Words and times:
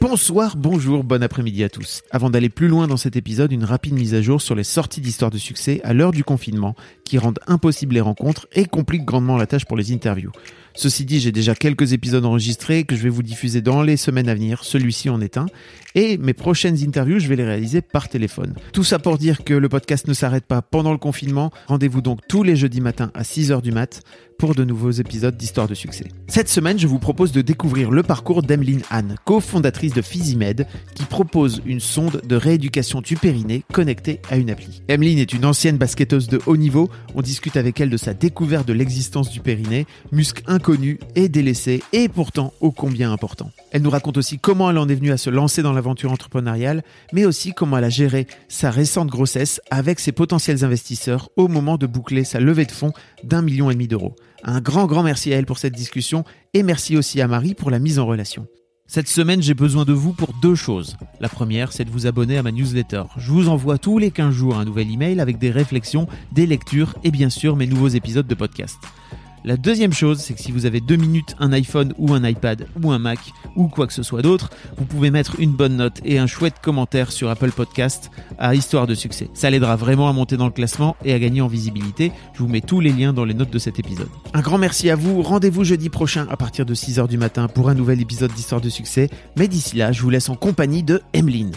Bonsoir, 0.00 0.56
bonjour, 0.56 1.04
bon 1.04 1.22
après-midi 1.22 1.62
à 1.64 1.68
tous. 1.68 2.02
Avant 2.10 2.30
d'aller 2.30 2.48
plus 2.48 2.68
loin 2.68 2.86
dans 2.86 2.96
cet 2.96 3.14
épisode, 3.14 3.52
une 3.52 3.64
rapide 3.64 3.92
mise 3.92 4.14
à 4.14 4.22
jour 4.22 4.40
sur 4.40 4.54
les 4.54 4.64
sorties 4.64 5.02
d'histoire 5.02 5.30
de 5.30 5.36
succès 5.36 5.82
à 5.84 5.92
l'heure 5.92 6.12
du 6.12 6.24
confinement 6.24 6.74
qui 7.04 7.18
rendent 7.18 7.40
impossibles 7.46 7.94
les 7.94 8.00
rencontres 8.00 8.46
et 8.52 8.64
compliquent 8.64 9.04
grandement 9.04 9.36
la 9.36 9.46
tâche 9.46 9.66
pour 9.66 9.76
les 9.76 9.92
interviews. 9.92 10.32
Ceci 10.74 11.04
dit, 11.04 11.20
j'ai 11.20 11.30
déjà 11.30 11.54
quelques 11.54 11.92
épisodes 11.92 12.24
enregistrés 12.24 12.84
que 12.84 12.96
je 12.96 13.02
vais 13.02 13.10
vous 13.10 13.22
diffuser 13.22 13.60
dans 13.60 13.82
les 13.82 13.98
semaines 13.98 14.30
à 14.30 14.34
venir. 14.34 14.64
Celui-ci 14.64 15.10
en 15.10 15.20
est 15.20 15.36
un. 15.36 15.46
Et 15.94 16.16
mes 16.16 16.32
prochaines 16.32 16.82
interviews, 16.82 17.18
je 17.18 17.28
vais 17.28 17.36
les 17.36 17.44
réaliser 17.44 17.82
par 17.82 18.08
téléphone. 18.08 18.54
Tout 18.72 18.84
ça 18.84 18.98
pour 18.98 19.18
dire 19.18 19.44
que 19.44 19.54
le 19.54 19.68
podcast 19.68 20.08
ne 20.08 20.14
s'arrête 20.14 20.46
pas 20.46 20.62
pendant 20.62 20.92
le 20.92 20.98
confinement. 20.98 21.50
Rendez-vous 21.66 22.00
donc 22.00 22.20
tous 22.28 22.42
les 22.42 22.56
jeudis 22.56 22.80
matins 22.80 23.10
à 23.14 23.22
6h 23.22 23.60
du 23.60 23.72
mat 23.72 24.02
pour 24.42 24.54
de 24.56 24.64
nouveaux 24.64 24.90
épisodes 24.90 25.36
d'Histoire 25.36 25.68
de 25.68 25.74
succès. 25.74 26.06
Cette 26.26 26.48
semaine, 26.48 26.76
je 26.78 26.88
vous 26.88 26.98
propose 26.98 27.30
de 27.30 27.42
découvrir 27.42 27.92
le 27.92 28.02
parcours 28.02 28.42
d'Emeline 28.42 28.82
Anne, 28.90 29.14
cofondatrice 29.24 29.94
de 29.94 30.02
Physimed, 30.02 30.66
qui 30.96 31.04
propose 31.04 31.62
une 31.64 31.78
sonde 31.78 32.22
de 32.26 32.34
rééducation 32.34 33.00
du 33.00 33.16
périnée 33.16 33.62
connectée 33.72 34.20
à 34.30 34.36
une 34.36 34.50
appli. 34.50 34.82
Emeline 34.88 35.18
est 35.18 35.32
une 35.32 35.44
ancienne 35.44 35.76
basketteuse 35.76 36.26
de 36.26 36.40
haut 36.46 36.56
niveau. 36.56 36.90
On 37.14 37.22
discute 37.22 37.56
avec 37.56 37.80
elle 37.80 37.90
de 37.90 37.96
sa 37.96 38.14
découverte 38.14 38.66
de 38.66 38.72
l'existence 38.72 39.30
du 39.30 39.38
périnée, 39.38 39.86
muscle 40.10 40.42
inconnu 40.46 40.98
et 41.14 41.28
délaissé, 41.28 41.82
et 41.92 42.08
pourtant 42.08 42.52
ô 42.60 42.72
combien 42.72 43.12
important. 43.12 43.50
Elle 43.70 43.82
nous 43.82 43.90
raconte 43.90 44.16
aussi 44.16 44.38
comment 44.38 44.70
elle 44.70 44.78
en 44.78 44.88
est 44.88 44.94
venue 44.96 45.12
à 45.12 45.18
se 45.18 45.30
lancer 45.30 45.62
dans 45.62 45.72
entrepreneuriale, 45.86 46.82
mais 47.12 47.24
aussi 47.24 47.52
comment 47.52 47.78
elle 47.78 47.84
a 47.84 47.90
géré 47.90 48.26
sa 48.48 48.70
récente 48.70 49.08
grossesse 49.08 49.60
avec 49.70 50.00
ses 50.00 50.12
potentiels 50.12 50.64
investisseurs 50.64 51.30
au 51.36 51.48
moment 51.48 51.76
de 51.76 51.86
boucler 51.86 52.24
sa 52.24 52.40
levée 52.40 52.66
de 52.66 52.72
fonds 52.72 52.92
d'un 53.24 53.42
million 53.42 53.70
et 53.70 53.74
demi 53.74 53.88
d'euros. 53.88 54.16
Un 54.44 54.60
grand 54.60 54.86
grand 54.86 55.02
merci 55.02 55.32
à 55.32 55.36
elle 55.36 55.46
pour 55.46 55.58
cette 55.58 55.74
discussion 55.74 56.24
et 56.54 56.62
merci 56.62 56.96
aussi 56.96 57.20
à 57.20 57.28
Marie 57.28 57.54
pour 57.54 57.70
la 57.70 57.78
mise 57.78 57.98
en 57.98 58.06
relation. 58.06 58.46
Cette 58.86 59.08
semaine, 59.08 59.40
j'ai 59.40 59.54
besoin 59.54 59.86
de 59.86 59.92
vous 59.94 60.12
pour 60.12 60.34
deux 60.42 60.54
choses. 60.54 60.98
La 61.18 61.30
première, 61.30 61.72
c'est 61.72 61.86
de 61.86 61.90
vous 61.90 62.06
abonner 62.06 62.36
à 62.36 62.42
ma 62.42 62.52
newsletter. 62.52 63.04
Je 63.16 63.30
vous 63.30 63.48
envoie 63.48 63.78
tous 63.78 63.96
les 63.96 64.10
15 64.10 64.34
jours 64.34 64.58
un 64.58 64.66
nouvel 64.66 64.90
email 64.90 65.18
avec 65.18 65.38
des 65.38 65.50
réflexions, 65.50 66.08
des 66.32 66.46
lectures 66.46 66.94
et 67.02 67.10
bien 67.10 67.30
sûr 67.30 67.56
mes 67.56 67.66
nouveaux 67.66 67.88
épisodes 67.88 68.26
de 68.26 68.34
podcast. 68.34 68.76
La 69.44 69.56
deuxième 69.56 69.92
chose, 69.92 70.20
c'est 70.20 70.34
que 70.34 70.40
si 70.40 70.52
vous 70.52 70.66
avez 70.66 70.80
deux 70.80 70.94
minutes, 70.94 71.34
un 71.40 71.52
iPhone 71.52 71.92
ou 71.98 72.14
un 72.14 72.22
iPad 72.22 72.68
ou 72.80 72.92
un 72.92 73.00
Mac 73.00 73.18
ou 73.56 73.66
quoi 73.66 73.88
que 73.88 73.92
ce 73.92 74.04
soit 74.04 74.22
d'autre, 74.22 74.50
vous 74.76 74.84
pouvez 74.84 75.10
mettre 75.10 75.40
une 75.40 75.50
bonne 75.50 75.76
note 75.76 76.00
et 76.04 76.20
un 76.20 76.28
chouette 76.28 76.60
commentaire 76.62 77.10
sur 77.10 77.28
Apple 77.28 77.50
Podcast 77.50 78.12
à 78.38 78.54
Histoire 78.54 78.86
de 78.86 78.94
succès. 78.94 79.28
Ça 79.34 79.50
l'aidera 79.50 79.74
vraiment 79.74 80.08
à 80.08 80.12
monter 80.12 80.36
dans 80.36 80.46
le 80.46 80.52
classement 80.52 80.96
et 81.04 81.12
à 81.12 81.18
gagner 81.18 81.40
en 81.40 81.48
visibilité. 81.48 82.12
Je 82.34 82.38
vous 82.38 82.48
mets 82.48 82.60
tous 82.60 82.78
les 82.78 82.92
liens 82.92 83.12
dans 83.12 83.24
les 83.24 83.34
notes 83.34 83.50
de 83.50 83.58
cet 83.58 83.80
épisode. 83.80 84.08
Un 84.32 84.42
grand 84.42 84.58
merci 84.58 84.90
à 84.90 84.94
vous. 84.94 85.22
Rendez-vous 85.22 85.64
jeudi 85.64 85.88
prochain 85.88 86.28
à 86.30 86.36
partir 86.36 86.64
de 86.64 86.74
6h 86.74 87.08
du 87.08 87.18
matin 87.18 87.48
pour 87.48 87.68
un 87.68 87.74
nouvel 87.74 88.00
épisode 88.00 88.32
d'Histoire 88.32 88.60
de 88.60 88.68
succès. 88.68 89.10
Mais 89.36 89.48
d'ici 89.48 89.76
là, 89.76 89.90
je 89.90 90.02
vous 90.02 90.10
laisse 90.10 90.28
en 90.28 90.36
compagnie 90.36 90.84
de 90.84 91.02
Emeline. 91.14 91.52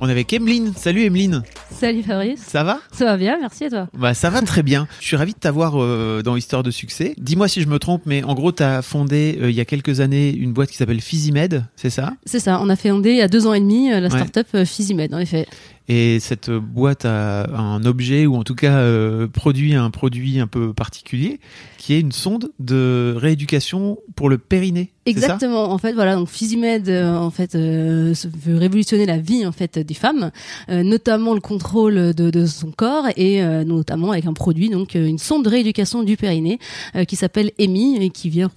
On 0.00 0.08
est 0.08 0.12
avec 0.12 0.32
Emeline. 0.32 0.72
Salut 0.76 1.02
Emeline. 1.02 1.42
Salut 1.70 2.02
Fabrice. 2.02 2.40
Ça 2.40 2.64
va? 2.64 2.80
Ça 2.92 3.04
va 3.04 3.16
bien, 3.16 3.36
merci 3.40 3.64
à 3.64 3.70
toi? 3.70 3.88
Bah 3.94 4.14
ça 4.14 4.30
va 4.30 4.42
très 4.42 4.62
bien. 4.62 4.86
Je 5.00 5.06
suis 5.06 5.16
ravi 5.16 5.32
de 5.32 5.38
t'avoir 5.38 5.74
euh, 5.76 6.22
dans 6.22 6.36
Histoire 6.36 6.62
de 6.62 6.70
succès. 6.70 7.14
Dis-moi 7.18 7.48
si 7.48 7.62
je 7.62 7.68
me 7.68 7.78
trompe, 7.78 8.02
mais 8.06 8.22
en 8.22 8.34
gros, 8.34 8.52
tu 8.52 8.62
as 8.62 8.82
fondé 8.82 9.38
euh, 9.40 9.50
il 9.50 9.56
y 9.56 9.60
a 9.60 9.64
quelques 9.64 10.00
années 10.00 10.30
une 10.30 10.52
boîte 10.52 10.70
qui 10.70 10.76
s'appelle 10.76 11.00
Physimed, 11.00 11.64
c'est 11.76 11.90
ça? 11.90 12.12
C'est 12.24 12.40
ça, 12.40 12.60
on 12.62 12.68
a 12.68 12.76
fondé 12.76 13.10
il 13.10 13.16
y 13.16 13.22
a 13.22 13.28
deux 13.28 13.46
ans 13.46 13.54
et 13.54 13.60
demi 13.60 13.92
euh, 13.92 14.00
la 14.00 14.10
startup 14.10 14.64
Physimed, 14.64 15.12
en 15.14 15.18
effet. 15.18 15.46
Et 15.88 16.20
cette 16.20 16.50
boîte 16.50 17.06
a 17.06 17.48
un 17.58 17.84
objet, 17.84 18.26
ou 18.26 18.36
en 18.36 18.44
tout 18.44 18.54
cas 18.54 18.78
euh, 18.78 19.26
produit 19.26 19.74
un 19.74 19.90
produit 19.90 20.38
un 20.38 20.46
peu 20.46 20.74
particulier, 20.74 21.40
qui 21.78 21.94
est 21.94 22.00
une 22.00 22.12
sonde 22.12 22.50
de 22.58 23.14
rééducation 23.16 23.98
pour 24.14 24.28
le 24.28 24.36
périnée. 24.36 24.92
Exactement. 25.06 25.70
En 25.72 25.78
fait, 25.78 25.94
voilà, 25.94 26.16
donc 26.16 26.28
Physimed, 26.28 26.88
euh, 26.88 27.16
en 27.16 27.30
fait, 27.30 27.54
euh, 27.54 28.12
veut 28.44 28.58
révolutionner 28.58 29.06
la 29.06 29.16
vie 29.16 29.46
en 29.46 29.52
fait 29.52 29.78
des 29.78 29.94
femmes, 29.94 30.30
euh, 30.68 30.82
notamment 30.82 31.32
le 31.32 31.40
contrôle 31.40 32.12
de, 32.12 32.30
de 32.30 32.46
son 32.46 32.70
corps 32.70 33.06
et 33.16 33.42
euh, 33.42 33.64
notamment 33.64 34.12
avec 34.12 34.26
un 34.26 34.34
produit, 34.34 34.68
donc 34.68 34.94
une 34.94 35.18
sonde 35.18 35.44
de 35.44 35.48
rééducation 35.48 36.02
du 36.02 36.16
périnée 36.18 36.58
qui 37.06 37.16
s'appelle 37.16 37.52
EMI 37.58 37.96
et 38.02 38.10
qui 38.10 38.28
vient 38.28 38.50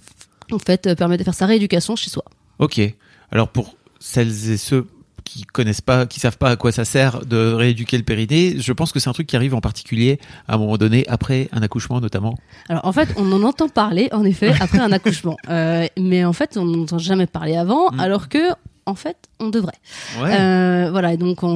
en 0.50 0.58
fait 0.58 0.94
permettre 0.94 1.20
de 1.20 1.24
faire 1.24 1.34
sa 1.34 1.46
rééducation 1.46 1.96
chez 1.96 2.10
soi. 2.10 2.24
Ok. 2.58 2.80
Alors 3.30 3.48
pour 3.48 3.76
celles 3.98 4.50
et 4.50 4.56
ceux 4.56 4.86
qui 5.24 5.44
connaissent 5.44 5.80
pas, 5.80 6.06
qui 6.06 6.20
savent 6.20 6.38
pas 6.38 6.50
à 6.50 6.56
quoi 6.56 6.72
ça 6.72 6.84
sert 6.84 7.24
de 7.26 7.52
rééduquer 7.52 7.96
le 7.96 8.02
périnée, 8.04 8.56
je 8.58 8.72
pense 8.72 8.92
que 8.92 9.00
c'est 9.00 9.08
un 9.08 9.12
truc 9.12 9.26
qui 9.26 9.36
arrive 9.36 9.54
en 9.54 9.60
particulier 9.60 10.18
à 10.48 10.54
un 10.54 10.58
moment 10.58 10.76
donné 10.76 11.04
après 11.08 11.48
un 11.52 11.62
accouchement 11.62 12.00
notamment. 12.00 12.36
Alors 12.68 12.84
en 12.86 12.92
fait, 12.92 13.08
on 13.16 13.30
en 13.32 13.42
entend 13.42 13.68
parler 13.68 14.08
en 14.12 14.24
effet 14.24 14.52
après 14.60 14.78
un 14.78 14.92
accouchement, 14.92 15.36
Euh, 15.48 15.86
mais 15.98 16.24
en 16.24 16.32
fait, 16.32 16.56
on 16.56 16.64
n'entend 16.64 16.98
jamais 16.98 17.26
parler 17.26 17.56
avant, 17.56 17.90
Mm. 17.92 18.00
alors 18.00 18.28
que 18.28 18.38
en 18.86 18.94
fait, 18.94 19.16
on 19.40 19.48
devrait. 19.48 19.72
Ouais. 20.20 20.30
Euh, 20.32 20.88
voilà, 20.90 21.12
et 21.12 21.16
donc 21.16 21.42
en, 21.44 21.48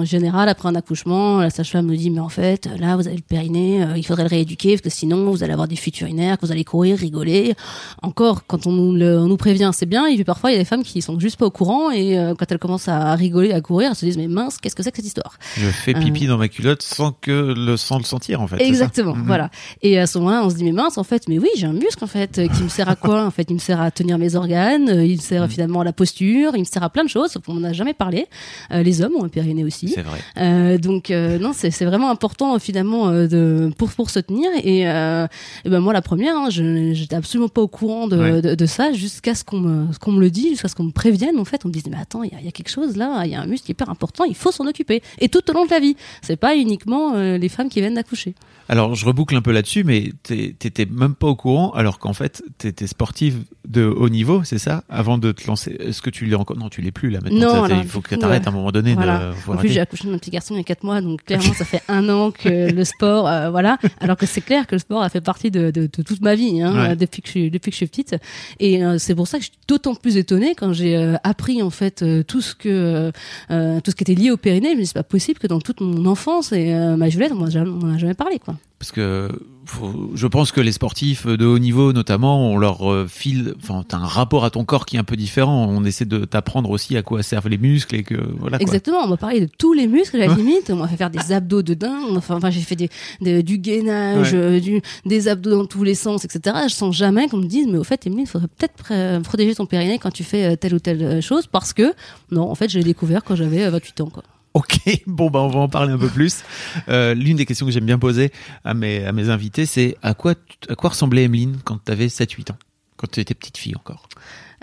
en 0.00 0.04
général, 0.04 0.48
après 0.48 0.68
un 0.68 0.74
accouchement, 0.74 1.38
la 1.38 1.50
sage-femme 1.50 1.86
nous 1.86 1.96
dit, 1.96 2.10
mais 2.10 2.20
en 2.20 2.28
fait, 2.28 2.68
là, 2.78 2.96
vous 2.96 3.06
avez 3.06 3.16
le 3.16 3.22
périnée, 3.22 3.82
euh, 3.84 3.96
il 3.96 4.04
faudrait 4.04 4.24
le 4.24 4.28
rééduquer, 4.28 4.70
parce 4.72 4.82
que 4.82 4.90
sinon, 4.90 5.30
vous 5.30 5.42
allez 5.44 5.52
avoir 5.52 5.68
des 5.68 5.76
fuites 5.76 6.00
urinaires, 6.00 6.38
que 6.38 6.46
vous 6.46 6.52
allez 6.52 6.64
courir, 6.64 6.98
rigoler. 6.98 7.54
Encore, 8.02 8.46
quand 8.46 8.66
on 8.66 8.72
nous, 8.72 8.94
le- 8.94 9.18
on 9.18 9.26
nous 9.26 9.36
prévient, 9.36 9.70
c'est 9.72 9.86
bien, 9.86 10.06
et 10.06 10.14
puis 10.14 10.24
parfois, 10.24 10.50
il 10.50 10.54
y 10.54 10.56
a 10.56 10.58
des 10.60 10.64
femmes 10.64 10.82
qui 10.82 11.00
sont 11.02 11.18
juste 11.20 11.36
pas 11.36 11.46
au 11.46 11.50
courant, 11.50 11.90
et 11.90 12.18
euh, 12.18 12.34
quand 12.36 12.50
elles 12.50 12.58
commencent 12.58 12.88
à 12.88 13.14
rigoler, 13.14 13.52
à 13.52 13.60
courir, 13.60 13.90
elles 13.90 13.96
se 13.96 14.04
disent, 14.04 14.18
mais 14.18 14.26
mince, 14.28 14.58
qu'est-ce 14.58 14.74
que 14.74 14.82
c'est 14.82 14.90
que 14.90 14.96
cette 14.96 15.06
histoire? 15.06 15.38
Je 15.56 15.66
fais 15.66 15.94
pipi 15.94 16.26
dans 16.26 16.38
ma 16.38 16.48
culotte 16.48 16.82
sans 16.82 17.12
que 17.12 17.54
le 17.56 17.76
sans 17.76 17.98
le 17.98 18.04
sentir 18.04 18.40
en 18.40 18.46
fait. 18.46 18.58
ça? 18.58 18.64
Exactement, 18.64 19.14
Mhm. 19.14 19.26
voilà. 19.26 19.50
Et 19.82 19.98
à 19.98 20.06
ce 20.06 20.18
moment-là, 20.18 20.42
on 20.44 20.50
se 20.50 20.56
dit 20.56 20.64
mais 20.64 20.72
mince, 20.72 20.98
en 20.98 21.04
fait, 21.04 21.28
mais 21.28 21.38
oui, 21.38 21.48
j'ai 21.56 21.66
un 21.66 21.72
muscle 21.72 22.02
en 22.02 22.06
fait 22.08 22.40
qui 22.56 22.62
me 22.62 22.68
sert 22.68 22.88
à 22.88 22.96
quoi? 22.96 23.24
En 23.24 23.30
fait, 23.30 23.46
il 23.48 23.54
me 23.54 23.58
sert 23.58 23.80
à 23.80 23.90
tenir 23.90 24.18
mes 24.18 24.34
organes, 24.34 24.88
il 25.04 25.16
me 25.16 25.20
sert 25.20 25.42
Mhm. 25.42 25.48
finalement 25.48 25.80
à 25.80 25.84
la 25.84 25.92
posture, 25.92 26.52
il 26.56 26.63
me 26.64 26.68
sert 26.70 26.82
à 26.82 26.90
plein 26.90 27.04
de 27.04 27.08
choses. 27.08 27.38
qu'on 27.44 27.54
n'en 27.54 27.64
a 27.64 27.72
jamais 27.72 27.94
parlé. 27.94 28.26
Euh, 28.72 28.82
les 28.82 29.02
hommes 29.02 29.12
ont 29.16 29.24
un 29.24 29.28
périnée 29.28 29.64
aussi. 29.64 29.88
C'est 29.88 30.02
vrai. 30.02 30.18
Euh, 30.38 30.78
donc 30.78 31.10
euh, 31.10 31.38
non, 31.38 31.52
c'est 31.54 31.84
vraiment 31.84 32.10
important 32.10 32.58
finalement 32.58 33.10
de 33.12 33.70
pour 33.78 33.90
pour 33.92 34.10
se 34.10 34.18
tenir. 34.20 34.48
Et, 34.62 34.80
et 34.80 35.68
ben 35.70 35.80
moi 35.80 35.92
la 35.92 36.02
première, 36.02 36.36
hein, 36.36 36.48
je 36.50 36.92
j'étais 36.92 37.16
absolument 37.16 37.48
pas 37.48 37.60
au 37.62 37.68
courant 37.68 38.08
de, 38.08 38.16
Ouais. 38.16 38.40
de, 38.42 38.54
de 38.54 38.66
ça 38.66 38.92
jusqu'à 38.92 39.34
ce 39.34 39.44
qu'on 39.44 39.60
me 39.60 39.86
qu'on 39.98 40.12
me 40.12 40.20
le 40.20 40.30
dise, 40.30 40.50
jusqu'à 40.50 40.68
ce 40.68 40.74
qu'on 40.74 40.84
me 40.84 40.92
prévienne. 40.92 41.38
En 41.38 41.44
fait, 41.44 41.64
on 41.64 41.68
me 41.68 41.72
dise 41.72 41.84
mais 41.90 41.96
attends, 42.00 42.22
il 42.22 42.32
y 42.32 42.34
a, 42.34 42.38
il 42.40 42.44
y 42.44 42.48
a 42.48 42.52
quelque 42.52 42.70
chose 42.70 42.96
là, 42.96 43.24
il 43.24 43.30
y 43.32 43.34
a 43.34 43.40
un 43.40 43.46
muscle 43.46 43.70
hyper 43.70 43.88
important, 43.90 44.24
il 44.24 44.34
faut 44.36 44.52
s'en 44.52 44.66
occuper. 44.66 45.02
Et 45.18 45.28
tout 45.28 45.42
au 45.50 45.52
long 45.54 45.64
de 45.66 45.70
la 45.70 45.80
vie. 45.80 45.96
C'est 46.22 46.36
pas 46.36 46.56
uniquement 46.56 47.14
les 47.14 47.48
femmes 47.48 47.68
qui 47.68 47.80
viennent 47.80 47.94
d'accoucher. 47.94 48.34
Alors, 48.68 48.94
je 48.94 49.04
reboucle 49.04 49.36
un 49.36 49.42
peu 49.42 49.52
là-dessus, 49.52 49.84
mais 49.84 50.12
t'étais 50.22 50.86
même 50.86 51.14
pas 51.14 51.26
au 51.26 51.36
courant, 51.36 51.70
alors 51.72 51.98
qu'en 51.98 52.14
fait, 52.14 52.42
t'étais 52.56 52.86
sportive 52.86 53.40
de 53.68 53.84
haut 53.84 54.08
niveau, 54.08 54.42
c'est 54.44 54.58
ça? 54.58 54.84
Avant 54.88 55.18
de 55.18 55.32
te 55.32 55.46
lancer. 55.46 55.76
Est-ce 55.80 56.00
que 56.00 56.08
tu 56.08 56.24
l'es 56.24 56.34
encore 56.34 56.53
Non, 56.56 56.68
tu 56.68 56.82
l'es 56.82 56.90
plus 56.92 57.10
là 57.10 57.20
maintenant. 57.22 57.38
Non, 57.38 57.50
Ça, 57.52 57.64
alors, 57.64 57.78
il 57.82 57.88
faut 57.88 58.00
que 58.00 58.14
coup, 58.14 58.20
t'arrêtes 58.20 58.44
euh, 58.44 58.50
à 58.50 58.52
un 58.52 58.56
moment 58.56 58.70
donné. 58.70 58.94
Voilà. 58.94 59.28
De, 59.28 59.32
faut 59.32 59.52
En 59.52 59.56
plus, 59.56 59.70
j'ai 59.70 59.80
accouché 59.80 60.06
mon 60.08 60.18
petit 60.18 60.30
garçon 60.30 60.54
il 60.54 60.58
y 60.58 60.60
a 60.60 60.64
4 60.64 60.84
mois, 60.84 61.00
donc 61.00 61.24
clairement, 61.24 61.52
ça 61.54 61.64
fait 61.64 61.82
un 61.88 62.08
an 62.08 62.30
que 62.30 62.70
le 62.72 62.84
sport, 62.84 63.26
euh, 63.26 63.50
voilà. 63.50 63.78
Alors 64.00 64.16
que 64.16 64.26
c'est 64.26 64.40
clair 64.40 64.66
que 64.66 64.74
le 64.74 64.78
sport 64.80 65.02
a 65.02 65.08
fait 65.08 65.20
partie 65.20 65.50
de, 65.50 65.70
de, 65.70 65.82
de 65.86 66.02
toute 66.02 66.20
ma 66.20 66.34
vie, 66.34 66.60
hein, 66.62 66.74
Ouais. 66.74 66.96
depuis 66.96 67.22
que 67.22 67.28
je 67.28 67.30
suis, 67.30 67.50
depuis 67.50 67.70
que 67.70 67.74
je 67.74 67.78
suis 67.78 67.86
petite. 67.86 68.16
Et 68.60 68.84
euh, 68.84 68.98
c'est 68.98 69.14
pour 69.14 69.26
ça 69.28 69.38
que 69.38 69.44
je 69.44 69.50
suis 69.50 69.58
d'autant 69.68 69.94
plus 69.94 70.16
étonnée 70.16 70.54
quand 70.54 70.72
j'ai 70.72 70.96
euh, 70.96 71.14
appris 71.24 71.62
en 71.62 71.70
fait 71.70 72.04
tout 72.26 72.40
ce 72.40 72.54
que 72.54 73.10
tout 73.48 73.90
ce 73.90 73.94
qui 73.96 74.02
était 74.04 74.14
lié 74.14 74.30
au 74.30 74.36
périnée. 74.36 74.70
Je 74.72 74.74
me 74.76 74.80
dis 74.80 74.86
c'est 74.86 74.94
pas 74.94 75.02
possible 75.02 75.38
que 75.38 75.46
dans 75.46 75.60
toute 75.60 75.80
mon 75.80 76.04
enfance 76.06 76.52
et 76.52 76.74
ma 76.96 77.08
jamais, 77.08 77.30
on 77.32 77.36
m'en 77.36 77.94
a 77.94 77.98
jamais 77.98 78.14
parlé, 78.14 78.38
quoi. 78.38 78.56
Parce 78.78 78.92
que 78.92 79.28
faut- 79.66 80.10
je 80.14 80.26
pense 80.26 80.52
que 80.52 80.60
les 80.60 80.72
sportifs 80.72 81.26
de 81.26 81.44
haut 81.46 81.58
niveau, 81.58 81.92
notamment, 81.92 82.50
on 82.50 82.58
leur 82.58 82.90
euh, 82.90 83.06
file. 83.08 83.54
Enfin, 83.62 83.84
t'as 83.86 83.96
un 83.98 84.06
rapport 84.06 84.44
à 84.44 84.50
ton 84.50 84.64
corps 84.64 84.86
qui 84.86 84.96
est 84.96 84.98
un 84.98 85.04
peu 85.04 85.16
différent. 85.16 85.66
On 85.68 85.84
essaie 85.84 86.04
de 86.04 86.24
t'apprendre 86.24 86.70
aussi 86.70 86.96
à 86.96 87.02
quoi 87.02 87.22
servent 87.22 87.48
les 87.48 87.58
muscles 87.58 87.94
et 87.96 88.02
que 88.02 88.14
voilà. 88.38 88.58
Quoi. 88.58 88.62
Exactement, 88.62 88.98
on 89.04 89.08
m'a 89.08 89.16
parlé 89.16 89.40
de 89.40 89.48
tous 89.58 89.72
les 89.72 89.86
muscles 89.86 90.16
à 90.20 90.26
la 90.26 90.34
limite, 90.34 90.70
on 90.70 90.76
m'a 90.76 90.88
fait 90.88 90.96
faire 90.96 91.10
des 91.10 91.32
abdos 91.32 91.62
de 91.62 91.74
dingue, 91.74 92.16
enfin, 92.16 92.36
enfin 92.36 92.50
j'ai 92.50 92.60
fait 92.60 92.76
des, 92.76 92.88
des- 93.20 93.42
du 93.42 93.58
gainage, 93.58 94.32
Ouais. 94.32 94.38
euh, 94.38 94.60
du, 94.60 94.82
des 95.06 95.28
abdos 95.28 95.50
dans 95.50 95.66
tous 95.66 95.82
les 95.84 95.94
sens, 95.94 96.24
etc. 96.24 96.56
Je 96.68 96.74
sens 96.74 96.94
jamais 96.94 97.28
qu'on 97.28 97.38
me 97.38 97.46
dise, 97.46 97.66
mais 97.70 97.78
au 97.78 97.84
fait, 97.84 98.06
Emeline, 98.06 98.24
il 98.24 98.28
faudrait 98.28 98.48
peut-être 98.48 99.22
protéger 99.22 99.54
ton 99.54 99.66
périnée 99.66 99.98
quand 99.98 100.10
tu 100.12 100.24
fais 100.24 100.44
euh, 100.52 100.56
telle 100.56 100.74
ou 100.74 100.78
telle 100.78 101.20
chose, 101.22 101.46
parce 101.46 101.72
que, 101.72 101.92
non, 102.30 102.50
en 102.50 102.54
fait, 102.54 102.68
je 102.70 102.78
l'ai 102.78 102.84
découvert 102.84 103.24
quand 103.24 103.34
j'avais 103.36 103.64
euh, 103.64 103.70
28 103.70 104.00
ans, 104.02 104.10
quoi. 104.12 104.22
Ok, 104.54 104.78
bon 105.08 105.30
bah 105.30 105.40
on 105.40 105.48
va 105.48 105.58
en 105.60 105.68
parler 105.68 105.92
un 105.92 105.98
peu 105.98 106.08
plus. 106.08 106.44
Euh, 106.88 107.12
L'une 107.14 107.36
des 107.36 107.44
questions 107.44 107.66
que 107.66 107.72
j'aime 107.72 107.86
bien 107.86 107.98
poser 107.98 108.30
à 108.64 108.72
mes 108.72 109.04
à 109.04 109.10
mes 109.12 109.28
invités, 109.28 109.66
c'est 109.66 109.96
à 110.02 110.14
quoi 110.14 110.34
tu- 110.36 110.70
à 110.70 110.76
quoi 110.76 110.90
ressemblait 110.90 111.24
Emeline 111.24 111.56
quand 111.64 111.78
t'avais 111.82 112.08
7-8 112.08 112.52
ans? 112.52 112.56
Quand 112.96 113.10
tu 113.10 113.18
étais 113.20 113.34
petite 113.34 113.58
fille 113.58 113.74
encore? 113.74 114.08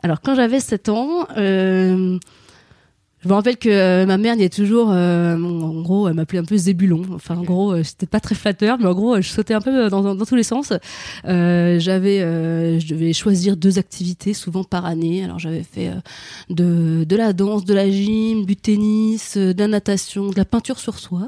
Alors 0.01 0.21
quand 0.21 0.33
j'avais 0.33 0.61
7 0.61 0.87
ans, 0.87 1.27
euh, 1.37 2.17
je 3.23 3.29
me 3.29 3.33
rappelle 3.33 3.57
que 3.57 3.69
euh, 3.69 4.05
ma 4.05 4.17
mère 4.17 4.35
y 4.35 4.43
est 4.43 4.53
toujours, 4.53 4.89
euh, 4.91 5.35
en 5.35 5.81
gros, 5.81 6.07
elle 6.07 6.15
m'appelait 6.15 6.39
un 6.39 6.43
peu 6.43 6.57
Zébulon. 6.57 7.03
Enfin, 7.13 7.37
en 7.37 7.43
gros, 7.43 7.71
euh, 7.73 7.83
c'était 7.83 8.07
pas 8.07 8.19
très 8.19 8.33
flatteur, 8.33 8.77
mais 8.79 8.87
en 8.87 8.93
gros, 8.93 9.21
je 9.21 9.29
sautais 9.29 9.53
un 9.53 9.61
peu 9.61 9.89
dans, 9.89 10.01
dans, 10.01 10.15
dans 10.15 10.25
tous 10.25 10.35
les 10.35 10.43
sens. 10.43 10.73
Euh, 11.27 11.79
j'avais, 11.79 12.21
euh, 12.21 12.79
je 12.79 12.87
devais 12.87 13.13
choisir 13.13 13.57
deux 13.57 13.77
activités 13.77 14.33
souvent 14.33 14.63
par 14.63 14.85
année. 14.85 15.23
Alors, 15.23 15.37
j'avais 15.37 15.61
fait 15.61 15.89
euh, 15.89 15.95
de, 16.49 17.03
de 17.03 17.15
la 17.15 17.33
danse, 17.33 17.63
de 17.63 17.75
la 17.75 17.91
gym, 17.91 18.45
du 18.45 18.55
tennis, 18.55 19.37
euh, 19.37 19.53
de 19.53 19.59
la 19.59 19.67
natation, 19.67 20.29
de 20.29 20.37
la 20.37 20.45
peinture 20.45 20.79
sur 20.79 20.97
soie, 20.97 21.27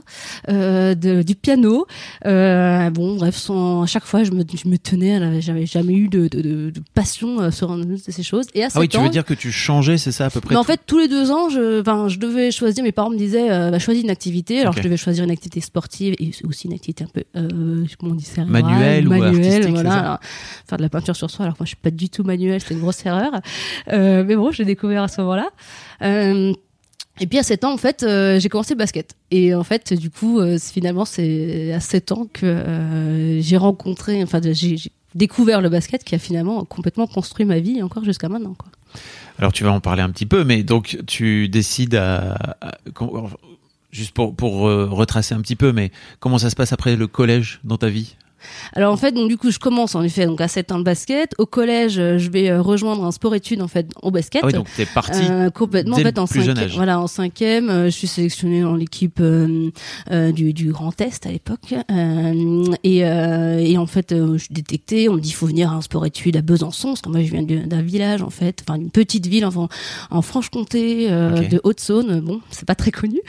euh, 0.50 0.96
de, 0.96 1.22
du 1.22 1.36
piano. 1.36 1.86
Euh, 2.26 2.90
bon, 2.90 3.18
bref, 3.18 3.36
sans, 3.36 3.84
à 3.84 3.86
chaque 3.86 4.06
fois, 4.06 4.24
je 4.24 4.32
me, 4.32 4.44
je 4.52 4.68
me 4.68 4.78
tenais. 4.80 5.42
J'avais 5.42 5.68
jamais 5.68 5.94
eu 5.94 6.08
de, 6.08 6.28
de, 6.28 6.42
de, 6.42 6.74
passion 6.96 7.40
euh, 7.40 7.52
sur 7.52 7.72
une 7.72 7.86
de 7.86 7.98
ces 7.98 8.24
choses. 8.24 8.48
Et 8.56 8.64
à 8.64 8.70
Ah 8.74 8.80
oui, 8.80 8.86
7 8.86 8.90
tu 8.90 8.98
veux 9.00 9.10
dire 9.10 9.26
que 9.26 9.36
tu 9.36 9.52
changeais, 9.52 10.00
c'est 10.00 10.12
ça 10.12 10.26
à 10.26 10.30
peu 10.32 10.42
près 10.42 10.56
mais 10.56 10.60
en 10.60 10.64
fait, 10.64 10.82
tous 10.88 10.98
les 10.98 11.08
deux 11.08 11.30
ans, 11.32 11.50
je, 11.50 11.83
enfin, 11.84 12.08
je 12.08 12.18
devais 12.18 12.52
choisir. 12.52 12.84
Mes 12.84 12.92
parents 12.92 13.10
me 13.10 13.18
disaient, 13.18 13.52
euh, 13.52 13.70
bah, 13.70 13.80
choisis 13.80 14.04
une 14.04 14.10
activité. 14.10 14.62
Alors, 14.62 14.74
je 14.74 14.82
devais 14.82 14.98
choisir 14.98 15.24
une 15.24 15.32
activité 15.32 15.62
sportive 15.62 16.16
et 16.20 16.32
aussi 16.44 16.68
une 16.68 16.74
activité 16.74 17.04
un 17.04 17.08
peu, 17.08 17.24
euh, 17.36 17.86
comment 18.00 18.14
on 18.14 18.16
dit, 18.16 18.26
cérébrale, 18.26 18.64
Manuelle 18.64 19.08
ou 19.08 19.14
artistique, 19.14 19.70
voilà. 19.70 19.94
Alors, 19.94 20.20
faire 20.68 20.78
de 20.78 20.84
la 20.84 20.90
peinture 20.90 21.16
sur 21.16 21.30
soi. 21.30 21.46
Alors, 21.46 21.56
moi, 21.60 21.66
je 21.66 21.70
suis 21.70 21.78
pas 21.78 21.92
du 21.92 22.10
tout 22.10 22.24
manuelle, 22.24 22.62
c'était 22.62 22.74
une 22.74 22.82
grosse 22.82 23.06
erreur. 23.06 23.32
Euh, 23.92 24.24
mais 24.26 24.36
bon, 24.36 24.52
j'ai 24.52 24.66
découvert 24.66 25.04
à 25.04 25.08
ce 25.08 25.22
moment-là. 25.22 25.50
Euh, 26.02 26.54
et 27.20 27.28
puis 27.28 27.38
à 27.38 27.44
7 27.44 27.64
ans, 27.64 27.74
en 27.74 27.78
fait, 27.78 28.04
euh, 28.04 28.40
j'ai 28.40 28.50
commencé 28.50 28.74
le 28.74 28.80
basket. 28.80 29.16
Et 29.30 29.54
en 29.54 29.64
fait, 29.64 29.94
du 29.94 30.10
coup, 30.10 30.40
euh, 30.40 30.58
finalement, 30.58 31.06
c'est 31.06 31.72
à 31.72 31.80
7 31.80 32.12
ans 32.12 32.28
que 32.32 32.46
euh, 32.46 33.40
j'ai 33.40 33.58
rencontré, 33.58 34.24
enfin, 34.24 34.40
j'ai 34.44 34.78
découvert 35.14 35.62
le 35.62 35.70
basket 35.70 36.04
qui 36.04 36.16
a 36.16 36.20
finalement 36.20 36.66
complètement 36.66 37.06
construit 37.06 37.46
ma 37.46 37.60
vie 37.60 37.84
encore 37.84 38.04
jusqu'à 38.04 38.30
maintenant. 38.30 38.56
Quoi. 38.58 38.70
Alors 39.40 39.52
tu 39.52 39.64
vas 39.64 39.72
en 39.72 39.80
parler 39.80 40.02
un 40.02 40.10
petit 40.10 40.26
peu, 40.26 40.44
mais 40.44 40.64
donc 40.64 40.98
tu 41.08 41.50
décides 41.50 41.96
à, 41.96 42.58
juste 43.92 44.12
pour, 44.14 44.36
pour 44.36 44.68
euh, 44.68 44.88
retracer 44.90 45.36
un 45.36 45.42
petit 45.42 45.56
peu, 45.56 45.72
mais 45.72 45.92
comment 46.20 46.38
ça 46.38 46.50
se 46.50 46.56
passe 46.56 46.74
après 46.74 46.96
le 46.96 47.08
collège 47.08 47.60
dans 47.64 47.78
ta 47.78 47.90
vie? 47.90 48.16
Alors 48.74 48.94
en 48.94 48.98
fait, 48.98 49.12
donc 49.12 49.30
du 49.30 49.38
coup, 49.38 49.52
je 49.52 49.60
commence 49.60 49.96
en 49.96 50.04
effet 50.04 50.26
donc 50.26 50.42
à 50.42 50.48
7 50.48 50.72
ans 50.72 50.80
de 50.80 50.84
basket. 50.84 51.34
Au 51.38 51.46
collège, 51.46 52.00
euh, 52.00 52.18
je 52.18 52.30
vais 52.30 52.50
euh, 52.50 52.62
rejoindre 52.62 53.04
un 53.04 53.12
sport-études 53.12 53.62
en 53.62 53.68
fait 53.68 53.88
au 54.02 54.12
basket. 54.12 54.42
Ah 54.44 54.48
oui, 54.48 54.54
donc 54.54 54.68
t'es 54.76 54.86
parti. 54.86 55.22
Euh, 55.30 55.50
complètement 55.50 55.96
dès 55.98 56.02
en 56.02 56.06
le 56.06 56.12
fait 56.12 56.20
en 56.20 56.26
cinquième, 56.26 56.70
voilà 56.76 57.00
en 57.00 57.08
cinquième 57.08 57.86
je 57.86 57.90
suis 57.90 58.08
sélectionnée 58.08 58.62
dans 58.62 58.76
l'équipe 58.76 59.20
euh, 59.20 59.70
euh, 60.12 60.32
du, 60.32 60.54
du 60.54 60.72
Grand 60.72 61.00
Est 61.02 61.26
à 61.26 61.32
l'époque 61.32 61.74
et, 62.84 62.98
et 63.00 63.78
en 63.78 63.86
fait 63.86 64.16
je 64.16 64.38
suis 64.38 64.54
détectée 64.54 65.10
on 65.10 65.14
me 65.14 65.20
dit 65.20 65.32
faut 65.32 65.48
venir 65.48 65.72
à 65.72 65.76
un 65.76 65.82
sport 65.82 66.06
études 66.06 66.38
à 66.38 66.42
Besançon 66.42 66.90
parce 66.90 67.02
que 67.02 67.10
moi 67.10 67.22
je 67.22 67.32
viens 67.32 67.44
d'un 67.44 67.82
village 67.82 68.22
en 68.22 68.30
fait 68.30 68.64
enfin 68.68 68.78
d'une 68.78 68.92
petite 68.92 69.28
ville 69.28 69.46
en, 69.46 69.70
en 70.10 70.22
Franche-Comté 70.22 71.10
de 71.10 71.60
Haute-Saône 71.64 72.22
bon 72.22 72.42
c'est 72.50 72.66
pas 72.66 72.76
très 72.76 72.92
connu 72.92 73.20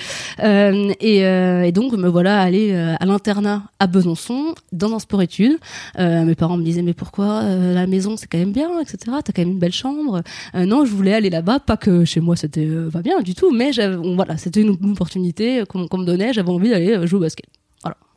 et, 0.41 1.19
et 1.19 1.73
donc 1.73 1.93
me 1.93 2.09
voilà 2.09 2.41
aller 2.41 2.73
euh, 2.73 2.95
à 2.99 3.07
l'internat 3.07 3.65
à 3.79 3.87
Besançon 3.87 4.55
dans 4.73 4.95
un 4.95 4.99
sport 5.05 5.23
études. 5.23 5.59
Euh, 5.99 6.25
mes 6.25 6.35
parents 6.35 6.57
me 6.57 6.65
disaient 6.65 6.83
mais 6.83 6.95
pourquoi 6.95 7.43
euh, 7.45 7.75
la 7.75 7.87
maison 7.87 8.17
c'est 8.17 8.27
quand 8.27 8.39
même 8.39 8.53
bien 8.53 8.81
etc 8.81 8.99
t'as 9.25 9.33
quand 9.33 9.43
même 9.43 9.53
une 9.53 9.59
belle 9.59 9.73
chambre. 9.73 10.23
Euh, 10.55 10.67
non, 10.67 10.85
je 10.85 10.93
voulais 10.93 11.15
aller 11.15 11.31
là-bas, 11.31 11.61
pas 11.61 11.77
que 11.77 12.05
chez 12.05 12.21
moi 12.21 12.37
c'était 12.37 12.69
pas 12.93 13.03
bien 13.03 13.21
du 13.21 13.35
tout, 13.35 13.51
mais 13.53 13.71
voilà, 14.17 14.37
c'était 14.37 14.61
une, 14.61 14.71
opportunité 14.95 15.65
qu'on 15.69 15.99
me 15.99 16.05
donnait, 16.05 16.33
j'avais 16.33 16.51
envie 16.51 16.71
d'aller 16.71 17.07
jouer 17.07 17.19
au 17.19 17.23
basket. 17.23 17.47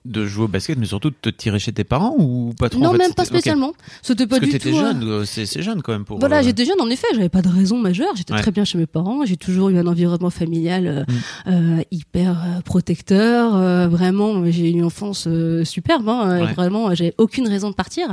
De 0.07 0.25
jouer 0.25 0.45
au 0.45 0.47
basket, 0.47 0.77
mais 0.77 0.85
surtout 0.85 1.09
de 1.09 1.15
te 1.21 1.29
tirer 1.29 1.59
chez 1.59 1.73
tes 1.73 1.83
parents 1.83 2.15
ou 2.17 2.53
pas 2.57 2.69
trop 2.69 2.79
en 2.81 2.85
non, 2.85 2.91
fait, 2.93 2.97
même 2.99 3.13
pas 3.13 3.25
spécialement. 3.25 3.73
C'était 4.01 4.25
pas 4.25 4.37
Parce 4.37 4.39
que 4.41 4.45
du 4.45 4.51
t'étais 4.53 4.69
tout. 4.71 4.77
euh, 4.77 4.79
jeune, 4.79 5.03
euh, 5.03 5.25
c'est 5.25 5.61
jeune 5.61 5.81
quand 5.81 5.91
même 5.91 6.05
pour. 6.05 6.19
Voilà, 6.19 6.37
euh, 6.39 6.43
j'étais 6.43 6.63
jeune 6.65 6.79
en 6.79 6.89
effet, 6.89 7.07
j'avais 7.13 7.29
pas 7.29 7.41
de 7.41 7.49
raison 7.49 7.77
majeure, 7.77 8.15
j'étais 8.15 8.33
Ouais. 8.33 8.41
très 8.41 8.51
bien 8.51 8.63
chez 8.63 8.77
mes 8.77 8.85
parents, 8.85 9.25
j'ai 9.25 9.37
toujours 9.37 9.69
eu 9.69 9.77
un 9.77 9.85
environnement 9.87 10.29
familial 10.29 11.05
euh, 11.47 11.51
Mm. 11.77 11.81
hyper 11.91 12.61
protecteur, 12.65 13.89
vraiment, 13.89 14.43
j'ai 14.49 14.69
eu 14.69 14.71
une 14.71 14.85
enfance 14.85 15.27
superbe, 15.63 16.07
hein, 16.09 16.45
Ouais. 16.45 16.53
vraiment, 16.53 16.93
j'avais 16.95 17.13
aucune 17.17 17.47
raison 17.47 17.69
de 17.69 17.75
partir, 17.75 18.07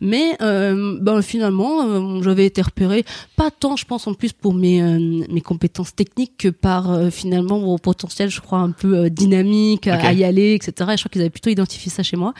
mais 0.00 0.36
ben, 0.40 1.22
finalement, 1.22 2.22
j'avais 2.22 2.46
été 2.46 2.62
repérée, 2.62 3.04
pas 3.36 3.50
tant 3.50 3.76
je 3.76 3.84
pense 3.84 4.06
en 4.06 4.14
plus 4.14 4.32
pour 4.32 4.54
mes, 4.54 4.82
mes 5.28 5.40
compétences 5.40 5.94
techniques 5.94 6.32
que 6.38 6.48
par 6.48 7.10
finalement 7.10 7.58
mon 7.58 7.78
potentiel, 7.78 8.30
je 8.30 8.40
crois, 8.40 8.58
un 8.58 8.70
peu 8.70 9.10
dynamique, 9.10 9.86
à- 9.88 10.12
y 10.12 10.24
aller, 10.24 10.54
etc. 10.54 10.72
Et 10.92 10.96
je 10.96 11.02
crois 11.02 11.10
qu'ils 11.10 11.20
avaient 11.22 11.30
plutôt 11.40 11.50
identifié 11.50 11.90
ça 11.90 12.02
chez 12.02 12.16
moi, 12.16 12.34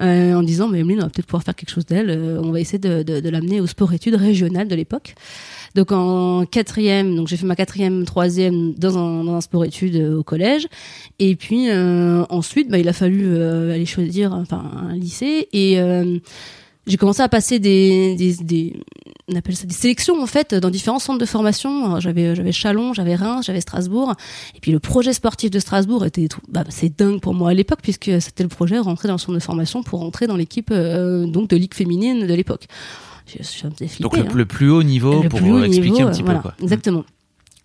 euh, 0.00 0.34
en 0.34 0.42
disant, 0.42 0.68
mais 0.68 0.80
Emeline, 0.80 1.00
on 1.00 1.04
va 1.04 1.10
peut-être 1.10 1.26
pouvoir 1.26 1.42
faire 1.42 1.54
quelque 1.54 1.70
chose 1.70 1.86
d'elle, 1.86 2.10
euh, 2.10 2.40
on 2.42 2.52
va 2.52 2.60
essayer 2.60 2.78
de, 2.78 3.02
de, 3.02 3.28
l'amener 3.28 3.60
au 3.60 3.66
sport-études 3.66 4.14
régional 4.14 4.68
de 4.68 4.74
l'époque. 4.74 5.14
Donc 5.74 5.90
en 5.90 6.46
quatrième, 6.46 7.16
donc 7.16 7.26
j'ai 7.26 7.36
fait 7.36 7.46
ma 7.46 7.56
quatrième, 7.56 8.04
troisième 8.04 8.74
dans 8.74 8.96
un, 8.96 9.24
dans 9.24 9.34
un 9.34 9.40
sport-études 9.40 9.96
euh, 9.96 10.18
au 10.18 10.22
collège. 10.22 10.68
Et 11.18 11.34
puis 11.34 11.70
ensuite, 11.72 12.70
bah, 12.70 12.78
il 12.78 12.88
a 12.88 12.92
fallu 12.92 13.36
aller 13.42 13.86
choisir 13.86 14.32
enfin, 14.32 14.70
un 14.88 14.94
lycée. 14.94 15.48
Et 15.52 15.78
j'ai 16.86 16.96
commencé 16.96 17.22
à 17.22 17.28
passer 17.28 17.58
des, 17.58 18.14
des, 18.16 18.34
des, 18.36 18.76
on 19.28 19.36
appelle 19.36 19.56
ça 19.56 19.66
des 19.66 19.74
sélections 19.74 20.22
en 20.22 20.26
fait 20.26 20.54
dans 20.54 20.70
différents 20.70 20.98
centres 20.98 21.18
de 21.18 21.26
formation. 21.26 21.98
J'avais 22.00 22.34
j'avais 22.34 22.52
Chalon, 22.52 22.92
j'avais 22.92 23.14
Reims, 23.14 23.46
j'avais 23.46 23.60
Strasbourg. 23.60 24.14
Et 24.54 24.60
puis 24.60 24.72
le 24.72 24.80
projet 24.80 25.12
sportif 25.12 25.50
de 25.50 25.58
Strasbourg 25.58 26.04
était 26.04 26.28
bah, 26.48 26.64
c'est 26.68 26.96
dingue 26.96 27.20
pour 27.20 27.34
moi 27.34 27.50
à 27.50 27.54
l'époque 27.54 27.80
puisque 27.82 28.10
c'était 28.20 28.42
le 28.42 28.48
projet 28.48 28.78
rentrer 28.78 29.08
dans 29.08 29.14
le 29.14 29.18
centre 29.18 29.34
de 29.34 29.38
formation 29.38 29.82
pour 29.82 30.00
rentrer 30.00 30.26
dans 30.26 30.36
l'équipe 30.36 30.70
euh, 30.70 31.26
donc 31.26 31.48
de 31.48 31.56
ligue 31.56 31.74
féminine 31.74 32.26
de 32.26 32.34
l'époque. 32.34 32.66
Je, 33.26 33.42
je 33.42 33.66
me 33.66 33.72
faisais 33.72 33.88
flipper, 33.88 34.02
Donc 34.02 34.16
le, 34.16 34.24
hein. 34.24 34.34
le 34.34 34.44
plus 34.44 34.70
haut 34.70 34.82
niveau 34.82 35.22
Le 35.22 35.30
pour 35.30 35.42
haut 35.42 35.64
expliquer 35.64 35.90
niveau, 35.90 36.08
un 36.08 36.10
petit 36.10 36.22
voilà, 36.22 36.40
peu 36.40 36.42
quoi. 36.42 36.54
Exactement. 36.62 37.04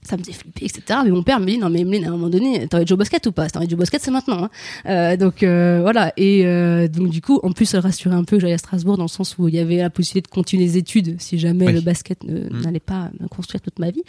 Ça 0.09 0.17
me 0.17 0.23
faisait 0.23 0.33
flipper, 0.33 0.65
etc. 0.65 0.99
Mais 1.03 1.11
mon 1.11 1.21
père 1.23 1.39
me 1.39 1.45
dit 1.45 1.57
non 1.59 1.69
mais 1.69 1.81
Emeline, 1.81 2.05
à 2.05 2.07
un 2.07 2.11
moment 2.11 2.29
donné, 2.29 2.67
t'as 2.67 2.77
envie 2.77 2.85
de 2.85 2.89
jouer 2.89 2.95
au 2.95 2.97
basket 2.97 3.27
ou 3.27 3.31
pas? 3.31 3.45
Si 3.45 3.51
t'as 3.51 3.59
envie 3.59 3.67
de 3.67 3.71
jouer 3.71 3.77
au 3.77 3.79
basket, 3.81 4.01
c'est 4.01 4.09
maintenant. 4.11 4.43
Hein. 4.45 4.49
Euh, 4.87 5.17
donc 5.17 5.43
euh, 5.43 5.79
voilà. 5.83 6.13
Et 6.17 6.45
euh, 6.45 6.87
donc 6.87 7.09
du 7.09 7.21
coup, 7.21 7.39
en 7.43 7.51
plus, 7.51 7.65
ça 7.65 7.79
rassurait 7.79 8.15
un 8.15 8.23
peu 8.23 8.37
que 8.37 8.41
j'allais 8.41 8.53
à 8.53 8.57
Strasbourg 8.57 8.97
dans 8.97 9.03
le 9.03 9.09
sens 9.09 9.35
où 9.37 9.47
il 9.47 9.53
y 9.55 9.59
avait 9.59 9.77
la 9.77 9.89
possibilité 9.91 10.27
de 10.29 10.33
continuer 10.33 10.63
les 10.65 10.77
études 10.77 11.15
si 11.21 11.37
jamais 11.37 11.67
Oui. 11.67 11.73
le 11.73 11.81
basket 11.81 12.23
Mm. 12.23 12.61
n'allait 12.63 12.79
pas 12.79 13.09
me 13.19 13.27
construire 13.27 13.61
toute 13.61 13.77
ma 13.79 13.91
vie. 13.91 14.01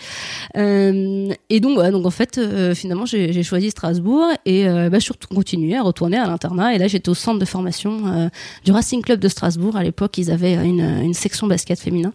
Et 0.56 1.60
donc, 1.60 1.74
voilà, 1.74 1.90
donc 1.90 2.06
en 2.06 2.10
fait, 2.10 2.40
finalement, 2.74 3.06
j'ai 3.06 3.42
choisi 3.42 3.70
Strasbourg 3.70 4.26
et 4.46 4.64
bah, 4.64 4.98
je 4.98 5.04
suis 5.04 5.12
continué 5.32 5.76
à 5.76 5.82
retourner 5.82 6.16
à 6.16 6.26
l'internat. 6.26 6.74
Et 6.74 6.78
là, 6.78 6.88
j'étais 6.88 7.08
au 7.08 7.14
centre 7.14 7.38
de 7.38 7.44
formation 7.44 8.30
du 8.64 8.72
Racing 8.72 9.02
Club 9.02 9.20
de 9.20 9.28
Strasbourg. 9.28 9.76
À 9.76 9.82
l'époque, 9.84 10.16
ils 10.18 10.30
avaient 10.30 10.54
une, 10.54 10.80
une 10.80 11.14
section 11.14 11.46
basket 11.46 11.78
féminin. 11.78 12.12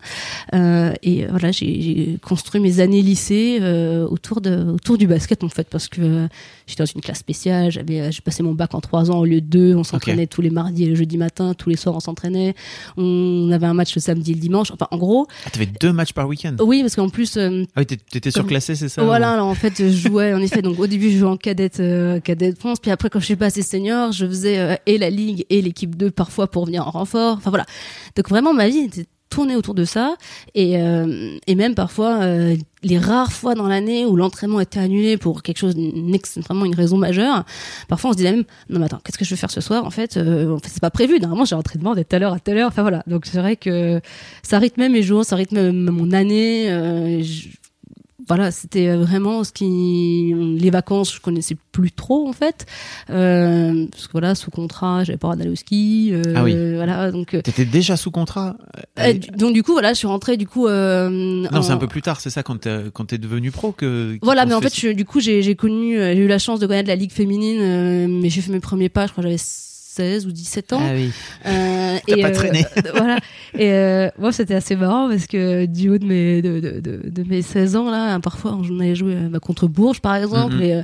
Et 0.54 1.26
voilà, 1.30 1.52
j'ai 1.52 1.82
j'ai 1.82 2.18
construit 2.22 2.62
mes 2.62 2.80
années 2.80 3.02
lycée 3.02 3.60
euh, 3.76 4.08
autour 4.08 4.42
de 4.42 4.72
autour 4.74 4.98
du 4.98 5.08
basket 5.08 5.44
en 5.44 5.50
fait, 5.50 5.68
parce 5.70 5.88
que 5.88 6.02
euh, 6.02 6.28
j'étais 6.68 6.84
dans 6.84 6.92
une 6.94 7.02
classe 7.02 7.20
spéciale. 7.20 7.72
J'avais 7.72 8.00
euh, 8.02 8.12
j'ai 8.12 8.22
passé 8.22 8.42
mon 8.44 8.54
bac 8.54 8.74
en 8.74 8.82
trois 8.82 9.12
ans 9.12 9.20
au 9.20 9.26
lieu 9.26 9.42
de 9.42 9.46
deux. 9.48 9.76
On 9.76 9.84
s'entraînait 9.84 10.28
tous 10.28 10.42
les 10.42 10.50
mardis 10.50 10.84
et 10.84 10.88
le 10.88 10.96
jeudi 10.96 11.18
matin. 11.18 11.54
Tous 11.54 11.70
les 11.70 11.76
soirs, 11.76 11.96
on 11.96 12.00
s'entraînait. 12.00 12.56
On 12.98 13.50
avait 13.52 13.66
un 13.68 13.74
match 13.74 13.94
le 13.96 14.02
samedi 14.02 14.32
et 14.32 14.34
le 14.36 14.40
dimanche. 14.40 14.72
Enfin, 14.72 14.88
en 14.92 14.98
gros, 14.98 15.28
Ah, 15.46 15.50
t'avais 15.52 15.66
deux 15.68 15.92
matchs 15.94 16.14
par 16.14 16.28
week-end? 16.28 16.56
oui, 16.62 16.82
parce 16.82 16.96
qu'en 16.96 17.10
plus. 17.10 17.38
euh, 17.38 17.64
Ah 17.76 17.82
oui, 17.82 17.86
t'é- 17.86 17.98
t'étais 17.98 18.32
surclassé, 18.32 18.76
c'est 18.76 18.90
ça 18.90 19.04
voilà, 19.04 19.30
ou- 19.30 19.34
alors 19.34 19.48
en 19.48 19.56
fait, 19.56 19.74
je 19.78 19.90
jouais, 19.90 20.34
en 20.34 20.42
effet, 20.42 20.62
donc 20.62 20.80
au 20.80 20.88
début, 20.88 21.12
je 21.12 21.18
jouais 21.20 21.30
en 21.30 21.38
cadette, 21.38 21.82
cadette 22.24 22.58
France, 22.60 22.80
puis 22.80 22.92
après, 22.92 23.10
quand 23.10 23.20
je 23.20 23.26
suis 23.26 23.36
passé 23.36 23.62
senior, 23.62 24.12
je 24.12 24.26
faisais 24.26 24.80
et 24.86 24.98
la 24.98 25.10
ligue 25.10 25.46
et 25.50 25.62
l'équipe 25.62 25.96
2 25.96 26.12
parfois 26.12 26.48
pour 26.48 26.66
venir 26.66 26.88
en 26.88 26.92
renfort. 26.92 27.38
Enfin 27.38 27.50
voilà. 27.50 27.66
Donc 28.16 28.30
vraiment, 28.30 28.54
ma 28.54 28.68
vie 28.70 28.80
était 28.80 29.06
tournée 29.30 29.56
autour 29.56 29.74
de 29.74 29.86
ça, 29.86 30.16
et, 30.54 30.80
euh, 30.80 31.38
et 31.48 31.56
même 31.56 31.76
parfois, 31.76 32.22
euh, 32.22 32.56
les 32.84 32.98
rares 32.98 33.34
fois 33.34 33.56
dans 33.56 33.68
l'année 33.68 34.06
où 34.06 34.16
l'entraînement 34.16 34.60
était 34.60 34.80
annulé 34.80 35.18
pour 35.18 35.42
quelque 35.42 35.58
chose, 35.58 35.76
vraiment 36.48 36.66
une 36.66 36.76
raison 36.76 36.98
majeure, 36.98 37.44
parfois 37.88 38.12
on 38.12 38.14
se 38.14 38.18
disait 38.18 38.32
même, 38.32 38.44
non 38.70 38.80
mais 38.80 38.86
attends, 38.86 39.00
qu'est-ce 39.04 39.18
que 39.18 39.26
je 39.26 39.32
vais 39.32 39.36
faire 39.36 39.52
ce 39.52 39.62
soir 39.62 39.86
En 39.86 39.90
fait, 39.90 40.18
euh, 40.18 40.54
en 40.54 40.60
fait 40.60 40.70
c'est 40.70 40.82
pas 40.82 40.92
prévu, 40.92 41.20
normalement 41.20 41.46
j'ai 41.46 41.56
entraînement 41.56 41.96
de 41.96 42.04
telle 42.04 42.24
heure 42.24 42.34
à 42.34 42.40
telle 42.40 42.58
heure, 42.58 42.68
enfin 42.68 42.84
voilà. 42.84 43.04
Donc 43.08 43.26
c'est 43.26 43.40
vrai 43.40 43.56
que 43.56 44.00
ça 44.44 44.60
rythmait 44.60 44.90
mes 44.90 45.02
jours, 45.02 45.26
ça 45.26 45.36
rythmait 45.36 45.72
mon 45.72 46.12
année, 46.12 46.68
euh, 46.70 47.24
voilà, 48.28 48.52
c'était 48.52 48.96
vraiment 48.96 49.44
ce 49.44 49.52
qui 49.52 50.34
les 50.60 50.70
vacances, 50.70 51.14
je 51.16 51.22
connaissais 51.22 51.56
plus 51.72 51.92
trop 51.92 52.28
en 52.28 52.34
fait, 52.34 52.66
euh, 53.10 53.86
parce 53.92 54.08
que 54.08 54.12
voilà, 54.14 54.36
sous 54.36 54.52
contrat, 54.52 55.04
j'avais 55.04 55.18
pas 55.18 55.36
d'aller 55.36 55.50
au 55.52 55.56
ski, 55.56 56.10
euh, 56.14 56.22
Ah 56.36 56.44
oui. 56.44 56.56
voilà, 56.76 57.12
donc 57.12 57.34
euh, 57.34 57.42
T'étais 57.42 57.66
déjà 57.66 57.98
sous 57.98 58.12
contrat? 58.12 58.56
euh, 59.00 59.14
donc 59.38 59.54
du 59.54 59.64
coup 59.64 59.74
voilà, 59.74 59.94
je 59.94 59.98
suis 60.00 60.08
rentrée 60.08 60.38
du 60.38 60.48
coup. 60.48 60.68
euh, 60.68 61.10
Non, 61.52 61.62
c'est 61.62 61.72
un 61.72 61.78
peu 61.78 61.88
plus 61.88 62.02
tard, 62.02 62.20
c'est 62.22 62.30
ça, 62.30 62.44
quand 62.44 62.62
t'es 62.62 62.76
quand 62.94 63.06
t'es 63.06 63.18
devenu 63.18 63.52
pro 63.52 63.72
que. 63.72 64.18
Voilà, 64.22 64.46
mais 64.46 64.54
en 64.54 64.62
fait 64.62 64.70
fait, 64.74 64.88
je- 64.90 64.94
du 64.94 65.06
coup, 65.06 65.20
j'ai 65.20 65.42
j'ai 65.42 65.56
connu, 65.56 65.98
euh, 66.00 66.14
j'ai 66.16 66.22
eu 66.24 66.28
la 66.28 66.40
chance 66.40 66.60
de 66.60 66.68
connaître 66.68 66.88
la 66.90 66.96
ligue 66.96 67.12
féminine, 67.12 67.60
euh, 67.62 68.08
mais 68.10 68.30
j'ai 68.30 68.42
fait 68.42 68.52
mes 68.52 68.60
premiers 68.60 68.90
pas, 68.90 69.06
je 69.08 69.12
crois 69.12 69.24
j'avais 69.24 69.38
16 69.96 70.26
ou 70.28 70.32
17 70.32 70.74
ans. 70.74 70.82
Ah 70.82 70.94
oui. 70.94 71.12
Euh, 71.46 71.98
T'as 72.08 72.18
pas 72.22 72.28
euh, 72.28 72.34
traîné. 72.34 72.66
voilà. 72.96 73.18
Et 73.58 73.72
euh, 73.72 74.10
moi, 74.20 74.32
c'était 74.32 74.56
assez 74.56 74.76
marrant 74.76 75.08
parce 75.10 75.28
que 75.28 75.66
du 75.66 75.90
haut 75.90 75.98
de 75.98 76.06
mes, 76.06 76.42
de, 76.42 76.60
de, 76.60 76.80
de, 76.80 77.10
de 77.10 77.24
mes 77.30 77.42
16 77.42 77.76
ans, 77.76 77.90
là, 77.90 78.20
parfois, 78.20 78.58
on 78.62 78.80
allait 78.80 78.96
jouer 78.96 79.16
euh, 79.16 79.30
bah, 79.30 79.40
contre 79.40 79.68
Bourges, 79.68 80.02
par 80.02 80.16
exemple. 80.16 80.56
Mhm. 80.56 80.62
Et 80.62 80.84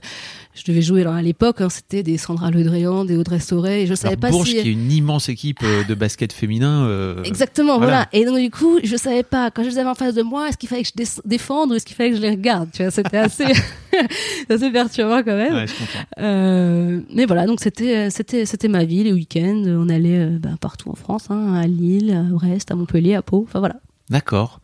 je 0.53 0.63
devais 0.65 0.81
jouer, 0.81 1.01
alors 1.01 1.13
à 1.15 1.21
l'époque, 1.21 1.61
hein, 1.61 1.69
c'était 1.69 2.03
des 2.03 2.17
Sandra 2.17 2.51
Le 2.51 2.63
Drian, 2.63 3.05
des 3.05 3.17
Audrey 3.17 3.39
Storey. 3.39 3.83
Et 3.83 3.87
je 3.87 3.93
savais 3.95 4.13
Alors, 4.13 4.19
pas 4.21 4.29
Bourges, 4.31 4.47
si. 4.49 4.61
qui 4.61 4.69
est 4.69 4.71
une 4.71 4.91
immense 4.91 5.29
équipe 5.29 5.63
de 5.87 5.93
basket 5.93 6.31
féminin. 6.33 7.15
Exactement, 7.23 7.77
voilà. 7.77 8.07
voilà. 8.07 8.07
Et 8.13 8.25
donc, 8.25 8.39
du 8.39 8.49
coup, 8.49 8.79
je 8.83 8.95
savais 8.95 9.23
pas, 9.23 9.51
quand 9.51 9.63
je 9.63 9.69
les 9.69 9.77
avais 9.77 9.89
en 9.89 9.95
face 9.95 10.13
de 10.15 10.21
moi, 10.23 10.49
est-ce 10.49 10.57
qu'il 10.57 10.69
fallait 10.69 10.83
que 10.83 10.89
je 10.89 11.03
dé- 11.03 11.21
défende 11.25 11.71
ou 11.71 11.75
est-ce 11.75 11.85
qu'il 11.85 11.95
fallait 11.95 12.11
que 12.11 12.17
je 12.17 12.21
les 12.21 12.29
regarde? 12.31 12.69
Tu 12.73 12.81
vois, 12.81 12.91
c'était 12.91 13.17
assez, 13.17 13.45
assez 14.49 14.71
perturbant 14.71 15.23
quand 15.23 15.35
même. 15.35 15.53
Ouais, 15.53 15.67
je 15.67 15.73
comprends. 15.73 15.99
Euh, 16.19 17.01
mais 17.13 17.25
voilà, 17.25 17.45
donc 17.45 17.59
c'était 17.61 18.09
c'était 18.09 18.45
c'était 18.45 18.67
ma 18.67 18.83
vie 18.83 19.03
les 19.03 19.13
week-ends. 19.13 19.63
On 19.67 19.89
allait 19.89 20.19
euh, 20.19 20.39
bah, 20.39 20.51
partout 20.59 20.89
en 20.89 20.95
France, 20.95 21.27
hein, 21.29 21.53
à 21.53 21.67
Lille, 21.67 22.11
à 22.11 22.23
Brest, 22.23 22.71
à 22.71 22.75
Montpellier, 22.75 23.15
à 23.15 23.21
Pau. 23.21 23.45
Enfin 23.47 23.59
voilà. 23.59 23.75
D'accord. 24.09 24.59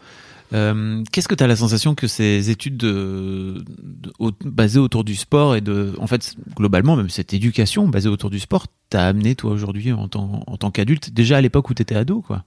Euh, 0.53 1.03
Qu'est-ce 1.11 1.27
que 1.27 1.35
tu 1.35 1.43
as 1.43 1.47
la 1.47 1.55
sensation 1.55 1.93
que 1.95 2.07
ces 2.07 2.49
études 2.49 2.77
de, 2.77 3.63
de- 3.81 4.13
au- 4.19 4.31
basées 4.45 4.79
autour 4.79 5.03
du 5.03 5.15
sport 5.15 5.55
et 5.55 5.61
de, 5.61 5.93
en 5.99 6.07
fait, 6.07 6.35
globalement, 6.55 6.95
même 6.95 7.09
cette 7.09 7.33
éducation 7.33 7.87
basée 7.87 8.07
autour 8.09 8.29
du 8.29 8.39
sport, 8.39 8.67
t'a 8.89 9.07
amené 9.07 9.35
toi 9.35 9.51
aujourd'hui 9.51 9.91
en 9.91 10.07
tant, 10.07 10.43
en 10.47 10.57
tant 10.57 10.71
qu'adulte, 10.71 11.11
déjà 11.13 11.37
à 11.37 11.41
l'époque 11.41 11.69
où 11.69 11.73
tu 11.73 11.81
étais 11.81 11.95
ado, 11.95 12.21
quoi? 12.21 12.45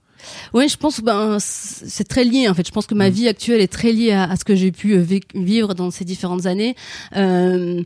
Oui, 0.53 0.67
je 0.69 0.77
pense 0.77 0.97
que 0.99 1.05
ben 1.05 1.37
c'est 1.39 2.07
très 2.07 2.23
lié 2.23 2.47
en 2.47 2.53
fait. 2.53 2.65
Je 2.67 2.71
pense 2.71 2.85
que 2.85 2.93
ma 2.93 3.09
vie 3.09 3.27
actuelle 3.27 3.59
est 3.59 3.71
très 3.71 3.91
liée 3.91 4.11
à, 4.11 4.23
à 4.29 4.35
ce 4.35 4.45
que 4.45 4.55
j'ai 4.55 4.71
pu 4.71 4.93
euh, 4.93 5.05
vivre 5.33 5.73
dans 5.73 5.89
ces 5.89 6.05
différentes 6.05 6.45
années. 6.45 6.75
Euh, 7.15 7.81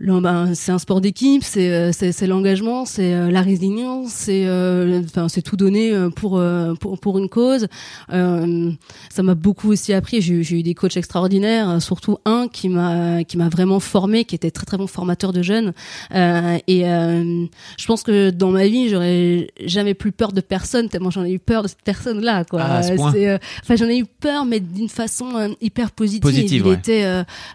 ben, 0.00 0.54
c'est 0.54 0.72
un 0.72 0.78
sport 0.78 1.00
d'équipe, 1.02 1.44
c'est 1.44 1.70
euh, 1.70 1.92
c'est 1.92 2.10
c'est 2.12 2.26
l'engagement, 2.26 2.86
c'est 2.86 3.12
euh, 3.12 3.30
la 3.30 3.42
résilience, 3.42 4.08
c'est 4.10 4.46
euh, 4.46 5.02
c'est 5.28 5.42
tout 5.42 5.56
donné 5.56 5.92
euh, 5.92 6.08
pour 6.08 6.42
pour 6.80 6.98
pour 6.98 7.18
une 7.18 7.28
cause. 7.28 7.66
Euh, 8.12 8.70
ça 9.10 9.22
m'a 9.22 9.34
beaucoup 9.34 9.70
aussi 9.70 9.92
appris. 9.92 10.22
J'ai 10.22 10.34
eu- 10.34 10.44
j'ai 10.44 10.60
eu 10.60 10.62
des 10.62 10.72
coachs 10.74 10.96
extraordinaires, 10.96 11.82
surtout 11.82 12.16
un 12.24 12.48
qui 12.48 12.70
m'a 12.70 13.24
qui 13.24 13.36
m'a 13.36 13.50
vraiment 13.50 13.78
formé, 13.78 14.24
qui 14.24 14.34
était 14.34 14.50
très 14.50 14.64
très 14.64 14.78
bon 14.78 14.86
formateur 14.86 15.32
de 15.34 15.42
jeunes. 15.42 15.72
Euh, 16.14 16.56
et 16.66 16.88
euh, 16.88 17.44
je 17.78 17.86
pense 17.86 18.02
que 18.02 18.30
dans 18.30 18.50
ma 18.50 18.66
vie, 18.68 18.88
j'aurais 18.88 19.48
jamais 19.66 19.92
plus 19.92 20.12
peur 20.12 20.32
de 20.32 20.40
personne 20.40 20.88
tellement 20.88 21.10
j'en 21.10 21.24
ai 21.24 21.32
eu 21.32 21.38
peur 21.38 21.62
de 21.64 21.68
cette 21.68 21.82
personne-là. 21.82 22.44
Quoi. 22.44 22.62
Ah, 22.62 22.80
euh, 22.88 23.38
enfin, 23.62 23.76
j'en 23.76 23.88
ai 23.88 23.98
eu 23.98 24.06
peur, 24.06 24.46
mais 24.46 24.60
d'une 24.60 24.88
façon 24.88 25.54
hyper 25.60 25.90
positive. 25.90 26.22
Positive, 26.22 26.62
il 26.64 26.68
ouais. 26.70 26.74
était, 26.76 27.04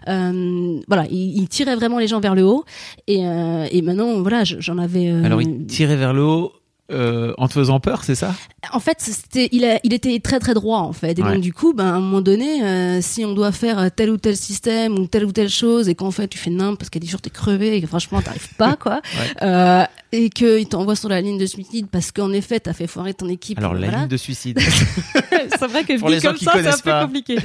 voilà, 0.06 1.06
il, 1.10 1.38
il 1.42 1.48
tirait 1.48 1.74
vraiment 1.74 1.98
les 1.98 2.06
gens 2.06 2.20
vers 2.20 2.35
le 2.36 2.44
haut. 2.44 2.64
Et, 3.08 3.26
euh, 3.26 3.66
et 3.72 3.82
maintenant, 3.82 4.20
voilà, 4.22 4.44
je- 4.44 4.60
j'en 4.60 4.78
avais. 4.78 5.10
euh, 5.10 5.24
Alors, 5.24 5.42
il 5.42 5.66
tirait 5.66 5.96
vers 5.96 6.12
le 6.14 6.22
haut 6.22 6.52
euh, 6.92 7.34
en 7.36 7.48
te 7.48 7.54
faisant 7.54 7.80
peur, 7.80 8.04
c'est 8.04 8.14
ça? 8.14 8.32
En 8.72 8.78
fait, 8.78 8.98
c'était, 9.00 9.48
il, 9.50 9.64
a, 9.64 9.80
il 9.82 9.92
était 9.92 10.16
très 10.20 10.38
très 10.38 10.54
droit 10.54 10.78
en 10.78 10.92
fait. 10.92 11.18
Et 11.18 11.22
Ouais. 11.24 11.32
donc 11.32 11.40
du 11.40 11.52
coup, 11.52 11.72
ben, 11.74 11.84
à 11.86 11.94
un 11.94 11.98
moment 12.00 12.20
donné, 12.20 12.62
euh, 12.62 13.00
si 13.02 13.24
on 13.24 13.32
doit 13.34 13.50
faire 13.50 13.90
tel 13.90 14.08
ou 14.10 14.18
tel 14.18 14.36
système 14.36 14.96
ou 14.96 15.08
telle 15.08 15.24
ou 15.24 15.32
telle 15.32 15.48
chose, 15.48 15.88
et 15.88 15.96
qu'en 15.96 16.12
fait 16.12 16.28
tu 16.28 16.38
fais 16.38 16.50
nimp 16.50 16.78
parce 16.78 16.88
a 16.94 17.00
des 17.00 17.08
jours 17.08 17.20
t'es 17.20 17.30
crevé 17.30 17.76
et 17.76 17.80
que 17.80 17.88
franchement 17.88 18.22
t'arrives 18.22 18.54
pas 18.56 18.76
quoi, 18.80 19.00
euh, 19.42 19.82
et 20.12 20.30
qu'il 20.30 20.64
t'envoie 20.68 20.94
sur 20.94 21.08
la 21.08 21.20
ligne 21.20 21.38
de 21.38 21.46
suicide 21.46 21.88
parce 21.90 22.12
qu'en 22.12 22.32
effet 22.32 22.60
t'as 22.60 22.72
fait 22.72 22.86
foirer 22.86 23.14
ton 23.14 23.28
équipe. 23.28 23.58
Alors, 23.58 23.74
la 23.74 23.80
voilà. 23.80 23.98
ligne 24.02 24.08
de 24.08 24.16
suicide. 24.16 24.60
c'est 25.50 25.66
vrai 25.66 25.84
que 25.84 25.98
Pour 25.98 26.08
dit 26.08 26.16
les 26.16 26.20
comme 26.20 26.36
ça, 26.36 26.52
c'est 26.62 26.90
un 26.90 27.00
peu 27.00 27.06
compliqué. 27.06 27.36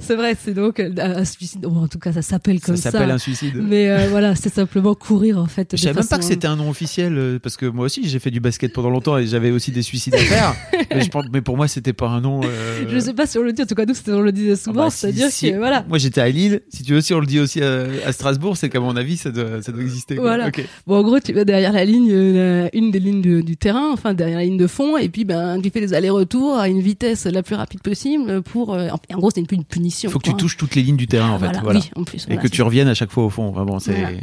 c'est 0.00 0.14
vrai, 0.16 0.36
c'est 0.42 0.54
donc 0.54 0.80
euh, 0.80 0.90
un 0.98 1.24
suicide. 1.24 1.62
Bon, 1.62 1.82
en 1.82 1.88
tout 1.88 1.98
cas, 1.98 2.12
ça 2.12 2.22
s'appelle 2.22 2.58
ça 2.60 2.66
comme 2.66 2.76
ça. 2.76 2.90
s'appelle 2.90 3.10
un 3.10 3.18
suicide. 3.18 3.54
Mais 3.62 3.88
euh, 3.90 4.06
voilà, 4.10 4.34
c'est 4.34 4.52
simplement 4.52 4.94
courir 4.94 5.38
en 5.38 5.46
fait. 5.46 5.68
Je 5.72 5.76
savais 5.76 5.94
même 5.94 6.04
pas 6.04 6.16
façon- 6.16 6.20
que 6.20 6.24
c'était 6.34 6.46
un 6.46 6.56
nom 6.56 6.70
officiel 6.70 7.16
euh, 7.16 7.38
parce 7.38 7.56
que 7.56 7.66
moi 7.66 7.86
aussi 7.86 8.08
j'ai 8.08 8.18
fait 8.18 8.30
du 8.30 8.40
basket 8.40 8.72
pendant 8.72 8.90
longtemps 8.90 9.18
et 9.18 9.26
j'avais 9.26 9.50
aussi 9.50 9.70
des 9.72 9.82
suicides 9.82 10.14
à 10.14 10.18
faire. 10.18 10.54
mais, 10.90 11.00
je 11.02 11.10
pense- 11.10 11.26
mais 11.32 11.40
pour 11.40 11.56
moi 11.56 11.68
c'était 11.68 11.92
pas 11.92 12.08
un 12.08 12.20
nom. 12.20 12.40
euh, 12.44 12.84
Je 12.88 12.98
sais 12.98 13.14
pas 13.14 13.26
si 13.26 13.38
on 13.38 13.42
le 13.42 13.52
dit. 13.52 13.62
En 13.62 13.66
tout 13.66 13.74
cas, 13.74 13.84
nous, 13.86 13.94
on 14.14 14.20
le 14.20 14.32
disait 14.32 14.52
ah 14.52 14.56
souvent. 14.56 14.84
bah, 14.84 14.90
si- 14.90 14.98
C'est-à-dire 14.98 15.30
si- 15.30 15.50
que 15.52 15.56
voilà. 15.56 15.84
Moi 15.88 15.98
j'étais 15.98 16.20
à 16.20 16.28
Lille. 16.28 16.62
Si 16.68 16.82
tu 16.82 16.92
veux, 16.94 17.00
si 17.00 17.14
on 17.14 17.20
le 17.20 17.26
dit 17.26 17.40
aussi 17.40 17.62
à, 17.62 17.84
à 18.06 18.12
Strasbourg, 18.12 18.56
c'est 18.56 18.68
qu'à 18.68 18.80
mon 18.80 18.96
avis 18.96 19.16
ça 19.16 19.30
doit, 19.30 19.62
ça 19.62 19.72
doit 19.72 19.82
exister. 19.82 20.16
quoi. 20.16 20.24
Voilà. 20.24 20.50
Bon, 20.86 20.96
en 20.98 21.02
gros, 21.02 21.20
tu 21.20 21.32
vas 21.32 21.44
derrière 21.44 21.72
la 21.72 21.84
ligne, 21.84 22.10
euh, 22.12 22.68
une 22.72 22.90
des 22.90 22.98
lignes 23.00 23.22
du, 23.22 23.42
du 23.42 23.56
terrain, 23.56 23.90
enfin 23.92 24.14
derrière 24.14 24.38
la 24.38 24.44
ligne 24.44 24.56
de 24.58 24.66
fond, 24.66 24.96
et 24.96 25.08
puis 25.08 25.24
ben 25.24 25.60
tu 25.62 25.70
fais 25.70 25.80
des 25.80 25.94
allers-retours 25.94 26.56
à 26.58 26.68
une 26.68 26.80
vitesse 26.80 27.24
la 27.26 27.42
plus 27.44 27.54
rapide 27.54 27.80
possible 27.80 28.42
pour. 28.42 28.74
euh, 28.74 28.88
en, 28.88 29.18
gros, 29.18 29.30
c'est 29.30 29.40
une, 29.40 29.64
punition. 29.64 30.08
Il 30.08 30.12
faut 30.12 30.18
que 30.18 30.28
tu 30.28 30.34
touches 30.34 30.56
toutes 30.56 30.74
les 30.74 30.82
lignes 30.82 30.96
du 30.96 31.06
terrain 31.06 31.30
en 31.30 31.38
fait. 31.38 31.46
Voilà, 31.46 31.60
Voilà. 31.60 31.80
Oui, 31.80 31.90
en 31.94 32.04
plus. 32.04 32.26
Et 32.28 32.36
que 32.36 32.48
tu 32.48 32.62
reviennes 32.62 32.88
à 32.88 32.94
chaque 32.94 33.10
fois 33.10 33.24
au 33.24 33.30
fond. 33.30 33.50
Vraiment, 33.50 33.78
c'est. 33.78 33.94
Voilà. 33.94 34.18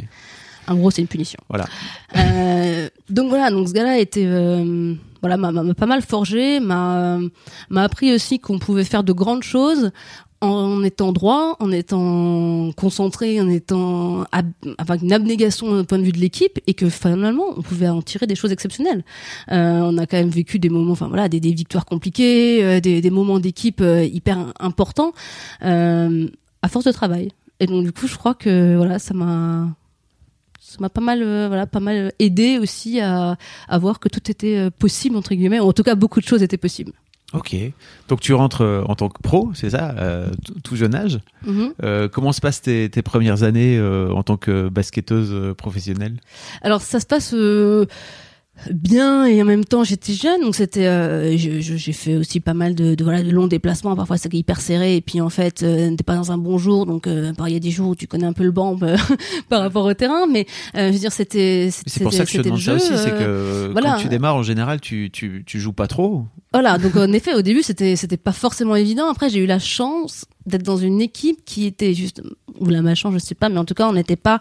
En 0.68 0.76
gros, 0.76 0.90
c'est 0.90 1.02
une 1.02 1.08
punition. 1.08 1.40
Voilà. 1.48 1.66
Euh, 2.16 2.88
donc 3.08 3.28
voilà, 3.28 3.50
donc 3.50 3.68
ce 3.68 3.72
gars-là 3.72 3.98
était 3.98 4.26
euh, 4.26 4.94
voilà 5.20 5.36
m'a 5.36 5.50
m'a 5.50 5.74
pas 5.74 5.86
mal 5.86 6.02
forgé, 6.02 6.60
m'a 6.60 7.18
m'a 7.68 7.82
appris 7.82 8.12
aussi 8.12 8.38
qu'on 8.38 8.58
pouvait 8.58 8.84
faire 8.84 9.02
de 9.02 9.12
grandes 9.12 9.42
choses 9.42 9.90
en 10.42 10.82
étant 10.82 11.12
droit, 11.12 11.56
en 11.60 11.70
étant 11.70 12.72
concentré, 12.72 13.40
en 13.40 13.48
étant 13.48 14.24
avec 14.32 15.02
une 15.02 15.12
abnégation 15.12 15.72
d'un 15.72 15.84
point 15.84 15.98
de 15.98 16.02
vue 16.02 16.10
de 16.10 16.18
l'équipe 16.18 16.58
et 16.66 16.74
que 16.74 16.90
finalement 16.90 17.44
on 17.56 17.62
pouvait 17.62 17.88
en 17.88 18.02
tirer 18.02 18.26
des 18.26 18.34
choses 18.34 18.50
exceptionnelles. 18.50 19.04
Euh, 19.52 19.80
on 19.80 19.96
a 19.98 20.06
quand 20.06 20.16
même 20.16 20.30
vécu 20.30 20.58
des 20.58 20.68
moments, 20.68 20.92
enfin 20.92 21.06
voilà, 21.06 21.28
des, 21.28 21.38
victoires 21.38 21.84
compliquées, 21.84 22.64
euh, 22.64 22.80
des, 22.80 23.10
moments 23.10 23.38
d'équipe 23.38 23.80
euh, 23.80 24.04
hyper 24.04 24.52
importants 24.58 25.12
à 25.60 26.68
force 26.68 26.84
de 26.84 26.92
travail. 26.92 27.30
Et 27.60 27.66
donc 27.66 27.84
du 27.84 27.92
coup, 27.92 28.08
je 28.08 28.16
crois 28.16 28.34
que 28.34 28.76
voilà, 28.76 28.98
ça 28.98 29.14
m'a 29.14 29.68
ça 30.60 30.78
m'a 30.80 30.88
pas 30.88 31.00
mal 31.00 31.18
voilà 31.20 31.66
pas 31.66 31.80
mal 31.80 32.12
aidé 32.18 32.58
aussi 32.58 33.00
à, 33.00 33.36
voir 33.78 34.00
que 34.00 34.08
tout 34.08 34.30
était 34.30 34.70
possible 34.70 35.16
entre 35.16 35.34
guillemets 35.34 35.60
en 35.60 35.72
tout 35.72 35.82
cas 35.82 35.94
beaucoup 35.94 36.20
de 36.20 36.24
choses 36.24 36.42
étaient 36.42 36.56
possibles 36.56 36.92
Ok. 37.32 37.56
Donc 38.08 38.20
tu 38.20 38.34
rentres 38.34 38.60
euh, 38.62 38.82
en 38.86 38.94
tant 38.94 39.08
que 39.08 39.20
pro, 39.22 39.50
c'est 39.54 39.70
ça, 39.70 39.94
euh, 39.98 40.28
tout- 40.62 40.76
jeune 40.76 40.94
âge. 40.94 41.18
Mhm. 41.46 41.72
Euh, 41.82 42.08
comment 42.08 42.32
se 42.32 42.40
passent 42.40 42.60
tes, 42.62 42.88
tes 42.90 43.02
premières 43.02 43.42
années 43.42 43.78
euh, 43.78 44.10
en 44.12 44.22
tant 44.22 44.36
que 44.36 44.68
basketteuse 44.68 45.30
euh, 45.32 45.54
professionnelle? 45.54 46.16
Alors 46.62 46.82
ça 46.82 47.00
se 47.00 47.06
passe 47.06 47.32
euh, 47.34 47.86
bien 48.70 49.24
et 49.26 49.40
en 49.42 49.44
même 49.44 49.64
temps 49.64 49.84
j'étais 49.84 50.12
jeune 50.12 50.40
donc 50.42 50.54
c'était 50.54 50.86
euh, 50.86 51.36
j'ai 51.36 51.92
fait 51.92 52.16
aussi 52.16 52.40
pas 52.40 52.54
mal 52.54 52.74
de, 52.74 52.94
de 52.94 53.04
voilà 53.04 53.22
de 53.22 53.30
longs 53.30 53.46
déplacements 53.46 53.96
parfois 53.96 54.16
c'est 54.16 54.32
hyper 54.32 54.60
serré 54.60 54.96
et 54.96 55.00
puis 55.00 55.20
en 55.20 55.30
fait 55.30 55.62
euh, 55.62 55.94
t'es 55.96 56.04
pas 56.04 56.14
dans 56.14 56.32
un 56.32 56.38
bon 56.38 56.58
jour 56.58 56.86
donc 56.86 57.06
euh, 57.06 57.32
par- 57.32 57.48
il 57.48 57.54
y 57.54 57.56
a 57.56 57.60
des 57.60 57.70
jours 57.70 57.88
où 57.90 57.96
tu 57.96 58.06
connais 58.06 58.26
un 58.26 58.32
peu 58.32 58.44
le 58.44 58.52
banc 58.52 58.76
euh, 58.82 58.96
par 59.48 59.60
rapport 59.62 59.84
au 59.84 59.94
terrain 59.94 60.26
mais 60.30 60.46
euh, 60.76 60.88
je 60.88 60.92
veux 60.92 60.98
dire 60.98 61.12
c'était 61.12 61.70
C'est 61.86 62.02
pour 62.02 62.12
ça 62.12 62.24
que 62.24 62.30
je 62.30 62.38
te 62.38 62.38
c'était 62.38 62.48
demande 62.50 62.60
ça 62.60 62.74
aussi, 62.74 62.92
c'est 62.96 63.12
euh, 63.12 63.66
que 63.68 63.72
voilà. 63.72 63.92
quand 63.92 64.02
tu 64.02 64.08
démarres 64.08 64.36
en 64.36 64.42
général, 64.42 64.80
tu, 64.80 65.10
tu, 65.12 65.42
tu 65.46 65.58
joues 65.60 65.72
pas 65.72 65.86
trop. 65.86 66.24
Voilà, 66.52 66.78
donc 66.78 66.96
en 66.96 67.12
effet, 67.12 67.34
au 67.34 67.42
début, 67.42 67.62
c'était 67.62 67.96
c'était 67.96 68.16
pas 68.18 68.32
forcément 68.32 68.76
évident. 68.76 69.08
Après, 69.10 69.30
j'ai 69.30 69.38
eu 69.40 69.46
la 69.46 69.58
chance 69.58 70.24
d'être 70.46 70.62
dans 70.62 70.76
une 70.76 71.00
équipe 71.00 71.44
qui 71.44 71.66
était 71.66 71.94
juste 71.94 72.22
ou 72.60 72.66
la 72.66 72.82
malchance, 72.82 73.14
je 73.14 73.18
sais 73.18 73.34
pas, 73.34 73.48
mais 73.48 73.58
en 73.58 73.64
tout 73.64 73.74
cas, 73.74 73.88
on 73.88 73.92
n'était 73.92 74.16
pas 74.16 74.40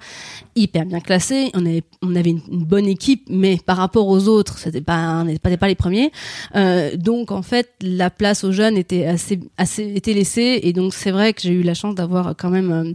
hyper 0.55 0.85
bien 0.85 0.99
classé. 0.99 1.49
On 1.53 1.65
avait 1.65 1.83
on 2.01 2.15
avait 2.15 2.31
une, 2.31 2.41
bonne 2.49 2.87
équipe, 2.87 3.23
mais 3.29 3.57
par 3.65 3.77
rapport 3.77 4.07
aux 4.07 4.27
autres, 4.27 4.57
c'était 4.57 4.81
pas 4.81 5.21
on 5.21 5.25
n'était 5.25 5.39
pas, 5.39 5.55
pas 5.57 5.67
les 5.67 5.75
premiers. 5.75 6.11
Euh, 6.55 6.95
donc 6.97 7.31
en 7.31 7.41
fait, 7.41 7.69
la 7.81 8.09
place 8.09 8.43
aux 8.43 8.51
jeunes 8.51 8.77
était 8.77 9.05
assez 9.05 9.39
assez 9.57 9.93
était 9.95 10.13
laissée, 10.13 10.59
et 10.63 10.73
donc 10.73 10.93
c'est 10.93 11.11
vrai 11.11 11.33
que 11.33 11.41
j'ai 11.41 11.53
eu 11.53 11.63
la 11.63 11.73
chance 11.73 11.95
d'avoir 11.95 12.35
quand 12.37 12.49
même 12.49 12.71
euh, 12.71 12.93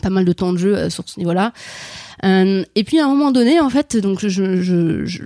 pas 0.00 0.10
mal 0.10 0.24
de 0.24 0.32
temps 0.32 0.52
de 0.52 0.58
jeu 0.58 0.76
euh, 0.76 0.90
sur 0.90 1.08
ce 1.08 1.18
niveau-là. 1.18 1.52
Euh, 2.24 2.62
et 2.76 2.84
puis 2.84 3.00
à 3.00 3.06
un 3.06 3.08
moment 3.08 3.32
donné, 3.32 3.58
en 3.58 3.68
fait, 3.68 3.96
donc 3.96 4.20
je, 4.20 4.28
je, 4.62 5.04
je- 5.06 5.22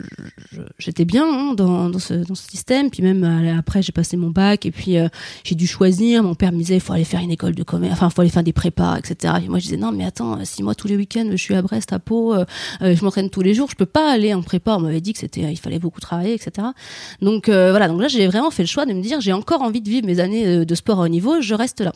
j'étais 0.79 1.05
bien 1.05 1.27
hein, 1.27 1.53
dans, 1.55 1.91
dans, 1.91 1.99
ce, 1.99 2.15
dans 2.15 2.35
ce 2.35 2.49
système. 2.49 2.91
Puis 2.91 3.03
même 3.03 3.23
euh, 3.23 3.59
après, 3.59 3.83
j'ai 3.83 3.93
passé 3.93 4.17
mon 4.17 4.31
bac 4.31 4.65
et 4.65 4.71
puis 4.71 4.97
euh, 4.97 5.09
j'ai 5.45 5.55
dû 5.55 5.67
choisir. 5.67 6.23
Mon 6.23 6.35
père 6.35 6.53
me 6.53 6.59
disait, 6.59 6.81
faut 6.81 6.95
aller 6.95 7.05
faire 7.05 7.21
une 7.21 7.31
école 7.31 7.55
de 7.55 7.63
commerce, 7.63 7.95
enfin, 7.95 8.09
il 8.09 8.13
faut 8.15 8.21
aller 8.23 8.31
faire 8.31 8.43
des 8.45 8.55
prépas, 8.55 8.97
etc. 8.97 9.35
Et 9.45 9.49
moi, 9.49 9.59
je 9.59 9.65
disais, 9.65 9.77
non, 9.77 9.93
mais 9.93 10.05
attends, 10.05 10.39
si 10.45 10.63
moi 10.63 10.75
tous 10.75 10.89
les 10.89 10.97
week-ends, 10.97 11.29
je 11.31 11.37
suis 11.37 11.55
à 11.55 11.61
Brest, 11.61 11.93
à 11.93 11.99
Pau, 11.99 12.33
euh, 12.35 12.45
euh, 12.83 12.97
je 12.97 13.05
m'entraîne 13.05 13.29
tous 13.29 13.43
les 13.43 13.53
jours, 13.53 13.69
je 13.71 13.77
peux 13.77 13.85
pas 13.87 14.11
aller 14.11 14.33
en 14.33 14.43
prépa. 14.43 14.77
On 14.77 14.81
m'avait 14.81 15.03
dit 15.03 15.13
que 15.13 15.19
c'était, 15.19 15.43
il 15.53 15.59
fallait 15.59 15.79
beaucoup 15.79 16.01
travailler, 16.01 16.33
etc. 16.33 16.69
Donc 17.21 17.49
euh, 17.51 17.71
voilà. 17.71 17.89
Donc 17.89 18.01
là, 18.01 18.09
j'ai 18.09 18.27
vraiment 18.27 18.51
fait 18.51 18.63
le 18.63 18.69
choix 18.69 18.87
de 18.87 18.95
me 18.95 19.03
dire, 19.03 19.21
j'ai 19.21 19.33
encore 19.35 19.61
envie 19.61 19.83
de 19.83 19.89
vivre 19.91 20.07
mes 20.07 20.19
années 20.21 20.47
euh, 20.47 20.65
de 20.65 20.75
sport 20.75 21.01
à 21.01 21.05
haut 21.05 21.09
niveau, 21.09 21.41
je 21.43 21.55
reste 21.55 21.81
là. 21.83 21.93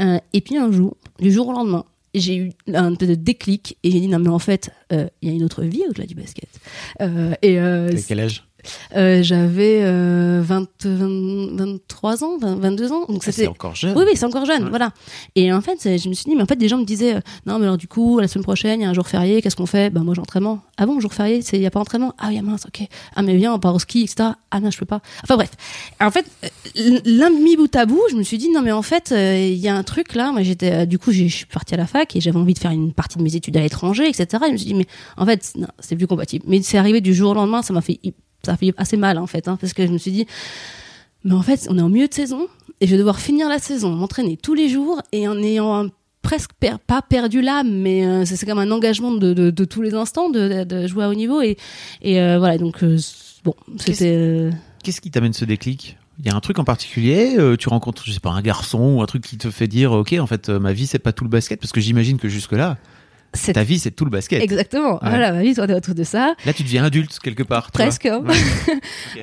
Euh, 0.00 0.18
et 0.32 0.40
puis 0.40 0.56
un 0.56 0.70
jour, 0.72 0.96
du 1.18 1.30
jour 1.30 1.48
au 1.48 1.52
lendemain, 1.52 1.84
j'ai 2.14 2.36
eu 2.36 2.52
un 2.72 2.92
déclic 2.92 3.76
et 3.82 3.90
j'ai 3.90 4.00
dit 4.00 4.08
non 4.08 4.18
mais 4.20 4.28
en 4.28 4.38
fait 4.38 4.70
euh, 4.92 5.08
il 5.20 5.28
y 5.28 5.32
a 5.32 5.34
une 5.34 5.42
autre 5.44 5.62
vie 5.64 5.82
au-delà 5.88 6.06
du 6.06 6.14
basket. 6.14 6.48
Euh, 7.00 7.34
et 7.42 7.58
euh, 7.58 7.90
quel 8.06 8.20
âge? 8.20 8.46
Euh, 8.96 9.22
j'avais 9.22 9.80
euh, 9.82 10.40
20, 10.42 10.68
20 10.84 11.56
23 11.56 12.24
ans, 12.24 12.38
20 12.38 12.56
22 12.56 12.92
ans. 12.92 13.00
Donc 13.08 13.18
Ah, 13.22 13.24
c'était 13.26 13.42
c'est 13.42 13.46
encore 13.48 13.74
jeune. 13.74 13.96
Oui, 13.96 14.04
oui, 14.06 14.12
c'est 14.16 14.24
encore 14.24 14.44
jeune, 14.44 14.64
Ouais. 14.64 14.68
voilà. 14.70 14.92
Et 15.34 15.52
en 15.52 15.60
fait, 15.60 15.78
je 15.82 16.08
me 16.08 16.14
suis 16.14 16.24
dit, 16.24 16.34
mais 16.36 16.42
en 16.42 16.46
fait, 16.46 16.56
des 16.56 16.68
gens 16.68 16.78
me 16.78 16.84
disaient, 16.84 17.16
euh, 17.16 17.20
non, 17.46 17.58
mais 17.58 17.64
alors 17.64 17.76
du 17.78 17.88
coup, 17.88 18.18
la 18.18 18.28
semaine 18.28 18.44
prochaine, 18.44 18.80
il 18.80 18.84
y 18.84 18.86
a 18.86 18.90
un 18.90 18.94
jour 18.94 19.06
férié, 19.08 19.42
qu'est-ce 19.42 19.56
qu'on 19.56 19.66
fait? 19.66 19.90
Ben 19.90 20.02
moi, 20.04 20.14
j'ai 20.14 20.20
entraînement. 20.20 20.60
Ah 20.76 20.86
bon, 20.86 20.98
jour 21.00 21.12
férié, 21.12 21.40
il 21.52 21.60
y 21.60 21.66
a 21.66 21.70
pas 21.70 21.80
entraînement 21.80 22.14
Ah 22.18 22.26
oui, 22.28 22.36
ah, 22.38 22.42
mince, 22.42 22.64
ok. 22.66 22.86
Ah 23.14 23.22
mais 23.22 23.36
viens, 23.36 23.52
on 23.54 23.58
part 23.58 23.74
au 23.74 23.78
ski, 23.78 24.02
etc. 24.02 24.30
Ah 24.50 24.60
non, 24.60 24.70
je 24.70 24.78
peux 24.78 24.86
pas. 24.86 25.00
Enfin 25.22 25.36
bref. 25.36 25.50
En 26.00 26.10
fait, 26.10 26.26
euh, 26.44 26.98
l'un 27.04 27.30
mis 27.30 27.56
bout 27.56 27.74
à 27.76 27.86
bout, 27.86 28.02
je 28.10 28.16
me 28.16 28.22
suis 28.22 28.38
dit, 28.38 28.50
non, 28.50 28.62
mais 28.62 28.72
en 28.72 28.82
fait, 28.82 29.12
il 29.16 29.56
y 29.56 29.68
a 29.68 29.74
un 29.76 29.82
truc 29.82 30.14
là. 30.14 30.32
Moi, 30.32 30.42
j'étais, 30.42 30.86
du 30.86 30.98
coup, 30.98 31.12
je 31.12 31.24
suis 31.26 31.46
partie 31.46 31.74
à 31.74 31.76
la 31.76 31.86
fac 31.86 32.14
et 32.16 32.20
j'avais 32.20 32.38
envie 32.38 32.54
de 32.54 32.58
faire 32.58 32.70
une 32.72 32.92
partie 32.92 33.18
de 33.18 33.22
mes 33.22 33.34
études 33.36 33.56
à 33.56 33.60
l'étranger, 33.60 34.08
etc. 34.08 34.26
Et 34.44 34.46
je 34.48 34.52
me 34.52 34.56
suis 34.56 34.66
dit, 34.66 34.74
mais 34.74 34.86
en 35.16 35.26
fait, 35.26 35.52
c'est 35.80 35.96
plus 35.96 36.06
compatible. 36.06 36.44
Mais 36.48 36.62
c'est 36.62 36.78
arrivé 36.78 37.00
du 37.00 37.14
jour 37.14 37.30
au 37.32 37.34
lendemain, 37.34 37.62
ça 37.62 37.72
m'a 37.72 37.80
fait, 37.80 37.98
ça 38.44 38.52
a 38.52 38.56
fait 38.56 38.72
assez 38.76 38.96
mal 38.96 39.18
en 39.18 39.26
fait, 39.26 39.48
hein, 39.48 39.56
parce 39.60 39.72
que 39.72 39.86
je 39.86 39.92
me 39.92 39.98
suis 39.98 40.10
dit, 40.12 40.26
mais 41.24 41.32
en 41.34 41.42
fait, 41.42 41.66
on 41.70 41.78
est 41.78 41.82
en 41.82 41.88
milieu 41.88 42.08
de 42.08 42.14
saison 42.14 42.46
et 42.80 42.86
je 42.86 42.92
vais 42.92 42.98
devoir 42.98 43.18
finir 43.20 43.48
la 43.48 43.58
saison, 43.58 43.90
m'entraîner 43.90 44.36
tous 44.36 44.54
les 44.54 44.68
jours 44.68 45.00
et 45.12 45.26
en 45.28 45.38
ayant 45.42 45.84
un- 45.86 45.90
presque 46.22 46.50
per- 46.58 46.76
pas 46.86 47.02
perdu 47.02 47.42
l'âme, 47.42 47.70
mais 47.70 48.06
euh, 48.06 48.24
c'est 48.24 48.46
comme 48.46 48.58
un 48.58 48.70
engagement 48.70 49.12
de, 49.12 49.34
de, 49.34 49.50
de 49.50 49.64
tous 49.64 49.82
les 49.82 49.94
instants 49.94 50.30
de, 50.30 50.86
jouer 50.86 51.04
à 51.04 51.08
haut 51.10 51.14
niveau 51.14 51.42
et, 51.42 51.56
et 52.02 52.20
euh, 52.20 52.38
voilà 52.38 52.56
donc 52.58 52.82
euh, 52.82 52.98
bon 53.44 53.54
c'était 53.78 54.14
euh, 54.16 54.50
Qu'est-ce 54.82 55.00
qui 55.00 55.10
t'amène 55.10 55.32
ce 55.34 55.44
déclic? 55.44 55.96
Il 56.18 56.26
y 56.26 56.30
a 56.30 56.34
un 56.36 56.40
truc 56.40 56.58
en 56.58 56.64
particulier 56.64 57.36
Tu 57.58 57.68
rencontres, 57.68 58.04
je 58.06 58.12
sais 58.12 58.20
pas, 58.20 58.30
un 58.30 58.40
garçon 58.42 58.96
ou 58.96 59.02
un 59.02 59.06
truc 59.06 59.22
qui 59.24 59.36
te 59.36 59.50
fait 59.50 59.66
dire, 59.66 59.92
ok, 59.92 60.14
en 60.20 60.26
fait, 60.26 60.48
ma 60.48 60.72
vie 60.72 60.86
c'est 60.86 60.98
pas 61.00 61.12
tout 61.12 61.24
le 61.24 61.30
basket, 61.30 61.58
parce 61.60 61.72
que 61.72 61.80
j'imagine 61.80 62.18
que 62.18 62.28
jusque 62.28 62.52
là, 62.52 62.76
ta 63.52 63.62
vie 63.64 63.78
c'est 63.78 63.90
tout 63.90 64.04
le 64.04 64.10
basket. 64.10 64.42
exactement. 64.42 64.98
Voilà 65.02 65.32
ma 65.32 65.42
vie 65.42 65.54
tournait 65.54 65.74
autour 65.74 65.94
de 65.94 66.04
ça. 66.04 66.34
Là, 66.46 66.52
tu 66.52 66.62
deviens 66.62 66.84
adulte 66.84 67.18
quelque 67.22 67.42
part. 67.42 67.70
presque 67.70 68.06
hein. 68.06 68.22
Ouais. 68.24 68.34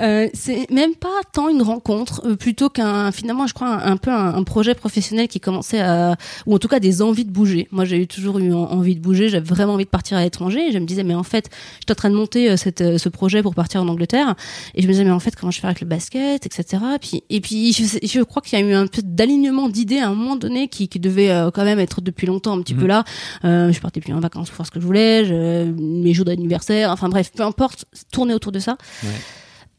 Euh, 0.02 0.28
c'est 0.34 0.70
même 0.72 0.96
pas 0.96 1.10
tant 1.34 1.50
une 1.50 1.62
rencontre 1.62 2.22
euh, 2.26 2.36
plutôt 2.36 2.70
qu'un 2.70 3.12
finalement 3.12 3.46
je 3.46 3.54
crois 3.54 3.68
un, 3.68 3.92
un 3.92 3.98
peu 3.98 4.10
un, 4.10 4.34
un 4.36 4.44
projet 4.44 4.74
professionnel 4.74 5.28
qui 5.28 5.40
commençait 5.40 5.82
à 5.82 6.16
ou 6.46 6.56
en 6.56 6.60
tout 6.60 6.68
cas 6.68 6.80
des 6.80 7.02
envies 7.02 7.26
de 7.26 7.32
bouger. 7.32 7.68
Moi 7.72 7.86
j'ai 7.86 8.08
toujours 8.08 8.40
eu 8.40 8.54
en- 8.54 8.58
envie 8.72 8.96
de 8.96 9.00
bouger. 9.02 9.30
J'avais 9.30 9.46
vraiment 9.46 9.74
envie 9.74 9.84
de 9.86 9.90
partir 9.90 10.18
à 10.18 10.24
l'étranger. 10.24 10.70
Et 10.70 10.72
je 10.72 10.80
me 10.80 10.86
disais 10.86 11.04
mais 11.04 11.14
en 11.14 11.24
fait 11.24 11.50
j'étais 11.80 11.92
en 11.92 11.96
train 11.96 12.10
de 12.10 12.16
monter 12.16 12.50
euh, 12.52 12.58
cette, 12.58 12.82
euh, 12.82 12.98
ce 12.98 13.10
projet 13.10 13.42
pour 13.44 13.54
partir 13.54 13.82
en 13.82 13.88
Angleterre. 13.88 14.36
Et 14.76 14.82
je 14.82 14.88
me 14.88 14.94
disais 14.94 15.04
mais 15.04 15.12
en 15.12 15.20
fait 15.20 15.36
comment 15.36 15.52
je 15.52 15.60
fais 15.60 15.68
avec 15.68 15.82
le 15.82 15.88
basket 15.88 16.46
etc 16.46 16.84
puis 17.00 17.24
et 17.30 17.42
puis 17.42 17.74
je, 17.74 18.22
crois 18.24 18.42
qu'il 18.42 18.58
y 18.58 18.62
a 18.62 18.66
eu 18.66 18.74
un 18.74 18.88
peu 18.88 19.02
d'alignement 19.04 19.68
d'idées 19.70 20.00
à 20.00 20.08
un 20.08 20.14
moment 20.16 20.36
donné 20.36 20.68
qui, 20.68 20.88
qui 20.88 21.00
devait 21.00 21.32
euh, 21.32 21.52
quand 21.52 21.64
même 21.66 21.80
être 21.80 22.02
depuis 22.02 22.28
longtemps 22.28 22.58
un 22.58 22.62
petit 22.62 22.74
peu 22.76 22.88
là. 22.88 23.04
Je 23.44 23.80
partais 24.02 24.12
plus 24.12 24.14
en 24.18 24.20
vacances 24.20 24.50
pour 24.50 24.58
faire 24.58 24.66
ce 24.66 24.72
que 24.72 24.80
je 24.80 24.86
voulais 24.86 25.26
je, 25.26 25.72
mes 25.72 26.14
jours 26.14 26.26
d'anniversaire 26.26 26.92
enfin 26.92 27.10
bref 27.10 27.32
peu 27.36 27.44
importe 27.44 27.86
tourner 28.12 28.34
autour 28.34 28.52
de 28.52 28.60
ça 28.60 28.78
Ouais. 29.04 29.10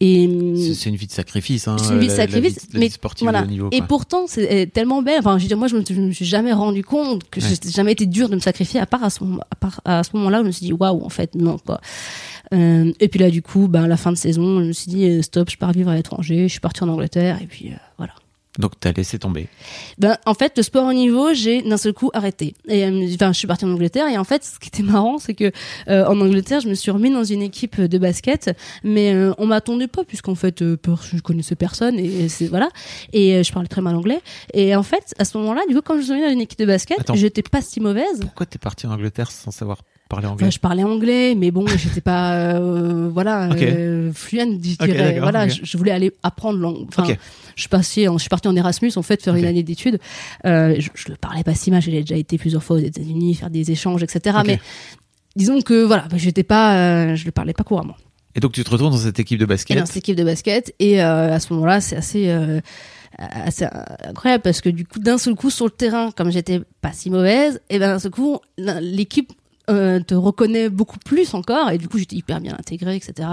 et 0.00 0.28
C'est- 0.74 0.88
une 0.88 0.96
vie 0.96 1.06
de 1.06 1.12
sacrifice. 1.12 1.68
Hein, 1.68 1.76
c'est 1.78 1.92
une 1.92 2.00
vie 2.00 2.06
de 2.08 2.12
la- 2.12 2.16
la 2.18 2.22
sacrifice, 2.32 2.54
vie- 2.62 2.68
la 2.72 2.80
mais 2.80 2.86
vie 2.86 2.92
sportive 2.92 3.24
voilà. 3.24 3.42
de 3.42 3.46
haut 3.46 3.50
niveau. 3.50 3.68
Et 3.70 3.82
pourtant, 3.82 4.24
c'est 4.26 4.66
tellement 4.72 5.00
belle. 5.00 5.20
Enfin, 5.20 5.38
je 5.38 5.42
veux 5.44 5.48
dire, 5.48 5.56
moi, 5.56 5.68
je 5.68 5.76
me, 5.76 5.84
je 5.88 5.94
me 5.94 6.10
suis 6.10 6.24
jamais 6.24 6.52
rendu 6.52 6.82
compte 6.82 7.22
que 7.30 7.40
Ouais. 7.40 7.46
j'ai 7.62 7.70
jamais 7.70 7.92
été 7.92 8.06
dur 8.06 8.28
de 8.28 8.34
me 8.34 8.40
sacrifier, 8.40 8.80
à 8.80 8.86
part 8.86 9.04
à 9.04 9.10
ce 9.10 9.22
moment, 9.22 9.42
à 9.50 9.54
part 9.54 9.80
à 9.84 10.02
ce 10.02 10.10
moment-là 10.16 10.40
où 10.40 10.42
je 10.42 10.46
me 10.48 10.52
suis 10.52 10.66
dit, 10.66 10.72
waouh, 10.72 11.04
en 11.04 11.08
fait, 11.08 11.34
non, 11.36 11.56
quoi. 11.58 11.80
Euh, 12.52 12.92
et 12.98 13.06
puis 13.08 13.20
là, 13.20 13.30
du 13.30 13.42
coup, 13.42 13.68
ben, 13.68 13.84
à 13.84 13.88
la 13.88 13.96
fin 13.96 14.10
de 14.10 14.16
saison, 14.16 14.60
je 14.60 14.66
me 14.66 14.72
suis 14.72 14.90
dit, 14.90 15.04
euh, 15.08 15.22
stop, 15.22 15.48
je 15.50 15.56
pars 15.56 15.70
vivre 15.72 15.90
à 15.90 15.94
l'étranger, 15.94 16.48
je 16.48 16.52
suis 16.52 16.60
partie 16.60 16.82
en 16.82 16.88
Angleterre, 16.88 17.38
et 17.40 17.46
puis 17.46 17.68
euh, 17.70 17.76
voilà. 17.96 18.14
Donc, 18.58 18.72
t'as 18.78 18.92
laissé 18.92 19.18
tomber. 19.18 19.48
Ben, 19.98 20.18
en 20.26 20.34
fait, 20.34 20.52
le 20.58 20.62
sport 20.62 20.86
au 20.86 20.92
niveau, 20.92 21.32
j'ai 21.32 21.62
d'un 21.62 21.78
seul 21.78 21.94
coup 21.94 22.10
arrêté. 22.12 22.54
Et 22.68 22.84
euh, 22.84 23.08
enfin, 23.14 23.32
je 23.32 23.38
suis 23.38 23.48
partie 23.48 23.64
en 23.64 23.70
Angleterre 23.72 24.08
et 24.08 24.18
en 24.18 24.24
fait, 24.24 24.44
ce 24.44 24.58
qui 24.58 24.68
était 24.68 24.82
marrant, 24.82 25.18
c'est 25.18 25.32
que 25.32 25.50
euh, 25.88 26.04
en 26.06 26.20
Angleterre, 26.20 26.60
je 26.60 26.68
me 26.68 26.74
suis 26.74 26.90
remis 26.90 27.10
dans 27.10 27.24
une 27.24 27.40
équipe 27.40 27.80
de 27.80 27.98
basket, 27.98 28.54
mais 28.84 29.14
euh, 29.14 29.32
on 29.38 29.46
m'attendait 29.46 29.86
pas 29.88 30.04
puisqu'en 30.04 30.34
fait, 30.34 30.60
euh, 30.60 30.76
je 31.10 31.18
connaissais 31.20 31.56
personne 31.56 31.98
et 31.98 32.28
c'est 32.28 32.46
voilà. 32.46 32.68
Et 33.14 33.36
euh, 33.36 33.42
je 33.42 33.50
parlais 33.52 33.68
très 33.68 33.80
mal 33.80 33.96
anglais. 33.96 34.20
Et 34.52 34.76
en 34.76 34.82
fait, 34.82 35.14
à 35.18 35.24
ce 35.24 35.38
moment-là, 35.38 35.62
du 35.66 35.74
coup, 35.74 35.80
quand 35.82 35.94
je 35.94 36.00
me 36.00 36.02
suis 36.04 36.12
remis 36.12 36.24
dans 36.26 36.32
une 36.32 36.40
équipe 36.42 36.58
de 36.58 36.66
basket, 36.66 36.98
j'étais 37.14 37.42
pas 37.42 37.62
si 37.62 37.80
mauvaise. 37.80 38.20
Pourquoi 38.20 38.44
t'es 38.44 38.58
parti 38.58 38.86
en 38.86 38.90
Angleterre 38.92 39.30
sans 39.30 39.50
savoir 39.50 39.78
parler 40.12 40.26
anglais 40.26 40.44
Enfin, 40.44 40.50
je 40.50 40.58
parlais 40.58 40.84
anglais, 40.84 41.34
mais 41.34 41.50
bon, 41.50 41.66
j'étais 41.66 42.00
pas, 42.02 42.34
euh, 42.34 43.08
voilà, 43.12 43.48
Ok. 43.52 43.62
euh, 43.62 44.12
fluente, 44.12 44.60
je 44.62 44.76
dirais. 44.76 45.12
d'accord, 45.12 45.22
voilà, 45.22 45.48
je, 45.48 45.76
voulais 45.78 45.90
aller 45.90 46.12
apprendre 46.22 46.58
l'anglais. 46.58 46.86
Enfin. 46.88 47.14
Je 47.56 47.68
en- 48.08 48.16
je 48.16 48.22
suis 48.22 48.28
partie 48.28 48.48
en 48.48 48.56
Erasmus, 48.56 48.92
en 48.96 49.02
fait, 49.02 49.22
faire 49.22 49.34
une 49.34 49.44
année 49.44 49.62
d'études. 49.62 49.98
Euh, 50.44 50.76
je, 50.78 50.88
le 51.10 51.16
parlais 51.16 51.42
pas 51.42 51.54
si 51.54 51.70
mal, 51.70 51.82
j'ai 51.82 52.00
déjà 52.00 52.16
été 52.16 52.38
plusieurs 52.38 52.62
fois 52.62 52.76
aux 52.76 52.80
États-Unis, 52.80 53.34
faire 53.34 53.50
des 53.50 53.70
échanges, 53.70 54.02
etc. 54.02 54.38
Mais 54.46 54.60
disons 55.36 55.60
que 55.60 55.84
voilà, 55.84 56.06
bah, 56.10 56.16
j'étais 56.18 56.42
pas, 56.42 56.76
euh, 56.76 57.14
je 57.16 57.24
le 57.24 57.30
parlais 57.30 57.52
pas 57.52 57.64
couramment. 57.64 57.96
Et 58.34 58.40
donc, 58.40 58.52
tu 58.52 58.64
te 58.64 58.70
retrouves 58.70 58.90
dans 58.90 58.96
cette 58.96 59.20
équipe 59.20 59.38
de 59.38 59.44
Et 59.44 59.46
basket. 59.46 59.78
dans 59.78 59.86
cette 59.86 59.98
équipe 59.98 60.16
de 60.16 60.24
basket, 60.24 60.74
et 60.78 61.02
euh, 61.02 61.34
à 61.34 61.38
ce 61.40 61.52
moment-là, 61.52 61.80
c'est 61.82 61.96
assez, 61.96 62.34
assez 63.18 63.66
incroyable 64.06 64.42
parce 64.42 64.60
que 64.62 64.70
du 64.70 64.86
coup, 64.86 64.98
d'un 64.98 65.18
seul 65.18 65.34
coup, 65.34 65.50
sur 65.50 65.66
le 65.66 65.70
terrain, 65.70 66.10
comme 66.16 66.30
j'étais 66.30 66.60
pas 66.80 66.92
si 66.92 67.10
mauvaise, 67.10 67.60
et 67.68 67.78
ben 67.78 67.88
d'un 67.88 67.98
seul 67.98 68.10
coup, 68.10 68.38
l'équipe 68.56 69.32
euh, 69.70 70.00
te 70.00 70.14
reconnaît 70.14 70.68
beaucoup 70.68 70.98
plus 70.98 71.34
encore 71.34 71.70
et 71.70 71.78
du 71.78 71.88
coup 71.88 71.98
j'étais 71.98 72.16
hyper 72.16 72.40
bien 72.40 72.54
intégrée 72.58 72.96
etc 72.96 73.28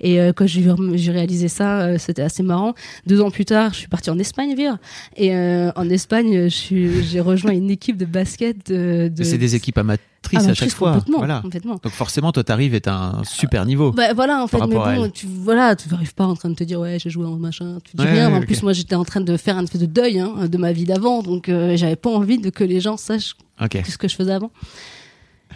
et 0.00 0.20
euh, 0.20 0.32
quand 0.34 0.46
j'ai 0.46 0.64
j'ai 0.94 1.12
réalisé 1.12 1.48
ça 1.48 1.80
euh, 1.82 1.98
c'était 1.98 2.22
assez 2.22 2.42
marrant 2.42 2.74
deux 3.06 3.20
ans 3.20 3.30
plus 3.30 3.44
tard 3.44 3.72
je 3.74 3.80
suis 3.80 3.88
partie 3.88 4.08
en 4.10 4.18
Espagne 4.18 4.54
vivre 4.54 4.78
et 5.16 5.34
euh, 5.36 5.70
en 5.76 5.88
Espagne 5.90 6.44
je 6.44 6.48
suis- 6.48 7.02
j'ai 7.04 7.20
rejoint 7.20 7.52
une 7.52 7.70
équipe 7.70 7.96
de 7.98 8.06
basket 8.06 8.70
de, 8.70 9.08
de... 9.14 9.22
C'est 9.24 9.36
des 9.38 9.54
équipes 9.54 9.76
amatrices 9.78 10.00
Ah, 10.34 10.50
à 10.50 10.54
chaque 10.54 10.70
fois. 10.70 10.92
complètement, 10.94 11.18
Voilà. 11.18 11.40
complètement. 11.40 11.74
Donc, 11.80 11.92
forcément, 11.92 12.32
toi, 12.32 12.42
t'arrives 12.42 12.74
et 12.74 12.80
t'as 12.80 12.96
un 12.96 13.24
super 13.24 13.64
niveau. 13.64 13.92
Bah, 13.92 14.12
voilà 14.12 14.42
en 14.42 14.48
fait 14.48 14.58
mais 14.66 14.74
bon 14.74 15.08
tu 15.08 15.26
voilà 15.28 15.76
tu 15.76 15.88
n'arrives 15.88 16.14
pas 16.14 16.24
en 16.26 16.34
train 16.34 16.48
de 16.50 16.54
te 16.56 16.64
dire 16.64 16.80
ouais 16.80 16.98
j'ai 16.98 17.10
joué 17.10 17.26
en 17.26 17.36
machin 17.36 17.78
tu 17.84 17.96
dis 17.96 18.02
Ouais, 18.02 18.10
rien 18.10 18.30
ouais, 18.30 18.38
en 18.38 18.40
plus 18.40 18.62
moi 18.62 18.72
j'étais 18.72 18.96
en 18.96 19.04
train 19.04 19.20
de 19.20 19.36
faire 19.36 19.56
un 19.56 19.62
espèce 19.64 19.82
de 19.82 19.86
deuil 19.86 20.18
hein, 20.18 20.48
de 20.48 20.56
ma 20.58 20.72
vie 20.72 20.84
d'avant 20.84 21.22
donc 21.22 21.48
euh, 21.48 21.76
j'avais 21.76 21.94
pas 21.96 22.10
envie 22.10 22.38
de 22.38 22.50
que 22.50 22.64
les 22.64 22.80
gens 22.80 22.96
sachent 22.96 23.36
Ok. 23.62 23.78
ce 23.88 23.96
que 23.98 24.08
je 24.08 24.16
faisais 24.16 24.32
avant 24.32 24.50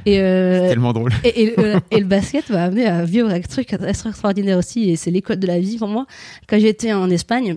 et 0.06 0.20
euh, 0.20 0.68
Tellement 0.68 0.92
drôle. 0.92 1.12
et, 1.24 1.42
et, 1.44 1.54
euh, 1.60 1.80
et 1.90 2.00
le 2.00 2.06
basket 2.06 2.48
m'a 2.50 2.64
amené 2.64 2.86
à 2.86 3.04
vivre 3.04 3.28
un 3.30 3.40
truc 3.40 3.72
extraordinaire 3.72 4.58
aussi, 4.58 4.90
et 4.90 4.96
c'est 4.96 5.10
l'école 5.10 5.38
de 5.38 5.46
la 5.46 5.58
vie 5.60 5.78
pour 5.78 5.88
moi. 5.88 6.06
Quand 6.48 6.58
j'étais 6.58 6.92
en 6.92 7.10
Espagne, 7.10 7.56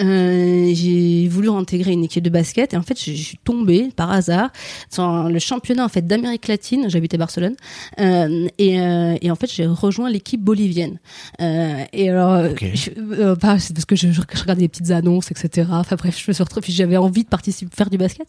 euh, 0.00 0.70
j'ai 0.74 1.26
voulu 1.28 1.48
intégrer 1.50 1.92
une 1.92 2.04
équipe 2.04 2.22
de 2.22 2.30
basket 2.30 2.72
et 2.72 2.76
en 2.76 2.82
fait 2.82 2.96
je, 3.02 3.10
je 3.10 3.16
suis 3.22 3.38
tombée 3.42 3.88
par 3.96 4.12
hasard 4.12 4.50
sur 4.90 5.28
le 5.28 5.38
championnat 5.40 5.84
en 5.84 5.88
fait 5.88 6.06
d'Amérique 6.06 6.46
latine. 6.46 6.88
J'habitais 6.88 7.16
Barcelone. 7.16 7.56
Euh, 7.98 8.46
et, 8.58 8.80
euh, 8.80 9.16
et 9.20 9.30
en 9.30 9.34
fait 9.34 9.50
j'ai 9.52 9.66
rejoint 9.66 10.08
l'équipe 10.08 10.40
bolivienne. 10.40 11.00
Et 11.40 12.10
alors 12.10 12.44
je- 12.74 13.34
bah, 13.34 13.58
c'est 13.58 13.72
parce 13.74 13.86
que 13.86 13.96
je, 13.96 14.12
je 14.12 14.20
regardais 14.20 14.60
des 14.62 14.68
petites 14.68 14.90
annonces 14.92 15.30
etc 15.32 15.66
enfin 15.70 15.96
bref 15.96 16.16
je 16.22 16.30
me 16.30 16.32
suis 16.34 16.44
retrouvée 16.44 16.66
j'avais 16.70 16.96
envie 16.98 17.24
de 17.24 17.28
participer 17.28 17.74
faire 17.74 17.90
du 17.90 17.98
basket. 17.98 18.28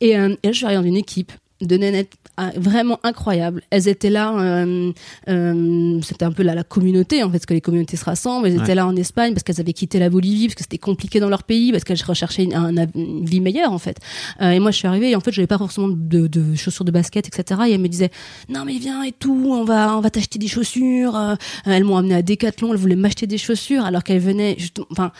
Et, 0.00 0.10
et 0.10 0.16
là 0.18 0.36
je 0.44 0.52
suis 0.52 0.66
arrivée 0.66 0.80
dans 0.82 0.86
une 0.86 0.96
équipe 0.96 1.32
de 1.62 1.76
nénettes 1.76 2.12
ah, 2.36 2.50
vraiment 2.56 2.98
incroyables. 3.02 3.62
Elles 3.70 3.88
étaient 3.88 4.10
là, 4.10 4.34
euh, 4.38 4.92
euh, 5.28 6.00
c'était 6.02 6.24
un 6.24 6.32
peu 6.32 6.42
la, 6.42 6.54
la 6.54 6.64
communauté 6.64 7.22
en 7.22 7.26
fait, 7.28 7.32
parce 7.32 7.46
que 7.46 7.54
les 7.54 7.60
communautés 7.60 7.96
se 7.96 8.04
rassemblent. 8.04 8.46
Elles 8.46 8.56
Ouais. 8.56 8.62
étaient 8.62 8.74
là 8.74 8.86
en 8.86 8.96
Espagne 8.96 9.32
parce 9.34 9.42
qu'elles 9.42 9.60
avaient 9.60 9.72
quitté 9.72 9.98
la 9.98 10.10
Bolivie, 10.10 10.46
parce 10.48 10.54
que 10.56 10.62
c'était 10.62 10.78
compliqué 10.78 11.20
dans 11.20 11.28
leur 11.28 11.42
pays, 11.44 11.72
parce 11.72 11.84
qu'elles 11.84 12.02
recherchaient 12.06 12.44
une, 12.44 12.54
un- 12.54 12.86
une 12.94 13.24
vie 13.24 13.40
meilleure 13.40 13.72
en 13.72 13.78
fait. 13.78 13.98
Euh, 14.40 14.50
et 14.52 14.58
moi 14.60 14.70
je 14.70 14.76
suis 14.78 14.88
arrivée 14.88 15.10
et 15.10 15.16
en 15.16 15.20
fait 15.20 15.32
j'avais 15.32 15.46
pas 15.46 15.58
forcément 15.58 15.88
de, 15.88 16.26
de 16.26 16.54
chaussures 16.54 16.84
de 16.84 16.90
basket, 16.90 17.26
etc. 17.28 17.60
Et 17.68 17.72
elles 17.72 17.80
me 17.80 17.88
disaient 17.88 18.10
non 18.48 18.64
mais 18.64 18.78
viens 18.78 19.02
et 19.02 19.12
tout, 19.12 19.46
on 19.50 19.64
va 19.64 19.96
on 19.96 20.00
va 20.00 20.10
t'acheter 20.10 20.38
des 20.38 20.48
chaussures. 20.48 21.16
Euh, 21.16 21.34
elles 21.66 21.84
m'ont 21.84 21.96
amené 21.96 22.14
à 22.14 22.22
Decathlon, 22.22 22.72
elles 22.72 22.78
voulaient 22.78 22.96
m'acheter 22.96 23.26
des 23.26 23.38
chaussures 23.38 23.84
alors 23.84 24.02
qu'elles 24.04 24.20
venaient, 24.20 24.56
enfin 24.90 25.12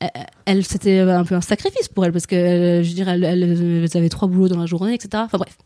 elle, 0.00 0.10
elle- 0.46 0.64
c'était 0.64 1.00
un 1.00 1.24
peu 1.24 1.34
un 1.34 1.40
sacrifice 1.40 1.88
pour 1.88 2.04
elle 2.04 2.12
parce 2.12 2.26
que 2.26 2.36
euh, 2.36 2.82
je 2.82 2.92
dirais 2.94 3.12
elle, 3.14 3.24
elle, 3.24 3.42
elles 3.84 3.96
avaient 3.96 4.08
trois 4.08 4.28
boulots 4.28 4.48
dans 4.48 4.58
la 4.58 4.66
journée 4.66 4.94
etc 4.94 5.08
enfin 5.26 5.38
bref 5.38 5.56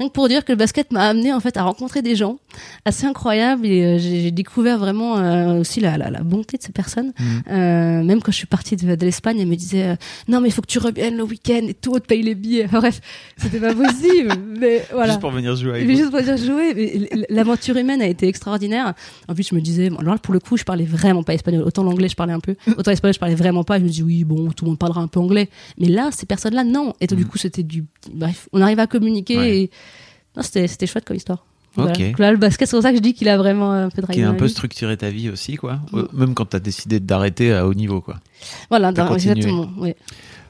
donc 0.00 0.12
pour 0.12 0.28
dire 0.28 0.44
que 0.44 0.52
le 0.52 0.56
basket 0.56 0.92
m'a 0.92 1.08
amené 1.08 1.32
en 1.32 1.40
fait 1.40 1.56
à 1.56 1.62
rencontrer 1.62 2.02
des 2.02 2.16
gens 2.16 2.38
assez 2.84 3.06
incroyables 3.06 3.66
et 3.66 3.84
euh, 3.84 3.98
j'ai 3.98 4.30
découvert 4.30 4.78
vraiment 4.78 5.18
euh, 5.18 5.60
aussi 5.60 5.80
la, 5.80 5.96
la, 5.98 6.10
la 6.10 6.22
bonté 6.22 6.56
de 6.56 6.62
ces 6.62 6.72
personnes 6.72 7.12
Mhm. 7.18 7.42
Euh, 7.50 8.02
même 8.02 8.22
quand 8.22 8.32
je 8.32 8.36
suis 8.38 8.46
partie 8.46 8.76
de, 8.76 8.94
de 8.94 9.04
l'Espagne 9.04 9.38
elle 9.38 9.46
me 9.46 9.56
disait 9.56 9.96
non 10.28 10.40
mais 10.40 10.48
il 10.48 10.52
faut 10.52 10.62
que 10.62 10.66
tu 10.66 10.78
reviennes 10.78 11.16
le 11.16 11.22
week-end 11.22 11.60
et 11.68 11.74
tout 11.74 11.92
on 11.94 11.98
te 11.98 12.06
paye 12.06 12.22
les 12.22 12.34
billets 12.34 12.64
enfin 12.64 12.78
bref 12.78 13.00
c'était 13.36 13.60
pas 13.60 13.74
possible 13.74 14.32
mais 14.58 14.84
voilà 14.92 15.12
Juste 15.12 15.20
pour 15.20 15.30
venir 15.30 15.54
jouer 15.56 15.70
avec 15.70 15.86
mais 15.86 15.96
juste 15.96 16.10
pour 16.10 16.20
dire 16.20 16.36
jouer, 16.36 17.08
l'aventure 17.28 17.76
humaine 17.76 18.00
a 18.02 18.06
été 18.06 18.26
extraordinaire. 18.28 18.94
En 19.28 19.34
plus, 19.34 19.48
je 19.48 19.54
me 19.54 19.60
disais, 19.60 19.90
bon, 19.90 19.96
alors 19.96 20.18
pour 20.18 20.34
le 20.34 20.40
coup, 20.40 20.56
je 20.56 20.64
parlais 20.64 20.84
vraiment 20.84 21.22
pas 21.22 21.34
espagnol. 21.34 21.62
Autant 21.62 21.82
l'anglais, 21.82 22.08
je 22.08 22.16
parlais 22.16 22.32
un 22.32 22.40
peu. 22.40 22.56
Autant 22.76 22.90
l'espagnol, 22.90 23.14
je 23.14 23.18
parlais 23.18 23.34
vraiment 23.34 23.64
pas. 23.64 23.78
Je 23.78 23.84
me 23.84 23.88
dis, 23.88 24.02
oui, 24.02 24.24
bon, 24.24 24.50
tout 24.50 24.64
le 24.64 24.70
monde 24.70 24.78
parlera 24.78 25.00
un 25.00 25.08
peu 25.08 25.20
anglais. 25.20 25.48
Mais 25.78 25.88
là, 25.88 26.10
ces 26.12 26.26
personnes-là, 26.26 26.64
non. 26.64 26.94
Et 27.00 27.06
donc, 27.06 27.18
du 27.18 27.26
coup, 27.26 27.38
c'était 27.38 27.62
du. 27.62 27.84
Bref, 28.12 28.48
on 28.52 28.60
arrivait 28.60 28.82
à 28.82 28.86
communiquer 28.86 29.36
Mm. 29.36 29.40
Ouais. 29.40 29.58
et. 29.58 29.70
C'était 30.40 30.86
chouette 30.86 31.04
comme 31.04 31.16
histoire. 31.16 31.44
Ok. 31.76 31.84
Voilà. 31.86 31.92
Donc 31.98 32.18
Là, 32.18 32.32
le 32.32 32.38
basket, 32.38 32.68
c'est 32.68 32.76
pour 32.76 32.82
ça 32.82 32.90
que 32.90 32.96
je 32.96 33.02
dis 33.02 33.14
qu'il 33.14 33.28
a 33.28 33.36
vraiment 33.36 33.70
un 33.72 33.88
peu 33.88 34.02
drivé 34.02 34.20
Qui 34.20 34.24
a 34.24 34.30
un 34.30 34.34
peu 34.34 34.48
structuré 34.48 34.96
ta 34.96 35.10
vie 35.10 35.28
aussi, 35.30 35.56
quoi. 35.56 35.74
Mm. 35.92 35.98
Euh, 35.98 36.08
Même 36.12 36.34
quand 36.34 36.46
t'as 36.46 36.58
décidé 36.60 36.98
d'arrêter 37.00 37.52
à 37.52 37.66
haut 37.66 37.74
niveau, 37.74 38.00
quoi. 38.00 38.16
Voilà, 38.68 38.90
exactement. 39.14 39.70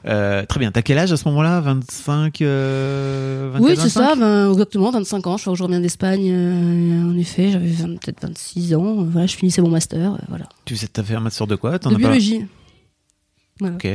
Euh, 0.07 0.45
très 0.45 0.59
bien. 0.59 0.71
T'as 0.71 0.83
quel 0.83 0.99
âge 0.99 1.11
à 1.11 1.17
ce 1.17 1.27
moment-là? 1.29 1.61
25 1.61 2.41
euh, 2.41 3.49
24, 3.53 3.63
Oui, 3.63 3.75
c'est 3.75 3.83
25? 3.83 3.89
ça, 4.03 4.15
ben, 4.15 4.51
exactement, 4.51 4.91
25 4.91 5.25
ans. 5.27 5.37
Je 5.37 5.41
crois 5.43 5.53
que 5.53 5.57
je 5.57 5.63
reviens 5.63 5.79
d'Espagne. 5.79 6.29
euh, 6.31 7.11
en 7.11 7.17
effet, 7.17 7.49
j'avais 7.51 7.69
20 7.69 7.97
peut-être 7.99 8.21
26 8.21 8.75
ans. 8.75 9.03
Voilà, 9.03 9.25
je 9.25 9.35
finissais 9.35 9.61
mon 9.63 9.69
master. 9.69 10.17
voilà. 10.29 10.45
Tu 10.65 10.75
sais, 10.77 10.87
t'as 10.87 11.01
fait 11.03 11.15
un 11.15 11.21
master 11.21 11.47
de 11.47 11.55
quoi? 11.55 11.71
De 11.71 11.75
as 11.87 11.89
pas- 11.91 11.95
biologie. 11.95 12.45
Voilà. 13.59 13.75
Ok. 13.75 13.87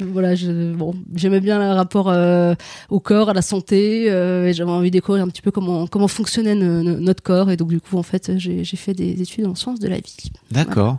Voilà, 0.00 0.34
je, 0.34 0.74
bon, 0.74 0.94
j'aimais 1.14 1.40
bien 1.40 1.58
le 1.58 1.72
rapport 1.74 2.08
euh, 2.10 2.54
au 2.90 3.00
corps, 3.00 3.30
à 3.30 3.32
la 3.32 3.40
santé, 3.42 4.10
euh, 4.10 4.46
et 4.48 4.52
j'avais 4.52 4.70
envie 4.70 4.90
de 4.90 4.96
découvrir 4.98 5.24
un 5.24 5.28
petit 5.28 5.40
peu 5.42 5.50
comment 5.50 5.86
comment 5.86 6.06
fonctionnait 6.08 6.54
no- 6.54 6.82
no- 6.82 6.98
notre 7.00 7.22
corps, 7.22 7.50
et 7.50 7.56
donc 7.56 7.68
du 7.68 7.80
coup, 7.80 7.96
en 7.96 8.02
fait, 8.02 8.32
j'ai 8.36 8.62
j'ai 8.62 8.76
fait 8.76 8.92
des 8.92 9.22
études 9.22 9.46
en 9.46 9.54
sciences 9.54 9.80
de 9.80 9.88
la 9.88 9.96
vie. 9.96 10.30
D'accord. 10.50 10.98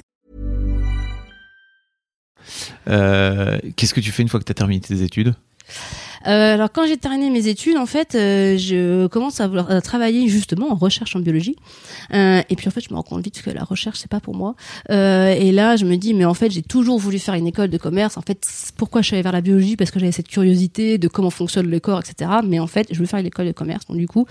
Euh, 2.87 3.59
Qu'est-ce 3.75 3.93
que 3.93 3.99
tu 3.99 4.11
fais 4.11 4.23
une 4.23 4.29
fois 4.29 4.39
que 4.39 4.45
t'as 4.45 4.53
terminé 4.53 4.81
tes 4.81 5.01
études? 5.01 5.33
Euh, 6.27 6.53
alors 6.53 6.71
quand 6.71 6.85
j'ai 6.85 6.97
terminé 6.97 7.31
mes 7.31 7.47
études, 7.47 7.77
en 7.77 7.87
fait, 7.87 8.13
euh, 8.13 8.55
je 8.55 9.07
commence 9.07 9.41
à, 9.41 9.81
travailler 9.81 10.27
justement 10.27 10.71
en 10.71 10.75
recherche 10.75 11.15
en 11.15 11.19
biologie. 11.19 11.55
Et 12.11 12.55
puis 12.55 12.67
en 12.67 12.71
fait, 12.71 12.81
je 12.81 12.89
me 12.91 12.95
rends 12.95 13.03
compte 13.03 13.23
vite 13.23 13.41
que 13.41 13.49
la 13.49 13.63
recherche 13.63 13.97
c'est 13.97 14.09
pas 14.09 14.19
pour 14.19 14.35
moi. 14.35 14.55
Et 14.89 15.51
là, 15.51 15.75
je 15.77 15.85
me 15.85 15.95
dis 15.95 16.13
mais 16.13 16.25
en 16.25 16.33
fait, 16.35 16.51
j'ai 16.51 16.61
toujours 16.61 16.99
voulu 16.99 17.17
faire 17.17 17.33
une 17.33 17.47
école 17.47 17.69
de 17.69 17.77
commerce. 17.77 18.17
En 18.17 18.21
fait, 18.21 18.45
pourquoi 18.77 19.01
je 19.01 19.07
suis 19.07 19.15
allée 19.15 19.23
vers 19.23 19.31
la 19.31 19.41
biologie? 19.41 19.75
Parce 19.75 19.89
que 19.89 19.99
j'avais 19.99 20.11
cette 20.11 20.27
curiosité 20.27 20.97
de 20.97 21.07
comment 21.07 21.31
fonctionne 21.31 21.67
le 21.67 21.79
corps, 21.79 22.01
etc. 22.01 22.29
Mais 22.43 22.59
en 22.59 22.67
fait, 22.67 22.87
je 22.91 22.99
veux 22.99 23.05
faire 23.07 23.19
une 23.19 23.27
école 23.27 23.47
de 23.47 23.53
commerce. 23.53 23.85
Donc 23.87 23.97
du 23.97 24.07
coup. 24.07 24.27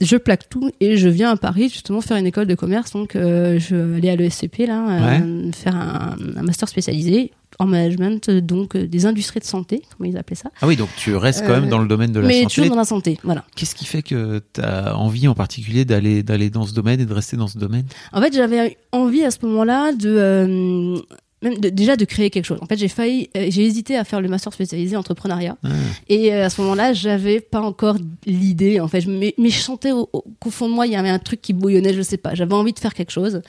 Je 0.00 0.16
plaque 0.16 0.48
tout 0.48 0.70
et 0.80 0.96
je 0.96 1.08
viens 1.08 1.30
à 1.30 1.36
Paris 1.36 1.68
justement 1.68 2.00
faire 2.00 2.16
une 2.16 2.26
école 2.26 2.46
de 2.46 2.54
commerce. 2.54 2.92
Donc, 2.92 3.16
euh, 3.16 3.58
je 3.58 3.74
vais 3.74 3.96
aller 3.98 4.10
à 4.10 4.16
l'ESCP 4.16 4.66
là, 4.66 5.20
euh, 5.20 5.50
faire 5.52 5.74
un, 5.74 6.16
un 6.36 6.42
master 6.42 6.68
spécialisé 6.68 7.32
en 7.58 7.66
management, 7.66 8.30
donc 8.30 8.76
euh, 8.76 8.86
des 8.86 9.06
industries 9.06 9.40
de 9.40 9.44
santé, 9.44 9.82
comme 9.96 10.06
ils 10.06 10.16
appelaient 10.16 10.36
ça. 10.36 10.50
Ah 10.62 10.66
oui, 10.68 10.76
donc 10.76 10.88
tu 10.96 11.16
restes 11.16 11.44
quand 11.44 11.60
même 11.60 11.68
dans 11.68 11.80
le 11.80 11.88
domaine 11.88 12.12
de 12.12 12.20
la 12.20 12.28
mais 12.28 12.42
santé. 12.42 12.54
toujours 12.54 12.70
dans 12.70 12.76
la 12.76 12.84
santé, 12.84 13.18
voilà. 13.24 13.44
Qu'est-ce 13.56 13.74
qui 13.74 13.84
fait 13.84 14.02
que 14.02 14.40
t'as 14.52 14.92
envie 14.94 15.26
en 15.26 15.34
particulier 15.34 15.84
d'aller 15.84 16.22
d'aller 16.22 16.50
dans 16.50 16.64
ce 16.64 16.74
domaine 16.74 17.00
et 17.00 17.06
de 17.06 17.12
rester 17.12 17.36
dans 17.36 17.48
ce 17.48 17.58
domaine? 17.58 17.86
En 18.12 18.20
fait, 18.20 18.32
j'avais 18.32 18.76
envie 18.92 19.24
à 19.24 19.32
ce 19.32 19.38
moment-là 19.46 19.92
de 19.92 21.02
même 21.42 21.58
de- 21.58 21.68
déjà 21.68 21.96
de 21.96 22.04
créer 22.04 22.30
quelque 22.30 22.44
chose. 22.44 22.58
En 22.60 22.66
fait, 22.66 22.76
j'ai 22.76 22.88
failli, 22.88 23.30
euh, 23.36 23.46
j'ai 23.48 23.64
hésité 23.64 23.96
à 23.96 24.04
faire 24.04 24.20
le 24.20 24.28
master 24.28 24.52
spécialisé 24.52 24.96
entrepreneuriat. 24.96 25.56
Ah. 25.64 25.68
Et 26.08 26.32
euh, 26.32 26.46
à 26.46 26.50
ce 26.50 26.60
moment-là, 26.62 26.92
j'avais 26.92 27.40
pas 27.40 27.60
encore 27.60 27.96
l'idée. 28.26 28.80
En 28.80 28.88
fait, 28.88 29.06
mais, 29.06 29.34
mais 29.38 29.50
je 29.50 29.60
sentais 29.60 29.92
au, 29.92 30.08
au- 30.12 30.24
qu'au 30.40 30.50
fond 30.50 30.68
de 30.68 30.74
moi, 30.74 30.86
il 30.86 30.92
y 30.92 30.96
avait 30.96 31.08
un 31.08 31.18
truc 31.18 31.40
qui 31.40 31.52
bouillonnait. 31.52 31.94
Je 31.94 32.02
sais 32.02 32.16
pas. 32.16 32.34
J'avais 32.34 32.54
envie 32.54 32.72
de 32.72 32.78
faire 32.78 32.94
quelque 32.94 33.12
chose. 33.12 33.40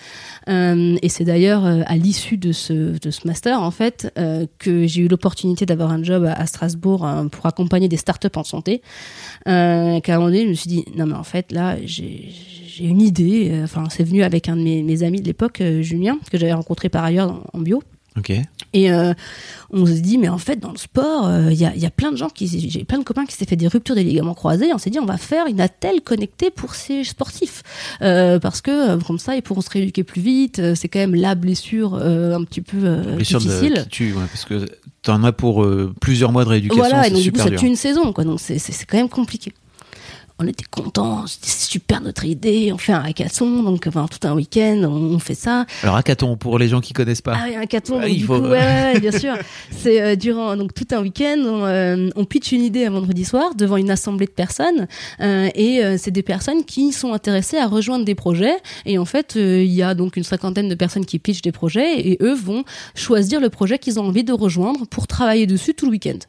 Euh, 0.50 0.98
et 1.02 1.10
c'est 1.10 1.24
d'ailleurs 1.26 1.66
à 1.66 1.96
l'issue 1.98 2.38
de 2.38 2.52
ce 2.52 2.74
de 3.00 3.12
ce 3.12 3.26
master, 3.28 3.62
en 3.62 3.72
fait, 3.72 4.14
que 4.60 4.86
j'ai 4.88 5.02
eu 5.02 5.08
l'opportunité 5.08 5.66
d'avoir 5.66 5.92
un 5.92 6.04
job 6.04 6.26
à, 6.26 6.34
à 6.34 6.46
Strasbourg 6.46 7.08
pour 7.32 7.46
accompagner 7.46 7.88
des 7.88 7.98
startups 7.98 8.28
en 8.36 8.44
santé. 8.44 8.82
Qu'à 9.46 9.52
un 9.52 10.02
moment 10.18 10.26
donné, 10.26 10.44
je 10.44 10.50
me 10.50 10.54
suis 10.54 10.68
dit 10.70 10.86
non 10.96 11.06
mais 11.08 11.16
en 11.16 11.24
fait 11.24 11.52
là, 11.52 11.78
j'ai 11.86 12.30
j'ai 12.80 12.86
une 12.88 13.02
idée. 13.02 13.50
euh, 13.52 13.64
Enfin, 13.66 13.84
c'est 13.90 14.04
venu 14.04 14.24
avec 14.24 14.50
un 14.50 14.56
de 14.56 14.62
mes, 14.62 14.82
mes 14.84 15.04
amis 15.04 15.22
de 15.22 15.26
l'époque, 15.28 15.62
euh, 15.62 15.82
Julien, 15.82 16.18
que 16.32 16.38
j'avais 16.38 16.54
rencontré 16.54 16.90
par 16.90 17.04
ailleurs 17.04 17.30
en- 17.32 17.44
en 17.58 17.62
bio. 17.62 17.84
Ok. 18.18 18.32
Et 18.74 18.92
euh, 18.92 19.14
on 19.72 19.86
se 19.86 19.92
dit, 19.94 20.18
mais 20.18 20.30
en 20.30 20.38
fait, 20.40 20.58
dans 20.60 20.72
le 20.72 20.78
sport, 20.78 21.28
euh, 21.28 21.52
il 21.52 21.58
y, 21.60 21.66
a, 21.66 21.74
il 21.76 21.82
y 21.82 21.86
a 21.86 21.92
plein 21.92 22.12
de 22.12 22.18
gens 22.18 22.28
qui. 22.30 22.48
J'ai 22.70 22.84
plein 22.84 22.98
de 22.98 23.04
copains 23.04 23.26
qui 23.26 23.34
s'est 23.36 23.46
fait 23.46 23.56
des 23.56 23.68
ruptures 23.68 23.96
des 23.96 24.04
ligaments 24.04 24.34
croisés. 24.34 24.68
On 24.74 24.78
s'est 24.78 24.90
dit, 24.90 25.00
on 25.00 25.06
va 25.06 25.18
faire 25.18 25.46
une 25.48 25.62
attelle 25.62 26.02
connectée 26.02 26.50
pour 26.50 26.76
ces 26.76 27.04
sportifs. 27.04 27.64
Euh, 28.02 28.40
parce 28.40 28.62
que, 28.62 29.02
comme 29.04 29.20
ça, 29.20 29.36
ils 29.36 29.42
pourront 29.42 29.62
se 29.62 29.70
rééduquer 29.70 30.04
plus 30.04 30.22
vite. 30.22 30.62
C'est 30.76 30.88
quand 30.90 31.00
même 31.00 31.16
la 31.16 31.36
blessure 31.36 31.96
un 31.96 32.44
petit 32.44 32.62
peu 32.62 32.78
Blessure 33.16 33.40
de, 33.40 33.46
difficile. 33.46 33.84
qui 33.84 33.90
tue, 33.90 34.14
ouais, 34.14 34.26
parce 34.32 34.46
que 34.46 34.66
t'en 35.04 35.24
as 35.24 35.32
pour 35.32 35.66
plusieurs 36.02 36.32
mois 36.32 36.44
de 36.44 36.50
rééducation. 36.50 36.84
Voilà, 36.84 37.08
et 37.08 37.12
du 37.12 37.32
coup, 37.32 37.40
ça 37.40 37.50
dur. 37.50 37.60
tue 37.60 37.68
une 37.68 37.76
saison, 37.76 38.12
quoi. 38.12 38.24
Donc 38.24 38.40
c'est- 38.40 38.58
c'est 38.60 38.74
c'est 38.74 38.86
quand 38.86 38.98
même 38.98 39.10
compliqué. 39.10 39.54
On 40.42 40.48
était 40.48 40.64
contents, 40.72 41.28
c'était 41.28 41.50
super 41.50 42.00
notre 42.00 42.24
idée, 42.24 42.72
on 42.74 42.78
fait 42.78 42.94
un 42.94 43.02
hackathon, 43.04 43.62
donc 43.62 43.86
enfin, 43.88 44.06
tout 44.10 44.26
un 44.26 44.34
week-end, 44.34 44.84
on, 44.86 45.16
on 45.16 45.20
fait 45.20 45.36
ça. 45.36 45.66
Alors 45.84 45.96
hackathon 45.98 46.38
pour 46.38 46.58
les 46.58 46.70
gens 46.70 46.80
qui 46.80 46.94
connaissent 46.94 47.22
pas. 47.22 47.36
Ah 47.38 47.46
oui, 47.50 47.56
hackathon, 47.56 48.00
Ah, 48.02 48.08
il 48.08 48.20
du 48.20 48.24
faut- 48.26 48.38
coup, 48.40 48.46
ouais, 48.46 48.52
ouais, 48.52 48.94
ouais, 48.94 49.00
bien 49.02 49.12
sûr. 49.20 49.34
C'est 49.78 50.02
euh, 50.02 50.16
durant 50.16 50.56
donc 50.56 50.74
tout 50.74 50.88
un 50.92 51.02
week-end, 51.02 51.40
on, 51.46 51.66
euh, 51.66 52.08
on 52.16 52.24
pitch 52.24 52.54
une 52.54 52.64
idée 52.64 52.86
un 52.86 52.92
vendredi 52.92 53.26
soir 53.26 53.54
devant 53.56 53.76
une 53.76 53.92
assemblée 53.92 54.28
de 54.28 54.32
personnes, 54.32 54.88
euh, 55.20 55.50
et 55.56 55.84
euh, 55.84 55.98
c'est 56.00 56.12
des 56.12 56.24
personnes 56.24 56.64
qui 56.64 56.94
sont 56.94 57.12
intéressées 57.12 57.58
à 57.58 57.68
rejoindre 57.68 58.06
des 58.06 58.16
projets. 58.16 58.56
Et 58.86 58.98
en 58.98 59.04
fait, 59.06 59.36
euh, 59.36 59.62
il 59.62 59.72
y 59.74 59.84
a 59.84 59.94
donc 59.94 60.16
une 60.16 60.24
cinquantaine 60.24 60.70
de 60.70 60.76
personnes 60.76 61.06
qui 61.06 61.20
pitchent 61.20 61.42
des 61.42 61.52
projets, 61.52 62.00
et 62.00 62.18
eux 62.22 62.34
vont 62.34 62.64
choisir 62.96 63.42
le 63.42 63.50
projet 63.50 63.78
qu'ils 63.78 64.00
ont 64.00 64.06
envie 64.06 64.24
de 64.24 64.32
rejoindre 64.32 64.88
pour 64.88 65.06
travailler 65.06 65.48
dessus 65.48 65.74
tout 65.74 65.86
le 65.86 65.92
week-end. 65.92 66.20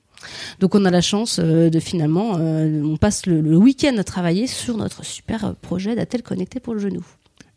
Donc 0.60 0.74
on 0.74 0.84
a 0.84 0.90
la 0.90 1.00
chance 1.00 1.38
euh, 1.42 1.70
de 1.70 1.80
finalement, 1.80 2.36
euh, 2.38 2.82
on 2.84 2.96
passe 2.96 3.26
le, 3.26 3.40
le 3.40 3.56
week-end 3.56 3.96
à 3.98 4.04
travailler 4.04 4.46
sur 4.46 4.76
notre 4.76 5.04
super 5.04 5.54
projet 5.62 5.94
d'attel 5.94 6.22
connecté 6.22 6.60
pour 6.60 6.74
le 6.74 6.80
genou. 6.80 7.04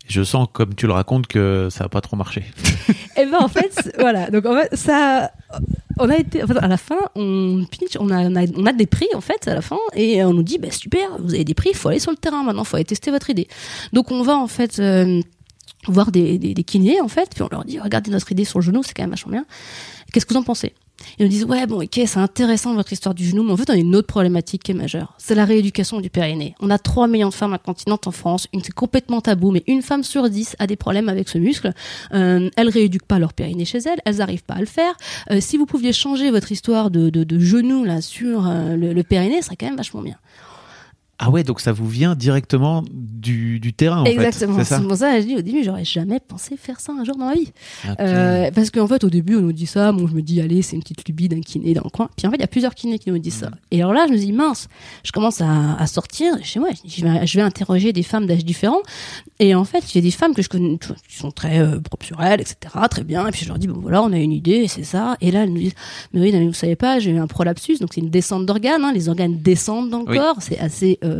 Je 0.07 0.21
sens, 0.21 0.47
comme 0.51 0.75
tu 0.75 0.85
le 0.85 0.91
racontes, 0.91 1.27
que 1.27 1.69
ça 1.71 1.85
a 1.85 1.89
pas 1.89 2.01
trop 2.01 2.17
marché. 2.17 2.43
Et 3.17 3.25
ben 3.25 3.37
en 3.39 3.47
fait, 3.47 3.95
voilà. 3.97 4.29
Donc 4.29 4.45
en 4.45 4.53
fait, 4.53 4.75
ça, 4.75 5.31
on 5.97 6.09
a 6.09 6.17
été, 6.17 6.43
en 6.43 6.47
fait, 6.47 6.57
à 6.57 6.67
la 6.67 6.75
fin, 6.75 6.97
on 7.15 7.63
pitch, 7.71 7.95
on 7.99 8.09
a, 8.09 8.19
on 8.29 8.35
a, 8.35 8.41
on 8.57 8.65
a 8.65 8.73
des 8.73 8.85
prix 8.85 9.07
en 9.15 9.21
fait 9.21 9.47
à 9.47 9.55
la 9.55 9.61
fin, 9.61 9.77
et 9.95 10.21
on 10.25 10.33
nous 10.33 10.43
dit, 10.43 10.57
bah 10.57 10.71
super, 10.71 11.17
vous 11.19 11.33
avez 11.33 11.45
des 11.45 11.53
prix, 11.53 11.69
il 11.71 11.75
faut 11.77 11.87
aller 11.87 11.99
sur 11.99 12.11
le 12.11 12.17
terrain 12.17 12.43
maintenant, 12.43 12.65
faut 12.65 12.75
aller 12.75 12.83
tester 12.83 13.11
votre 13.11 13.29
idée. 13.29 13.47
Donc 13.93 14.11
on 14.11 14.23
va 14.23 14.35
en 14.35 14.47
fait. 14.47 14.79
euh, 14.79 15.21
voir 15.87 16.11
des, 16.11 16.37
des, 16.37 16.53
des 16.53 16.63
kinés 16.63 17.01
en 17.01 17.07
fait, 17.07 17.29
puis 17.33 17.43
on 17.43 17.49
leur 17.51 17.65
dit 17.65 17.79
regardez 17.79 18.11
notre 18.11 18.31
idée 18.31 18.45
sur 18.45 18.59
le 18.59 18.63
genou, 18.65 18.83
c'est 18.83 18.93
quand 18.93 19.03
même 19.03 19.09
vachement 19.11 19.31
bien. 19.31 19.45
Qu'est-ce 20.11 20.25
que 20.25 20.33
vous 20.33 20.39
en 20.39 20.43
pensez? 20.43 20.73
Ils 21.19 21.23
nous 21.23 21.29
disent 21.29 21.43
ouais 21.45 21.65
bon 21.65 21.81
ok 21.83 21.99
c'est 22.05 22.17
intéressant 22.17 22.75
votre 22.75 22.93
histoire 22.93 23.13
du 23.15 23.25
genou, 23.25 23.43
mais 23.43 23.51
en 23.51 23.57
fait 23.57 23.69
on 23.69 23.73
a 23.73 23.77
une 23.77 23.95
autre 23.95 24.07
problématique 24.07 24.63
qui 24.63 24.71
est 24.71 24.75
majeure, 24.75 25.15
c'est 25.17 25.35
la 25.35 25.43
rééducation 25.43 25.99
du 25.99 26.09
périnée. 26.09 26.55
On 26.61 26.69
a 26.69 26.77
3 26.77 27.07
millions 27.07 27.29
de 27.29 27.33
femmes 27.33 27.53
incontinentes 27.53 28.07
en 28.07 28.11
France, 28.11 28.47
une- 28.53 28.63
c'est 28.63 28.73
complètement 28.73 29.19
tabou, 29.19 29.51
mais 29.51 29.63
une 29.67 29.81
femme 29.81 30.03
sur 30.03 30.29
10 30.29 30.55
a 30.59 30.67
des 30.67 30.75
problèmes 30.77 31.09
avec 31.09 31.27
ce 31.29 31.39
muscle. 31.39 31.73
Euh, 32.13 32.49
elles 32.55 32.69
rééduquent 32.69 33.07
pas 33.07 33.19
leur 33.19 33.33
périnée 33.33 33.65
chez 33.65 33.79
elles, 33.79 33.99
elles 34.05 34.21
arrivent 34.21 34.43
pas 34.43 34.53
à 34.53 34.59
le 34.59 34.65
faire. 34.67 34.93
Euh, 35.31 35.39
si 35.41 35.57
vous 35.57 35.65
pouviez 35.65 35.91
changer 35.93 36.29
votre 36.31 36.51
histoire 36.51 36.89
de, 36.91 37.09
de, 37.09 37.23
de 37.23 37.39
genou 37.39 37.83
là 37.83 37.99
sur 37.99 38.47
euh, 38.47 38.75
le, 38.77 38.93
le 38.93 39.03
périnée, 39.03 39.37
ce 39.41 39.45
serait 39.47 39.57
quand 39.57 39.65
même 39.65 39.75
vachement 39.77 40.03
bien. 40.03 40.15
Ah 41.25 41.29
ouais, 41.29 41.43
donc 41.43 41.61
ça 41.61 41.71
vous 41.71 41.87
vient 41.87 42.15
directement 42.15 42.83
du, 42.91 43.59
du 43.59 43.71
terrain, 43.73 44.01
en 44.01 44.05
Exactement. 44.05 44.57
fait. 44.59 44.65
C'est 44.75 44.81
pour 44.81 44.97
ça 44.97 45.15
que 45.15 45.21
je 45.21 45.27
dis 45.27 45.35
au 45.37 45.41
début, 45.41 45.63
j'aurais 45.63 45.85
jamais 45.85 46.19
pensé 46.19 46.57
faire 46.57 46.79
ça 46.81 46.91
un 46.99 47.03
jour 47.05 47.15
dans 47.15 47.27
ma 47.27 47.33
vie. 47.35 47.51
Ok. 47.89 47.95
Euh, 48.01 48.51
parce 48.51 48.69
qu'en 48.71 48.87
fait, 48.87 49.03
au 49.05 49.09
début, 49.09 49.37
on 49.37 49.41
nous 49.41 49.53
dit 49.53 49.65
ça. 49.65 49.91
Bon, 49.93 50.05
je 50.07 50.13
me 50.13 50.21
dis, 50.21 50.41
allez, 50.41 50.61
c'est 50.61 50.75
une 50.75 50.81
petite 50.81 51.07
lubie 51.07 51.29
d'un 51.29 51.39
kiné 51.39 51.73
dans 51.73 51.83
le 51.85 51.89
coin. 51.89 52.09
Puis 52.17 52.27
en 52.27 52.29
fait, 52.31 52.35
il 52.37 52.41
y 52.41 52.43
a 52.43 52.47
plusieurs 52.47 52.75
kinés 52.75 52.99
qui 52.99 53.09
nous 53.09 53.19
disent 53.19 53.35
ça. 53.35 53.51
Et 53.71 53.81
alors 53.81 53.93
là, 53.93 54.05
je 54.07 54.13
me 54.13 54.17
dis, 54.17 54.33
mince, 54.33 54.67
je 55.05 55.11
commence 55.13 55.39
à, 55.39 55.75
à 55.77 55.87
sortir 55.87 56.33
chez 56.43 56.59
moi. 56.59 56.69
Je, 56.85 57.03
vais, 57.05 57.25
je 57.25 57.37
vais 57.37 57.43
interroger 57.43 57.93
des 57.93 58.03
femmes 58.03 58.25
d'âge 58.25 58.43
différents. 58.43 58.81
Et 59.39 59.55
en 59.55 59.63
fait, 59.63 59.93
il 59.93 59.95
y 59.95 59.97
a 59.99 60.01
des 60.01 60.11
femmes 60.11 60.33
que 60.33 60.41
je 60.41 60.49
connais, 60.49 60.77
qui 61.07 61.15
sont 61.15 61.31
très 61.31 61.59
euh, 61.59 61.79
propres 61.79 62.05
sur 62.05 62.21
elles, 62.21 62.41
etc. 62.41 62.57
Très 62.89 63.03
bien. 63.03 63.25
Et 63.27 63.31
puis 63.31 63.43
je 63.43 63.47
leur 63.49 63.59
dis, 63.59 63.67
bon 63.67 63.79
voilà, 63.79 64.01
on 64.03 64.11
a 64.11 64.17
une 64.17 64.31
idée, 64.33 64.67
c'est 64.67 64.83
ça. 64.83 65.15
Et 65.21 65.31
là, 65.31 65.43
elles 65.43 65.49
nous 65.53 65.59
disent, 65.59 65.75
mais 66.13 66.19
oui, 66.21 66.31
non, 66.33 66.39
mais 66.39 66.47
vous 66.47 66.53
savez 66.53 66.75
pas, 66.75 66.99
j'ai 66.99 67.11
eu 67.11 67.17
un 67.17 67.27
prolapsus. 67.27 67.79
Donc 67.79 67.91
c'est 67.93 68.01
une 68.01 68.09
descente 68.09 68.45
d'organes. 68.45 68.83
Hein. 68.83 68.91
Les 68.93 69.07
organes 69.09 69.37
descendent 69.37 69.89
dans 69.89 69.99
le 70.03 70.09
Oui. 70.09 70.17
corps. 70.17 70.37
C'est 70.39 70.59
assez 70.59 70.99
euh, 71.03 71.12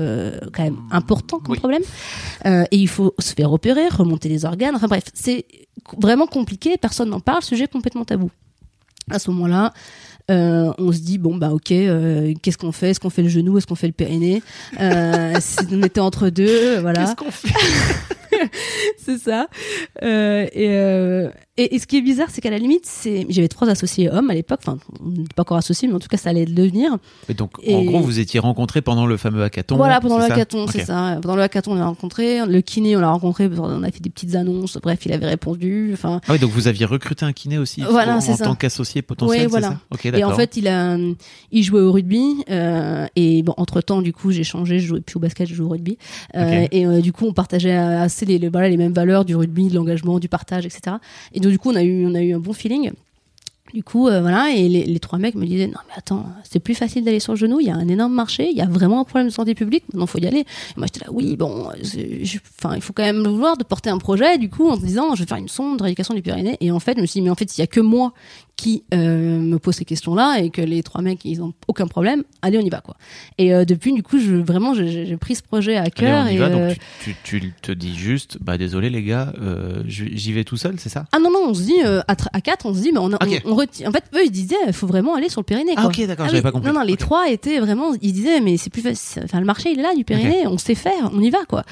quand 0.53 0.63
même 0.63 0.77
important 0.91 1.39
comme 1.39 1.51
Oui. 1.53 1.58
problème. 1.60 1.84
Euh, 2.45 2.63
et 2.71 2.77
il 2.77 2.88
faut 2.88 3.13
se 3.19 3.34
faire 3.34 3.51
opérer, 3.51 3.88
remonter 3.89 4.29
les 4.29 4.45
organes. 4.45 4.75
Enfin 4.75 4.88
bref, 4.88 5.03
c'est 5.13 5.45
vraiment 5.99 6.27
compliqué. 6.27 6.77
Personne 6.77 7.10
n'en 7.10 7.19
parle. 7.19 7.43
Sujet 7.43 7.67
complètement 7.67 8.06
tabou. 8.06 8.29
À 9.10 9.19
ce 9.19 9.29
moment-là, 9.32 9.73
euh, 10.32 10.71
on 10.77 10.93
se 10.93 10.99
dit 10.99 11.17
bon 11.17 11.36
bah 11.36 11.49
ok, 11.51 11.71
euh, 11.71 12.34
qu'est-ce 12.41 12.58
qu'on 12.58 12.71
fait? 12.71 12.91
Est-ce 12.91 12.99
qu'on 13.01 13.10
fait 13.10 13.23
le 13.23 13.27
genou? 13.29 13.58
Est-ce 13.58 13.67
qu'on 13.67 13.75
fait 13.75 13.88
le 13.88 13.93
périnée? 13.93 14.41
Euh, 14.79 15.34
Si 15.41 15.58
on 15.71 15.84
était 15.84 15.99
entre 15.99 16.29
deux, 16.29 16.79
voilà. 16.79 17.03
Qu'est-ce 17.03 17.15
qu'on 17.17 17.32
fait? 17.32 17.53
c'est 18.97 19.17
ça. 19.17 19.47
Euh, 20.03 20.45
et, 20.53 20.69
euh, 20.69 21.29
Et, 21.55 21.75
et 21.75 21.79
ce 21.79 21.85
qui 21.85 21.97
est 21.97 22.01
bizarre, 22.01 22.29
c'est 22.31 22.41
qu'à 22.41 22.49
la 22.49 22.57
limite, 22.57 22.85
c'est 22.87 23.27
j'avais 23.29 23.47
trois 23.47 23.69
associés 23.69 24.09
hommes 24.09 24.31
à 24.31 24.33
l'époque. 24.33 24.59
Enfin, 24.65 24.79
on 25.03 25.09
n'était 25.09 25.33
pas 25.35 25.43
encore 25.43 25.57
associés, 25.57 25.87
mais 25.87 25.93
en 25.93 25.99
tout 25.99 26.07
cas, 26.07 26.17
ça 26.17 26.29
allait 26.31 26.45
le 26.45 26.53
devenir. 26.53 26.97
Et 27.29 27.35
donc, 27.35 27.51
en 27.69 27.83
gros, 27.83 27.99
vous 27.99 28.19
étiez 28.19 28.39
rencontrés 28.39 28.81
pendant 28.81 29.05
le 29.05 29.17
fameux 29.17 29.43
hackathon. 29.43 29.75
Voilà, 29.77 29.99
pendant 30.01 30.17
le 30.17 30.23
hackathon, 30.23 30.65
c'est 30.67 30.83
ça. 30.85 31.19
Pendant 31.21 31.35
le 31.35 31.43
hackathon, 31.43 31.73
on 31.73 31.75
l'a 31.75 31.85
rencontré. 31.85 32.43
Le 32.45 32.61
kiné, 32.61 32.95
on 32.97 32.99
l'a 33.01 33.11
rencontré. 33.11 33.49
qu'on 33.49 33.83
a 33.83 33.91
fait 33.91 33.99
des 34.01 34.09
petites 34.09 34.33
annonces. 34.35 34.77
Bref, 34.81 35.05
il 35.05 35.13
avait 35.13 35.27
répondu. 35.27 35.91
Enfin, 35.93 36.21
Ah 36.27 36.31
oui, 36.33 36.39
donc 36.39 36.49
vous 36.51 36.67
aviez 36.67 36.85
recruté 36.85 37.23
un 37.25 37.33
kiné 37.33 37.59
aussi 37.59 37.81
Voilà, 37.87 38.17
en, 38.17 38.21
ça. 38.21 38.43
tant 38.43 38.55
qu'associé 38.55 39.03
potentiel, 39.03 39.41
c'est 39.41 39.47
voilà. 39.47 39.67
ça 39.69 39.79
Ok, 39.91 40.05
Et 40.07 40.23
en 40.23 40.33
fait, 40.35 40.57
il 40.57 40.67
a, 40.67 40.97
il 41.51 41.63
jouait 41.63 41.81
au 41.81 41.91
rugby. 41.91 42.43
euh, 42.49 43.05
et 43.15 43.43
bon, 43.43 43.53
entre 43.57 43.81
temps, 43.81 44.01
du 44.01 44.11
coup, 44.11 44.31
j'ai 44.31 44.43
changé. 44.43 44.79
Je 44.79 44.87
jouais 44.87 45.01
plus 45.01 45.17
au 45.17 45.19
basket, 45.19 45.47
je 45.47 45.53
jouais 45.53 45.65
au 45.67 45.69
rugby. 45.69 45.97
Et 46.33 46.85
du 47.01 47.13
coup, 47.13 47.25
on 47.27 47.33
partageait 47.33 47.73
assez 47.75 48.22
les, 48.25 48.77
mêmes 48.77 48.93
valeurs 48.93 49.25
du 49.25 49.36
rugby, 49.36 49.67
de 49.67 49.75
l'engagement, 49.75 50.19
du 50.19 50.29
partage, 50.29 50.65
etc. 50.65 50.97
Et 51.33 51.39
donc, 51.39 51.51
du 51.51 51.59
coup, 51.59 51.71
on 51.71 51.75
a 51.75 51.83
eu, 51.83 52.05
on 52.05 52.15
a 52.15 52.21
eu 52.21 52.33
un 52.33 52.39
bon 52.39 52.53
feeling. 52.53 52.91
Du 53.73 53.81
coup, 53.81 54.07
euh, 54.07 54.21
voilà, 54.21 54.51
et 54.51 54.69
les, 54.69 54.99
trois 54.99 55.17
mecs 55.17 55.33
me 55.33 55.47
disaient 55.47 55.65
non 55.65 55.79
mais 55.88 55.95
attends, 55.97 56.27
c'est 56.43 56.59
plus 56.59 56.75
facile 56.75 57.03
d'aller 57.03 57.19
sur 57.19 57.33
le 57.33 57.38
genou. 57.39 57.59
Il 57.59 57.65
y 57.65 57.71
a 57.71 57.75
un 57.75 57.88
énorme 57.88 58.13
marché, 58.13 58.47
il 58.51 58.55
y 58.55 58.62
a 58.62 58.67
vraiment 58.67 58.99
un 58.99 59.03
problème 59.03 59.29
de 59.29 59.33
santé 59.33 59.55
publique. 59.55 59.83
Maintenant, 59.91 60.05
faut 60.05 60.19
y 60.19 60.27
aller. 60.27 60.41
Et 60.41 60.45
moi, 60.77 60.86
j'étais 60.86 61.03
là, 61.03 61.12
oui, 61.12 61.36
bon, 61.36 61.69
il 61.95 62.81
faut 62.81 62.93
quand 62.93 63.03
même 63.03 63.23
vouloir 63.23 63.57
de 63.57 63.63
porter 63.63 63.89
un 63.89 63.97
projet. 63.97 64.38
Du 64.38 64.49
coup, 64.49 64.69
en 64.69 64.75
se 64.75 64.81
disant, 64.81 65.15
je 65.15 65.23
vais 65.23 65.27
faire 65.27 65.38
une 65.38 65.47
sonde 65.47 65.79
de 65.79 65.83
rééducation 65.83 66.13
du 66.13 66.21
Pyrénées. 66.21 66.57
Et 66.62 66.71
en 66.71 66.79
fait, 66.79 66.93
je 66.97 67.01
me 67.01 67.07
suis 67.07 67.19
dit, 67.19 67.23
mais 67.23 67.31
en 67.31 67.36
fait, 67.36 67.49
s'il 67.49 67.62
y 67.62 67.63
a 67.63 67.67
que 67.67 67.79
moi 67.79 68.13
qui 68.55 68.83
euh, 68.93 69.39
me 69.39 69.57
pose 69.57 69.75
ces 69.75 69.83
questions-là 69.83 70.37
et 70.39 70.49
que 70.51 70.61
les 70.61 70.83
trois 70.83 71.01
mecs, 71.01 71.25
ils 71.25 71.41
ont 71.41 71.53
aucun 71.67 71.87
problème, 71.87 72.23
allez, 72.43 72.57
on 72.57 72.61
y 72.61 72.69
va 72.69 72.81
quoi. 72.81 72.95
Et 73.37 73.53
euh, 73.53 73.65
depuis, 73.65 73.91
du 73.93 74.03
coup, 74.03 74.19
je 74.19 74.35
vraiment, 74.35 74.73
j'ai 74.75 75.17
pris 75.17 75.35
ce 75.35 75.41
projet 75.43 75.75
à 75.75 75.81
Allez, 75.81 75.91
cœur. 75.91 76.23
on 76.25 76.29
y 76.29 76.35
et, 76.35 76.37
va, 76.37 76.45
euh, 76.45 76.67
donc 76.69 76.77
tu, 77.01 77.15
tu, 77.23 77.39
tu 77.41 77.51
te 77.61 77.71
dis 77.71 77.95
juste, 77.95 78.37
bah 78.41 78.57
désolé 78.57 78.89
les 78.91 79.01
gars, 79.03 79.33
euh, 79.41 79.81
j'y 79.87 80.31
vais 80.33 80.43
tout 80.43 80.55
seul, 80.57 80.75
c'est 80.77 80.89
ça? 80.89 81.05
Ah 81.11 81.19
non, 81.19 81.31
non, 81.31 81.39
on 81.49 81.53
se 81.53 81.63
dit, 81.63 81.81
euh, 81.83 82.01
à, 82.07 82.13
tr- 82.13 82.27
à 82.31 82.41
quatre, 82.41 82.65
on 82.67 82.73
se 82.75 82.79
dit, 82.81 82.91
mais 82.91 82.99
on, 82.99 83.11
a- 83.11 83.15
Ok. 83.25 83.41
on, 83.43 83.51
on 83.51 83.55
retire- 83.55 83.89
En 83.89 83.91
fait, 83.91 84.03
eux, 84.15 84.23
ils 84.23 84.31
disaient, 84.31 84.55
il 84.67 84.73
faut 84.73 84.87
vraiment 84.87 85.15
aller 85.15 85.29
sur 85.29 85.41
le 85.41 85.45
Pyrénées. 85.45 85.73
Ah, 85.75 85.87
ok, 85.87 86.05
d'accord, 86.05 86.25
Ah 86.27 86.29
j'avais 86.29 86.43
pas 86.43 86.51
compris. 86.51 86.67
Non, 86.71 86.75
non, 86.79 86.85
les 86.85 86.95
trois 86.95 87.29
étaient 87.29 87.59
vraiment, 87.59 87.93
ils 88.01 88.13
disaient, 88.13 88.39
mais 88.39 88.57
c'est 88.57 88.69
plus 88.69 88.83
facile. 88.83 89.23
Enfin, 89.25 89.39
le 89.39 89.45
marché, 89.45 89.71
il 89.71 89.79
est 89.79 89.83
là, 89.83 89.95
du 89.95 90.03
Pyrénées, 90.05 90.45
on 90.47 90.57
sait 90.59 90.75
faire, 90.75 91.09
on 91.11 91.21
y 91.21 91.31
va, 91.31 91.43
quoi. 91.45 91.63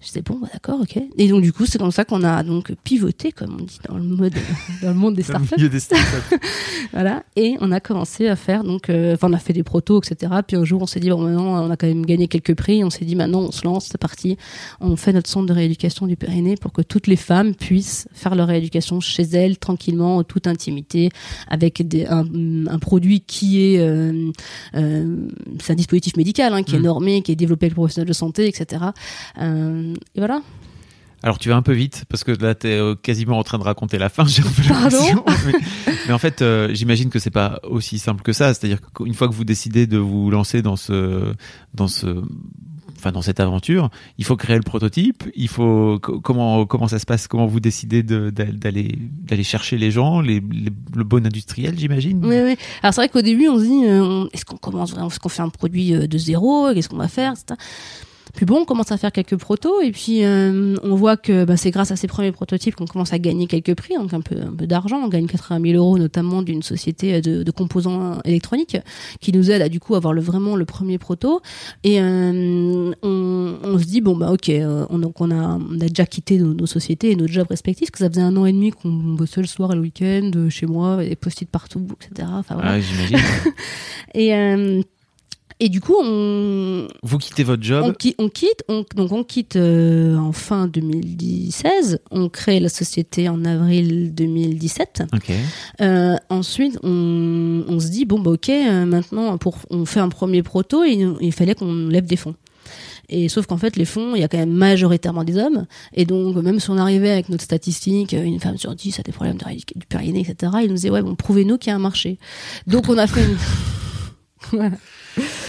Je 0.00 0.06
disais, 0.06 0.22
bon, 0.22 0.38
bah, 0.40 0.48
d'accord, 0.52 0.80
ok. 0.80 0.98
Et 1.18 1.28
donc, 1.28 1.42
du 1.42 1.52
coup, 1.52 1.66
c'est 1.66 1.78
comme 1.78 1.90
ça 1.90 2.04
qu'on 2.04 2.22
a 2.24 2.42
donc 2.42 2.72
pivoté, 2.84 3.32
comme 3.32 3.58
on 3.60 3.64
dit 3.64 3.78
dans 3.86 3.96
le 3.98 4.02
mode, 4.02 4.32
dans 4.82 4.88
le 4.88 4.94
monde 4.94 5.14
des 5.14 5.22
startups. 5.22 5.68
des 5.68 5.80
startups. 5.80 6.36
Voilà. 6.92 7.22
Et 7.36 7.56
on 7.60 7.70
a 7.70 7.78
commencé 7.78 8.26
à 8.26 8.34
faire, 8.34 8.64
donc, 8.64 8.88
euh, 8.90 9.14
enfin, 9.14 9.28
on 9.30 9.32
a 9.32 9.38
fait 9.38 9.52
des 9.52 9.62
protos, 9.62 10.00
etc. 10.02 10.32
Puis 10.46 10.56
un 10.56 10.64
jour, 10.64 10.82
on 10.82 10.86
s'est 10.86 10.98
dit, 10.98 11.08
bon, 11.10 11.20
maintenant, 11.20 11.64
on 11.64 11.70
a 11.70 11.76
quand 11.76 11.86
même 11.86 12.04
gagné 12.04 12.26
quelques 12.26 12.54
prix. 12.56 12.82
On 12.82 12.90
s'est 12.90 13.04
dit, 13.04 13.14
maintenant, 13.14 13.40
on 13.42 13.52
se 13.52 13.64
lance, 13.64 13.86
c'est 13.90 13.98
parti. 13.98 14.36
On 14.80 14.96
fait 14.96 15.12
notre 15.12 15.28
centre 15.28 15.46
de 15.46 15.52
rééducation 15.52 16.06
du 16.06 16.16
Pyrénées 16.16 16.56
pour 16.56 16.72
que 16.72 16.82
toutes 16.82 17.06
les 17.06 17.16
femmes 17.16 17.54
puissent 17.54 18.08
faire 18.12 18.34
leur 18.34 18.48
rééducation 18.48 19.00
chez 19.00 19.22
elles, 19.22 19.58
tranquillement, 19.58 20.16
en 20.16 20.24
toute 20.24 20.46
intimité, 20.46 21.10
avec 21.48 21.86
des, 21.86 22.06
un, 22.06 22.24
un 22.66 22.78
produit 22.78 23.20
qui 23.20 23.62
est, 23.62 23.78
euh, 23.80 24.30
euh, 24.74 25.16
c'est 25.62 25.72
un 25.74 25.76
dispositif 25.76 26.16
médical, 26.16 26.52
hein, 26.54 26.62
qui 26.62 26.74
est 26.76 26.78
Mm. 26.80 26.84
normé, 26.84 27.22
qui 27.22 27.32
est 27.32 27.36
développé 27.36 27.66
avec 27.66 27.72
le 27.72 27.76
professionnel 27.76 28.08
de 28.08 28.14
santé, 28.14 28.48
etc. 28.48 28.82
Euh, 29.40 29.89
et 30.14 30.18
voilà. 30.18 30.40
Alors 31.22 31.38
tu 31.38 31.50
vas 31.50 31.56
un 31.56 31.62
peu 31.62 31.74
vite 31.74 32.04
parce 32.08 32.24
que 32.24 32.32
là 32.32 32.54
t'es 32.54 32.68
euh, 32.72 32.94
quasiment 32.94 33.38
en 33.38 33.42
train 33.42 33.58
de 33.58 33.62
raconter 33.62 33.98
la 33.98 34.08
fin. 34.08 34.24
J'ai 34.26 34.42
Pardon? 34.68 35.22
Mais, 35.46 35.52
mais 36.06 36.12
en 36.14 36.18
fait, 36.18 36.40
euh, 36.40 36.70
j'imagine 36.72 37.10
que 37.10 37.18
c'est 37.18 37.30
pas 37.30 37.60
aussi 37.68 37.98
simple 37.98 38.22
que 38.22 38.32
ça. 38.32 38.54
C'est-à-dire 38.54 38.78
qu'une 38.94 39.12
fois 39.14 39.28
que 39.28 39.34
vous 39.34 39.44
décidez 39.44 39.86
de 39.86 39.98
vous 39.98 40.30
lancer 40.30 40.62
dans 40.62 40.76
ce, 40.76 41.34
dans 41.74 41.88
ce, 41.88 42.22
enfin 42.96 43.12
dans 43.12 43.20
cette 43.20 43.38
aventure, 43.38 43.90
il 44.16 44.24
faut 44.24 44.36
créer 44.36 44.56
le 44.56 44.62
prototype. 44.62 45.24
Il 45.34 45.48
faut 45.48 45.98
co- 46.00 46.20
comment 46.20 46.64
comment 46.64 46.88
ça 46.88 46.98
se 46.98 47.04
passe 47.04 47.28
Comment 47.28 47.46
vous 47.46 47.60
décidez 47.60 48.02
de- 48.02 48.30
d'a- 48.30 48.44
d'aller 48.46 48.98
d'aller 49.22 49.44
chercher 49.44 49.76
les 49.76 49.90
gens, 49.90 50.22
les, 50.22 50.40
les- 50.40 50.72
le 50.96 51.04
bon 51.04 51.26
industriel, 51.26 51.78
j'imagine? 51.78 52.24
Oui, 52.24 52.36
oui. 52.42 52.56
Alors 52.82 52.94
c'est 52.94 53.00
vrai 53.02 53.08
qu'au 53.10 53.20
début, 53.22 53.46
on 53.48 53.58
se 53.58 53.64
dit, 53.64 53.84
euh, 53.84 54.26
est-ce 54.32 54.46
qu'on 54.46 54.56
commence 54.56 54.92
vraiment, 54.92 55.08
est-ce 55.08 55.20
qu'on 55.20 55.28
fait 55.28 55.42
un 55.42 55.50
produit 55.50 55.90
de 55.92 56.18
zéro, 56.18 56.72
qu'est-ce 56.72 56.88
qu'on 56.88 56.96
va 56.96 57.08
faire, 57.08 57.32
etc. 57.34 57.60
Puis 58.34 58.46
bon, 58.46 58.60
on 58.60 58.64
commence 58.64 58.92
à 58.92 58.96
faire 58.96 59.12
quelques 59.12 59.36
protos 59.36 59.80
et 59.80 59.90
puis 59.92 60.24
euh, 60.24 60.76
on 60.82 60.94
voit 60.94 61.16
que 61.16 61.44
bah, 61.44 61.56
c'est 61.56 61.70
grâce 61.70 61.90
à 61.90 61.96
ces 61.96 62.06
premiers 62.06 62.32
prototypes 62.32 62.76
qu'on 62.76 62.86
commence 62.86 63.12
à 63.12 63.18
gagner 63.18 63.46
quelques 63.46 63.74
prix, 63.74 63.94
donc 63.94 64.12
un 64.14 64.20
peu, 64.20 64.36
un 64.40 64.52
peu 64.52 64.66
d'argent. 64.66 65.00
On 65.02 65.08
gagne 65.08 65.26
80 65.26 65.60
000 65.72 65.76
euros 65.76 65.98
notamment 65.98 66.42
d'une 66.42 66.62
société 66.62 67.20
de, 67.20 67.42
de 67.42 67.50
composants 67.50 68.20
électroniques 68.24 68.76
qui 69.20 69.32
nous 69.32 69.50
aide 69.50 69.62
à 69.62 69.68
du 69.68 69.80
coup 69.80 69.94
avoir 69.94 70.12
le, 70.12 70.20
vraiment 70.20 70.56
le 70.56 70.64
premier 70.64 70.98
proto. 70.98 71.40
Et 71.84 72.00
euh, 72.00 72.92
on, 73.02 73.54
on 73.62 73.78
se 73.78 73.84
dit 73.84 74.00
bon 74.00 74.16
bah 74.16 74.30
ok, 74.32 74.48
euh, 74.48 74.86
on, 74.90 74.98
donc 74.98 75.20
on 75.20 75.30
a, 75.30 75.58
on 75.58 75.80
a 75.80 75.88
déjà 75.88 76.06
quitté 76.06 76.38
nos, 76.38 76.54
nos 76.54 76.66
sociétés 76.66 77.10
et 77.10 77.16
nos 77.16 77.26
jobs 77.26 77.48
respectifs, 77.48 77.90
parce 77.90 77.98
que 78.00 78.04
ça 78.04 78.10
faisait 78.10 78.20
un 78.20 78.36
an 78.36 78.46
et 78.46 78.52
demi 78.52 78.70
qu'on 78.70 78.90
bossait 78.90 79.40
le 79.40 79.46
soir 79.46 79.72
et 79.72 79.74
le 79.74 79.80
week-end 79.80 80.30
euh, 80.36 80.50
chez 80.50 80.66
moi, 80.66 81.04
et 81.04 81.16
post-it 81.16 81.48
partout, 81.48 81.86
etc. 82.00 82.28
Enfin, 82.32 82.54
voilà. 82.54 82.72
Ah, 82.72 82.80
j'imagine. 82.80 83.18
Et, 84.14 84.34
euh, 84.34 84.82
et 85.62 85.68
du 85.68 85.82
coup, 85.82 85.94
on, 86.02 86.88
vous 87.02 87.18
quittez 87.18 87.44
votre 87.44 87.60
on, 87.60 87.64
job. 87.64 87.96
qui- 87.98 88.14
on 88.18 88.30
quitte, 88.30 88.64
on, 88.68 88.84
donc 88.96 89.12
on 89.12 89.22
quitte 89.24 89.56
euh, 89.56 90.16
en 90.16 90.32
fin 90.32 90.66
2016. 90.66 92.00
On 92.10 92.30
crée 92.30 92.60
la 92.60 92.70
société 92.70 93.28
en 93.28 93.44
avril 93.44 94.14
2017. 94.14 95.02
Ok. 95.14 95.30
Euh, 95.82 96.16
ensuite, 96.30 96.78
on, 96.82 97.62
on 97.68 97.78
se 97.78 97.88
dit 97.88 98.06
bon 98.06 98.18
bah 98.18 98.30
ok, 98.30 98.48
euh, 98.48 98.86
maintenant 98.86 99.36
pour 99.36 99.58
on 99.68 99.84
fait 99.84 100.00
un 100.00 100.08
premier 100.08 100.42
proto 100.42 100.82
et 100.82 100.98
il, 101.20 101.32
fallait 101.32 101.54
qu'on 101.54 101.88
lève 101.88 102.06
des 102.06 102.16
fonds. 102.16 102.34
Et 103.10 103.28
sauf 103.28 103.46
qu'en 103.46 103.58
fait, 103.58 103.76
les 103.76 103.84
fonds, 103.84 104.14
il 104.14 104.20
y 104.20 104.24
a 104.24 104.28
quand 104.28 104.38
même 104.38 104.52
majoritairement 104.52 105.24
des 105.24 105.36
hommes. 105.36 105.66
Et 105.92 106.06
donc, 106.06 106.36
même 106.36 106.60
si 106.60 106.70
on 106.70 106.78
arrivait 106.78 107.10
avec 107.10 107.28
notre 107.28 107.42
statistique, 107.42 108.12
une 108.12 108.38
femme 108.38 108.56
sur 108.56 108.74
dix 108.76 108.98
a 109.00 109.02
des 109.02 109.10
problèmes 109.10 109.36
de 109.36 109.44
du 109.78 109.86
périnée, 109.88 110.20
etc., 110.20 110.52
ils 110.62 110.68
nous 110.68 110.74
disaient, 110.74 110.90
ouais, 110.90 111.02
bon, 111.02 111.16
prouvez-nous 111.16 111.58
qu'il 111.58 111.70
y 111.70 111.72
a 111.72 111.76
un 111.76 111.80
marché. 111.80 112.18
Donc, 112.68 112.88
on 112.88 112.96
a 112.96 113.08
fait 113.08 113.24
une... 113.24 113.36
Voilà. 114.52 114.76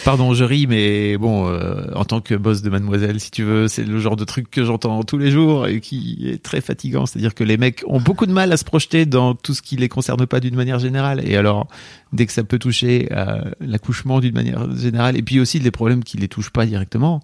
Pardon, 0.03 0.33
je 0.33 0.43
ris, 0.43 0.67
mais 0.67 1.17
bon, 1.17 1.47
euh, 1.47 1.85
en 1.93 2.05
tant 2.05 2.21
que 2.21 2.33
boss 2.33 2.61
de 2.61 2.69
Mademoiselle, 2.69 3.19
si 3.19 3.31
tu 3.31 3.43
veux, 3.43 3.67
c'est 3.67 3.83
le 3.83 3.99
genre 3.99 4.15
de 4.15 4.25
truc 4.25 4.49
que 4.49 4.63
j'entends 4.63 5.03
tous 5.03 5.17
les 5.17 5.29
jours 5.29 5.67
et 5.67 5.79
qui 5.79 6.27
est 6.27 6.41
très 6.41 6.61
fatigant. 6.61 7.05
C'est-à-dire 7.05 7.35
que 7.35 7.43
les 7.43 7.57
mecs 7.57 7.83
ont 7.87 7.99
beaucoup 7.99 8.25
de 8.25 8.31
mal 8.31 8.51
à 8.51 8.57
se 8.57 8.63
projeter 8.63 9.05
dans 9.05 9.35
tout 9.35 9.53
ce 9.53 9.61
qui 9.61 9.75
les 9.77 9.89
concerne 9.89 10.25
pas 10.25 10.39
d'une 10.39 10.55
manière 10.55 10.79
générale. 10.79 11.21
Et 11.27 11.37
alors, 11.37 11.67
dès 12.13 12.25
que 12.25 12.33
ça 12.33 12.43
peut 12.43 12.59
toucher 12.59 13.11
à 13.11 13.45
l'accouchement 13.59 14.19
d'une 14.19 14.33
manière 14.33 14.75
générale, 14.75 15.17
et 15.17 15.21
puis 15.21 15.39
aussi 15.39 15.59
les 15.59 15.71
problèmes 15.71 16.03
qui 16.03 16.17
les 16.17 16.27
touchent 16.27 16.51
pas 16.51 16.65
directement. 16.65 17.21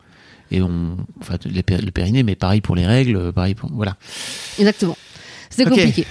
Et 0.50 0.62
on, 0.62 0.98
enfin, 1.20 1.36
le 1.46 1.92
périnée, 1.92 2.24
mais 2.24 2.36
pareil 2.36 2.62
pour 2.62 2.76
les 2.76 2.86
règles, 2.86 3.34
pareil 3.34 3.56
pour, 3.56 3.70
voilà. 3.74 3.98
Exactement. 4.60 4.98
Ok. 5.60 5.70
compliqué. 5.70 6.06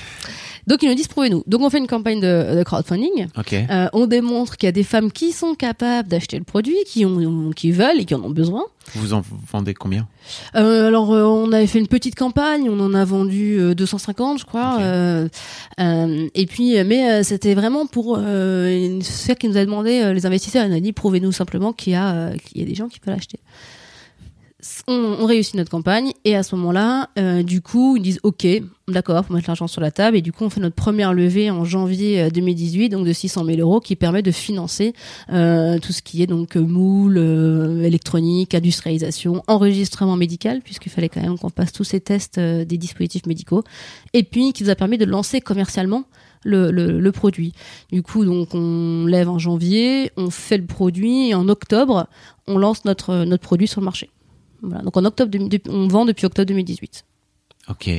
Donc, 0.66 0.82
ils 0.82 0.88
nous 0.88 0.94
disent, 0.94 1.08
prouvez-nous. 1.08 1.44
Donc, 1.46 1.60
on 1.60 1.70
fait 1.70 1.78
une 1.78 1.86
campagne 1.86 2.20
de, 2.20 2.56
de 2.56 2.62
crowdfunding. 2.64 3.28
Euh, 3.52 3.88
on 3.92 4.06
démontre 4.06 4.56
qu'il 4.56 4.66
y 4.66 4.68
a 4.68 4.72
des 4.72 4.82
femmes 4.82 5.12
qui 5.12 5.32
sont 5.32 5.54
capables 5.54 6.08
d'acheter 6.08 6.38
le 6.38 6.44
produit, 6.44 6.76
qui, 6.86 7.04
ont, 7.04 7.50
qui 7.54 7.70
veulent 7.70 8.00
et 8.00 8.04
qui 8.04 8.14
en 8.14 8.22
ont 8.22 8.30
besoin. 8.30 8.64
Vous 8.94 9.14
en 9.14 9.22
vendez 9.52 9.74
combien? 9.74 10.06
Euh, 10.54 10.88
alors, 10.88 11.12
euh, 11.12 11.24
on 11.24 11.52
avait 11.52 11.66
fait 11.66 11.78
une 11.78 11.88
petite 11.88 12.14
campagne, 12.14 12.68
on 12.70 12.80
en 12.80 12.94
a 12.94 13.04
vendu 13.04 13.58
euh, 13.58 13.74
250, 13.74 14.40
je 14.40 14.44
crois. 14.44 14.78
Et 15.78 16.46
puis, 16.46 16.82
mais 16.84 17.22
c'était 17.22 17.54
vraiment 17.54 17.86
pour 17.86 18.18
une 18.18 19.02
sphère 19.02 19.36
qui 19.36 19.48
nous 19.48 19.56
a 19.56 19.64
demandé, 19.64 20.12
les 20.12 20.26
investisseurs, 20.26 20.64
elle 20.64 20.70
nous 20.70 20.76
a 20.76 20.80
dit, 20.80 20.92
prouvez-nous 20.92 21.32
simplement 21.32 21.72
qu'il 21.72 21.92
y 21.92 21.96
a, 21.96 22.32
qu'il 22.36 22.60
y 22.60 22.64
a 22.64 22.66
des 22.66 22.74
gens 22.74 22.88
qui 22.88 23.00
peuvent 23.00 23.14
l'acheter. 23.14 23.38
On, 24.88 25.26
réussit 25.26 25.54
notre 25.54 25.70
campagne 25.70 26.12
et 26.24 26.34
à 26.34 26.42
ce 26.42 26.56
moment-là, 26.56 27.10
euh, 27.18 27.42
du 27.42 27.60
coup, 27.60 27.96
ils 27.96 28.02
disent 28.02 28.20
OK, 28.22 28.46
d'accord, 28.88 29.22
pour 29.22 29.34
mettre 29.34 29.48
l'argent 29.48 29.66
sur 29.66 29.82
la 29.82 29.90
table 29.90 30.16
et 30.16 30.22
du 30.22 30.32
coup, 30.32 30.44
on 30.44 30.50
fait 30.50 30.60
notre 30.60 30.74
première 30.74 31.12
levée 31.12 31.50
en 31.50 31.64
janvier 31.64 32.22
euh, 32.22 32.30
2018, 32.30 32.88
donc 32.88 33.06
de 33.06 33.12
600 33.12 33.44
000 33.44 33.58
euros, 33.58 33.80
qui 33.80 33.96
permet 33.96 34.22
de 34.22 34.30
financer 34.30 34.94
euh, 35.30 35.78
tout 35.78 35.92
ce 35.92 36.00
qui 36.00 36.22
est 36.22 36.26
donc 36.26 36.56
euh, 36.56 36.60
moule, 36.60 37.18
euh, 37.18 37.82
électronique, 37.82 38.54
industrialisation, 38.54 39.42
enregistrement 39.46 40.16
médical, 40.16 40.62
puisqu'il 40.62 40.90
fallait 40.90 41.10
quand 41.10 41.20
même 41.20 41.38
qu'on 41.38 41.50
passe 41.50 41.72
tous 41.72 41.84
ces 41.84 42.00
tests 42.00 42.38
euh, 42.38 42.64
des 42.64 42.78
dispositifs 42.78 43.26
médicaux, 43.26 43.62
et 44.14 44.22
puis 44.22 44.54
qui 44.54 44.64
nous 44.64 44.70
a 44.70 44.74
permis 44.74 44.96
de 44.96 45.04
lancer 45.04 45.42
commercialement 45.42 46.04
le, 46.44 47.10
produit. 47.10 47.52
Du 47.92 48.02
coup, 48.02 48.24
donc 48.24 48.54
on 48.54 49.04
lève 49.06 49.28
en 49.28 49.38
janvier, 49.38 50.12
on 50.16 50.30
fait 50.30 50.56
le 50.56 50.66
produit 50.66 51.28
et 51.28 51.34
en 51.34 51.48
octobre, 51.48 52.06
on 52.46 52.56
lance 52.56 52.84
notre 52.84 53.36
produit 53.36 53.66
sur 53.66 53.80
le 53.80 53.84
marché. 53.84 54.10
Donc 54.62 54.96
en 54.96 55.04
octobre, 55.04 55.36
on 55.68 55.88
vend 55.88 56.04
depuis 56.04 56.26
octobre 56.26 56.46
2018. 56.46 57.04
Ok. 57.68 57.90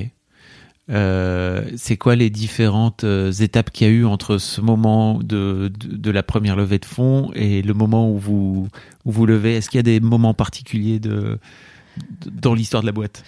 Euh, 0.89 1.69
c'est 1.75 1.97
quoi 1.97 2.15
les 2.15 2.29
différentes 2.29 3.03
euh, 3.03 3.31
étapes 3.31 3.71
qu'il 3.71 3.87
y 3.87 3.89
a 3.89 3.93
eu 3.93 4.05
entre 4.05 4.37
ce 4.37 4.61
moment 4.61 5.19
de, 5.21 5.69
de, 5.85 6.11
la 6.11 6.23
première 6.23 6.55
levée 6.55 6.79
de 6.79 6.85
fonds 6.85 7.29
et 7.35 7.61
le 7.61 7.73
moment 7.73 8.09
où 8.09 8.17
vous, 8.17 8.67
vous 9.03 9.25
levez? 9.25 9.55
Est-ce 9.55 9.69
qu'il 9.69 9.79
y 9.79 9.81
a 9.81 9.83
des 9.83 9.99
moments 9.99 10.33
particuliers 10.33 10.99
de- 10.99 11.39
dans 12.31 12.53
l'histoire 12.53 12.83
de 12.83 12.87
la 12.87 12.93
boîte? 12.93 13.25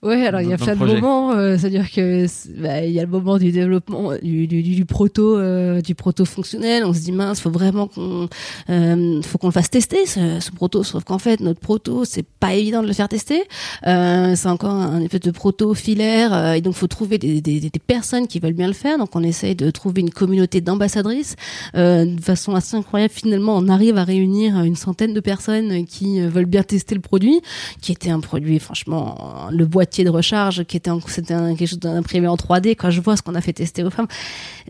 Ouais, 0.00 0.24
alors 0.26 0.40
il 0.42 0.48
y 0.48 0.52
a 0.52 0.56
plein 0.56 0.74
le 0.74 0.78
de 0.78 0.94
moments, 1.00 1.32
euh, 1.32 1.56
c'est-à-dire 1.58 1.90
que 1.90 2.26
bah, 2.62 2.84
il 2.84 2.92
y 2.92 3.00
a 3.00 3.02
le 3.02 3.08
moment 3.08 3.36
du 3.36 3.50
développement 3.50 4.12
du, 4.22 4.46
du, 4.46 4.62
du- 4.62 4.84
proto 4.84 5.36
euh, 5.36 5.80
du 5.80 5.96
proto 5.96 6.24
fonctionnel. 6.24 6.84
On 6.84 6.94
se 6.94 7.00
dit 7.00 7.10
mince, 7.10 7.40
faut 7.40 7.50
vraiment 7.50 7.88
qu'on 7.88 8.28
euh, 8.70 9.20
faut 9.22 9.38
qu'on 9.38 9.48
le 9.48 9.52
fasse 9.52 9.70
tester 9.70 10.06
ce, 10.06 10.38
ce 10.38 10.52
proto. 10.52 10.84
Sauf 10.84 11.02
qu'en 11.02 11.18
fait 11.18 11.40
notre 11.40 11.58
proto 11.58 12.04
c'est 12.04 12.24
pas 12.24 12.54
évident 12.54 12.80
de 12.82 12.86
le 12.86 12.92
faire 12.92 13.08
tester. 13.08 13.42
Euh, 13.88 14.36
c'est 14.36 14.46
encore 14.48 14.70
un 14.70 15.00
effet 15.00 15.18
de 15.18 15.32
proto 15.32 15.74
filaire 15.74 16.32
euh, 16.32 16.52
et 16.52 16.60
donc 16.60 16.74
faut 16.74 16.86
trouver 16.86 17.18
des, 17.18 17.40
des, 17.40 17.58
des 17.58 17.70
personnes 17.84 18.28
qui 18.28 18.38
veulent 18.38 18.52
bien 18.52 18.68
le 18.68 18.74
faire. 18.74 18.98
Donc 18.98 19.16
on 19.16 19.24
essaye 19.24 19.56
de 19.56 19.68
trouver 19.72 20.02
une 20.02 20.10
communauté 20.10 20.60
d'ambassadrices. 20.60 21.34
Euh, 21.74 22.04
de 22.04 22.20
façon 22.20 22.54
assez 22.54 22.76
incroyable, 22.76 23.12
finalement 23.12 23.56
on 23.56 23.66
arrive 23.66 23.98
à 23.98 24.04
réunir 24.04 24.62
une 24.62 24.76
centaine 24.76 25.12
de 25.12 25.20
personnes 25.20 25.86
qui 25.86 26.20
veulent 26.20 26.46
bien 26.46 26.62
tester 26.62 26.94
le 26.94 27.00
produit, 27.00 27.40
qui 27.82 27.90
était 27.90 28.10
un 28.10 28.20
produit 28.20 28.60
franchement 28.60 29.48
le 29.50 29.66
boîtier 29.66 29.87
de 30.04 30.10
recharge 30.10 30.64
qui 30.64 30.76
était 30.76 30.90
en- 30.90 31.00
c'était 31.06 31.34
un- 31.34 31.54
quelque 31.56 31.68
chose 31.68 31.78
d'imprimé 31.80 32.26
en 32.28 32.36
3D. 32.36 32.76
Quand 32.76 32.90
je 32.90 33.00
vois 33.00 33.16
ce 33.16 33.22
qu'on 33.22 33.34
a 33.34 33.40
fait 33.40 33.52
tester 33.52 33.82
aux 33.84 33.90
femmes, 33.90 34.06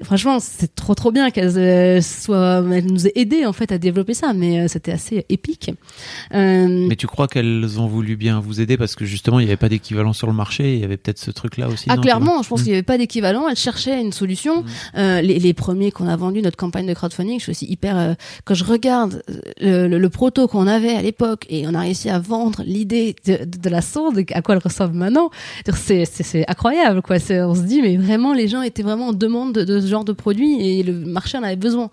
franchement 0.03 0.39
c'est 0.41 0.75
trop 0.75 0.95
trop 0.95 1.11
bien 1.13 1.31
qu'elles 1.31 1.59
euh, 1.59 2.01
soient, 2.01 2.65
elles 2.73 2.87
nous 2.87 3.07
aient 3.07 3.13
aidé 3.17 3.45
en 3.47 3.53
fait 3.53 3.73
à 3.73 3.79
développer 3.79 4.15
ça, 4.15 4.33
mais 4.33 4.61
euh, 4.61 4.69
c'était 4.69 4.93
assez 4.93 5.25
épique. 5.29 5.71
Euh, 6.35 6.87
Mais 6.89 6.97
tu 6.97 7.07
crois 7.07 7.29
qu'elles 7.29 7.81
ont 7.81 7.87
voulu 7.87 8.17
bien 8.17 8.41
vous 8.41 8.61
aider 8.61 8.77
parce 8.77 8.95
que 8.95 9.05
justement 9.05 9.41
il 9.41 9.45
n'y 9.45 9.51
avait 9.51 9.57
pas 9.57 9.69
d'équivalent 9.69 10.13
sur 10.13 10.27
le 10.27 10.33
marché, 10.33 10.75
il 10.75 10.81
y 10.81 10.85
avait 10.85 10.97
peut-être 10.97 11.19
ce 11.19 11.31
truc-là 11.31 11.69
aussi. 11.69 11.87
Ah 11.89 11.97
non, 11.97 12.03
clairement, 12.03 12.43
je 12.43 12.49
pense 12.49 12.61
Mm. 12.61 12.63
qu'il 12.65 12.73
n'y 12.73 12.77
avait 12.77 12.83
pas 12.83 12.99
d'équivalent. 12.99 13.49
Elle 13.49 13.57
cherchait 13.57 14.01
une 14.01 14.13
solution. 14.13 14.65
Euh, 14.97 15.21
les, 15.21 15.39
les 15.39 15.53
premiers 15.55 15.91
qu'on 15.91 16.09
a 16.09 16.17
vendus, 16.17 16.43
notre 16.43 16.57
campagne 16.57 16.87
de 16.87 16.95
crowdfunding, 16.95 17.39
je 17.39 17.45
suis 17.45 17.51
aussi 17.53 17.67
hyper. 17.67 18.17
quand 18.45 18.55
je 18.55 18.65
regarde 18.65 19.23
le, 19.61 19.87
le, 19.89 19.99
le 19.99 20.09
proto 20.09 20.49
qu'on 20.49 20.67
avait 20.67 20.95
à 20.95 21.03
l'époque 21.03 21.47
et 21.49 21.67
on 21.67 21.75
a 21.75 21.81
réussi 21.81 22.09
à 22.11 22.19
vendre 22.19 22.63
l'idée 22.65 23.17
de, 23.27 23.45
de, 23.45 23.59
de 23.59 23.69
la 23.71 23.81
sonde, 23.83 24.21
à 24.33 24.43
quoi 24.43 24.55
elle 24.55 24.63
ressemble 24.63 24.95
maintenant, 25.09 25.31
c'est 25.75 26.49
incroyable 26.49 27.03
quoi. 27.03 27.17
On 27.31 27.55
se 27.55 27.63
dit 27.63 27.83
mais 27.83 27.97
vraiment 27.97 28.33
les 28.33 28.49
gens 28.49 28.63
étaient 28.63 28.83
vraiment 28.83 29.09
en 29.09 29.13
demande 29.13 29.53
de, 29.53 29.81
ce 29.81 29.87
genre 29.87 30.05
de 30.05 30.13
produit 30.13 30.61
et 30.61 30.83
le 30.83 30.93
marché 30.93 31.39
en 31.39 31.43
avait 31.43 31.57
besoin. 31.57 31.91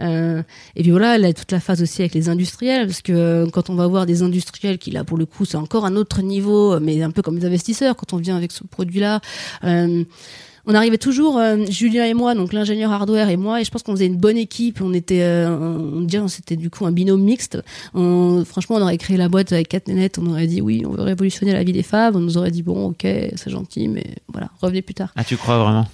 Euh, 0.00 0.42
et 0.76 0.82
puis 0.82 0.92
voilà, 0.92 1.32
toute 1.32 1.52
la 1.52 1.60
phase 1.60 1.82
aussi 1.82 2.00
avec 2.00 2.14
les 2.14 2.28
industriels, 2.28 2.86
parce 2.86 3.02
que 3.02 3.12
euh, 3.12 3.46
quand 3.52 3.68
on 3.68 3.74
va 3.74 3.86
voir 3.86 4.06
des 4.06 4.22
industriels 4.22 4.78
qui 4.78 4.90
là 4.90 5.04
pour 5.04 5.18
le 5.18 5.26
coup 5.26 5.44
c'est 5.44 5.58
encore 5.58 5.84
un 5.84 5.96
autre 5.96 6.22
niveau, 6.22 6.80
mais 6.80 7.02
un 7.02 7.10
peu 7.10 7.22
comme 7.22 7.36
les 7.36 7.44
investisseurs, 7.44 7.96
quand 7.96 8.12
on 8.12 8.16
vient 8.16 8.36
avec 8.36 8.52
ce 8.52 8.64
produit-là, 8.64 9.20
euh, 9.64 10.04
on 10.66 10.74
arrivait 10.74 10.98
toujours, 10.98 11.38
euh, 11.38 11.56
Julien 11.68 12.04
et 12.04 12.14
moi, 12.14 12.34
donc 12.34 12.52
l'ingénieur 12.52 12.92
hardware 12.92 13.28
et 13.28 13.36
moi, 13.36 13.60
et 13.60 13.64
je 13.64 13.70
pense 13.70 13.82
qu'on 13.82 13.92
faisait 13.92 14.06
une 14.06 14.16
bonne 14.16 14.36
équipe. 14.36 14.80
On 14.82 14.92
était, 14.92 15.22
euh, 15.22 15.48
on 15.50 16.00
dirait, 16.02 16.28
c'était 16.28 16.56
du 16.56 16.70
coup 16.70 16.86
un 16.86 16.92
binôme 16.92 17.22
mixte. 17.22 17.58
On- 17.94 18.44
franchement, 18.44 18.76
on 18.76 18.82
aurait 18.82 18.98
créé 18.98 19.16
la 19.16 19.28
boîte 19.28 19.52
avec 19.52 19.68
quatre 19.68 19.88
nénettes, 19.88 20.18
on 20.18 20.26
aurait 20.26 20.46
dit 20.46 20.60
oui, 20.60 20.82
on 20.86 20.90
veut 20.92 21.02
révolutionner 21.02 21.52
la 21.52 21.64
vie 21.64 21.72
des 21.72 21.82
femmes. 21.82 22.16
On 22.16 22.20
nous 22.20 22.36
aurait 22.38 22.50
dit 22.50 22.62
bon, 22.62 22.86
ok, 22.88 23.00
c'est 23.02 23.50
gentil, 23.50 23.88
mais 23.88 24.04
voilà, 24.28 24.50
revenez 24.60 24.82
plus 24.82 24.94
tard. 24.94 25.12
Ah, 25.16 25.24
tu 25.24 25.36
crois 25.36 25.58
vraiment? 25.62 25.86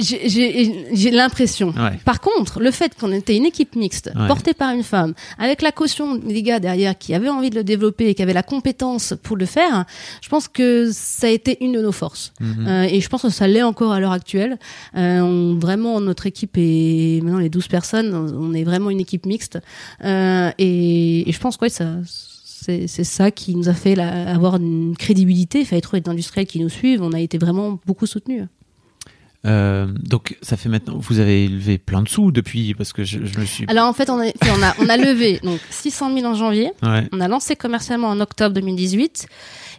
J'ai- 0.00 1.10
l'impression. 1.10 1.68
Ouais. 1.70 1.98
Par 2.04 2.20
contre, 2.20 2.60
le 2.60 2.70
fait 2.70 2.94
qu'on 2.98 3.12
était 3.12 3.36
une 3.36 3.44
équipe 3.46 3.76
mixte, 3.76 4.10
Ouais. 4.16 4.26
portée 4.26 4.54
par 4.54 4.72
une 4.74 4.82
femme, 4.82 5.14
avec 5.38 5.62
la 5.62 5.72
caution 5.72 6.16
des 6.16 6.42
gars 6.42 6.60
derrière 6.60 6.96
qui 6.96 7.14
avaient 7.14 7.28
envie 7.28 7.50
de 7.50 7.56
le 7.56 7.64
développer 7.64 8.08
et 8.08 8.14
qui 8.14 8.22
avaient 8.22 8.32
la 8.32 8.42
compétence 8.42 9.14
pour 9.22 9.36
le 9.36 9.46
faire, 9.46 9.84
je 10.22 10.28
pense 10.28 10.48
que 10.48 10.90
ça 10.92 11.26
a 11.26 11.30
été 11.30 11.62
une 11.64 11.72
de 11.72 11.80
nos 11.82 11.92
forces. 11.92 12.32
Mhm. 12.40 12.66
Euh, 12.66 12.82
et 12.84 13.00
je 13.00 13.08
pense 13.08 13.22
que 13.22 13.28
ça 13.30 13.46
l'est 13.46 13.62
encore 13.62 13.92
à 13.92 14.00
l'heure 14.00 14.12
actuelle. 14.12 14.58
Euh, 14.96 15.20
on- 15.20 15.58
vraiment, 15.58 16.00
notre 16.00 16.26
équipe 16.26 16.54
est 16.56 17.20
maintenant 17.22 17.38
les 17.38 17.50
12 17.50 17.68
personnes, 17.68 18.14
on 18.14 18.54
est 18.54 18.64
vraiment 18.64 18.90
une 18.90 19.00
équipe 19.00 19.26
mixte. 19.26 19.58
Euh, 20.04 20.50
et, 20.58 21.28
et 21.28 21.32
je 21.32 21.38
pense 21.40 21.56
que 21.56 21.64
ouais, 21.64 21.68
ça. 21.68 21.86
C'est 22.62 22.86
c'est 22.88 23.04
ça 23.04 23.30
qui 23.30 23.54
nous 23.56 23.70
a 23.70 23.74
fait 23.74 23.94
la- 23.94 24.30
avoir 24.34 24.56
une 24.56 24.94
crédibilité. 24.94 25.60
Il 25.60 25.64
fallait 25.66 25.80
trouver 25.80 26.02
des 26.02 26.10
industriels 26.10 26.46
qui 26.46 26.60
nous 26.60 26.68
suivent. 26.68 27.00
On 27.02 27.12
a 27.12 27.20
été 27.20 27.38
vraiment 27.38 27.78
beaucoup 27.86 28.04
soutenus. 28.04 28.44
Euh, 29.46 29.86
donc 30.02 30.36
ça 30.42 30.56
fait 30.58 30.68
maintenant, 30.68 30.98
vous 30.98 31.18
avez 31.18 31.48
levé 31.48 31.78
plein 31.78 32.02
de 32.02 32.08
sous 32.08 32.30
depuis 32.30 32.74
parce 32.74 32.92
que 32.92 33.04
je, 33.04 33.24
je 33.24 33.38
me 33.40 33.44
suis. 33.46 33.64
Alors 33.68 33.86
en 33.86 33.92
fait, 33.94 34.10
on 34.10 34.20
a, 34.20 34.26
on 34.26 34.62
a, 34.62 34.74
on 34.80 34.88
a 34.88 34.96
levé 34.98 35.40
donc 35.42 35.60
600 35.70 36.14
000 36.14 36.26
en 36.26 36.34
janvier. 36.34 36.72
Ouais. 36.82 37.08
On 37.12 37.20
a 37.20 37.28
lancé 37.28 37.56
commercialement 37.56 38.08
en 38.08 38.20
octobre 38.20 38.54
2018. 38.54 39.26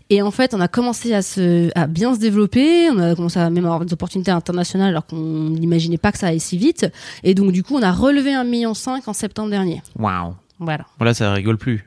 Et 0.09 0.21
en 0.21 0.31
fait, 0.31 0.53
on 0.53 0.59
a 0.59 0.67
commencé 0.67 1.13
à, 1.13 1.21
se, 1.21 1.69
à 1.73 1.87
bien 1.87 2.13
se 2.13 2.19
développer. 2.19 2.89
On 2.89 2.99
a 2.99 3.15
commencé 3.15 3.39
à 3.39 3.49
même 3.49 3.63
avoir 3.65 3.85
des 3.85 3.93
opportunités 3.93 4.31
internationales 4.31 4.89
alors 4.89 5.05
qu'on 5.05 5.15
n'imaginait 5.51 5.97
pas 5.97 6.11
que 6.11 6.17
ça 6.17 6.27
allait 6.27 6.39
si 6.39 6.57
vite. 6.57 6.85
Et 7.23 7.33
donc, 7.33 7.51
du 7.53 7.63
coup, 7.63 7.77
on 7.77 7.81
a 7.81 7.91
relevé 7.93 8.31
1,5 8.31 8.47
million 8.47 8.73
en 9.05 9.13
septembre 9.13 9.49
dernier. 9.51 9.81
Waouh. 9.97 10.33
Voilà. 10.59 10.85
Voilà, 10.97 11.13
ça 11.13 11.31
rigole 11.33 11.57
plus. 11.57 11.85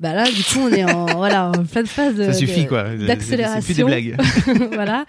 Bah 0.00 0.14
là, 0.14 0.24
du 0.24 0.42
coup, 0.42 0.60
on 0.60 0.68
est 0.72 0.84
en, 0.84 1.04
voilà, 1.18 1.48
en 1.50 1.64
pleine 1.64 1.86
phase 1.86 2.14
de, 2.14 2.24
Ça 2.24 2.32
suffit 2.32 2.64
de- 2.64 2.68
quoi. 2.68 2.84
d'accélération. 2.96 3.60
C'est 3.60 3.66
plus 3.66 3.74
des 3.74 3.84
blagues. 3.84 4.16
voilà. 4.72 5.04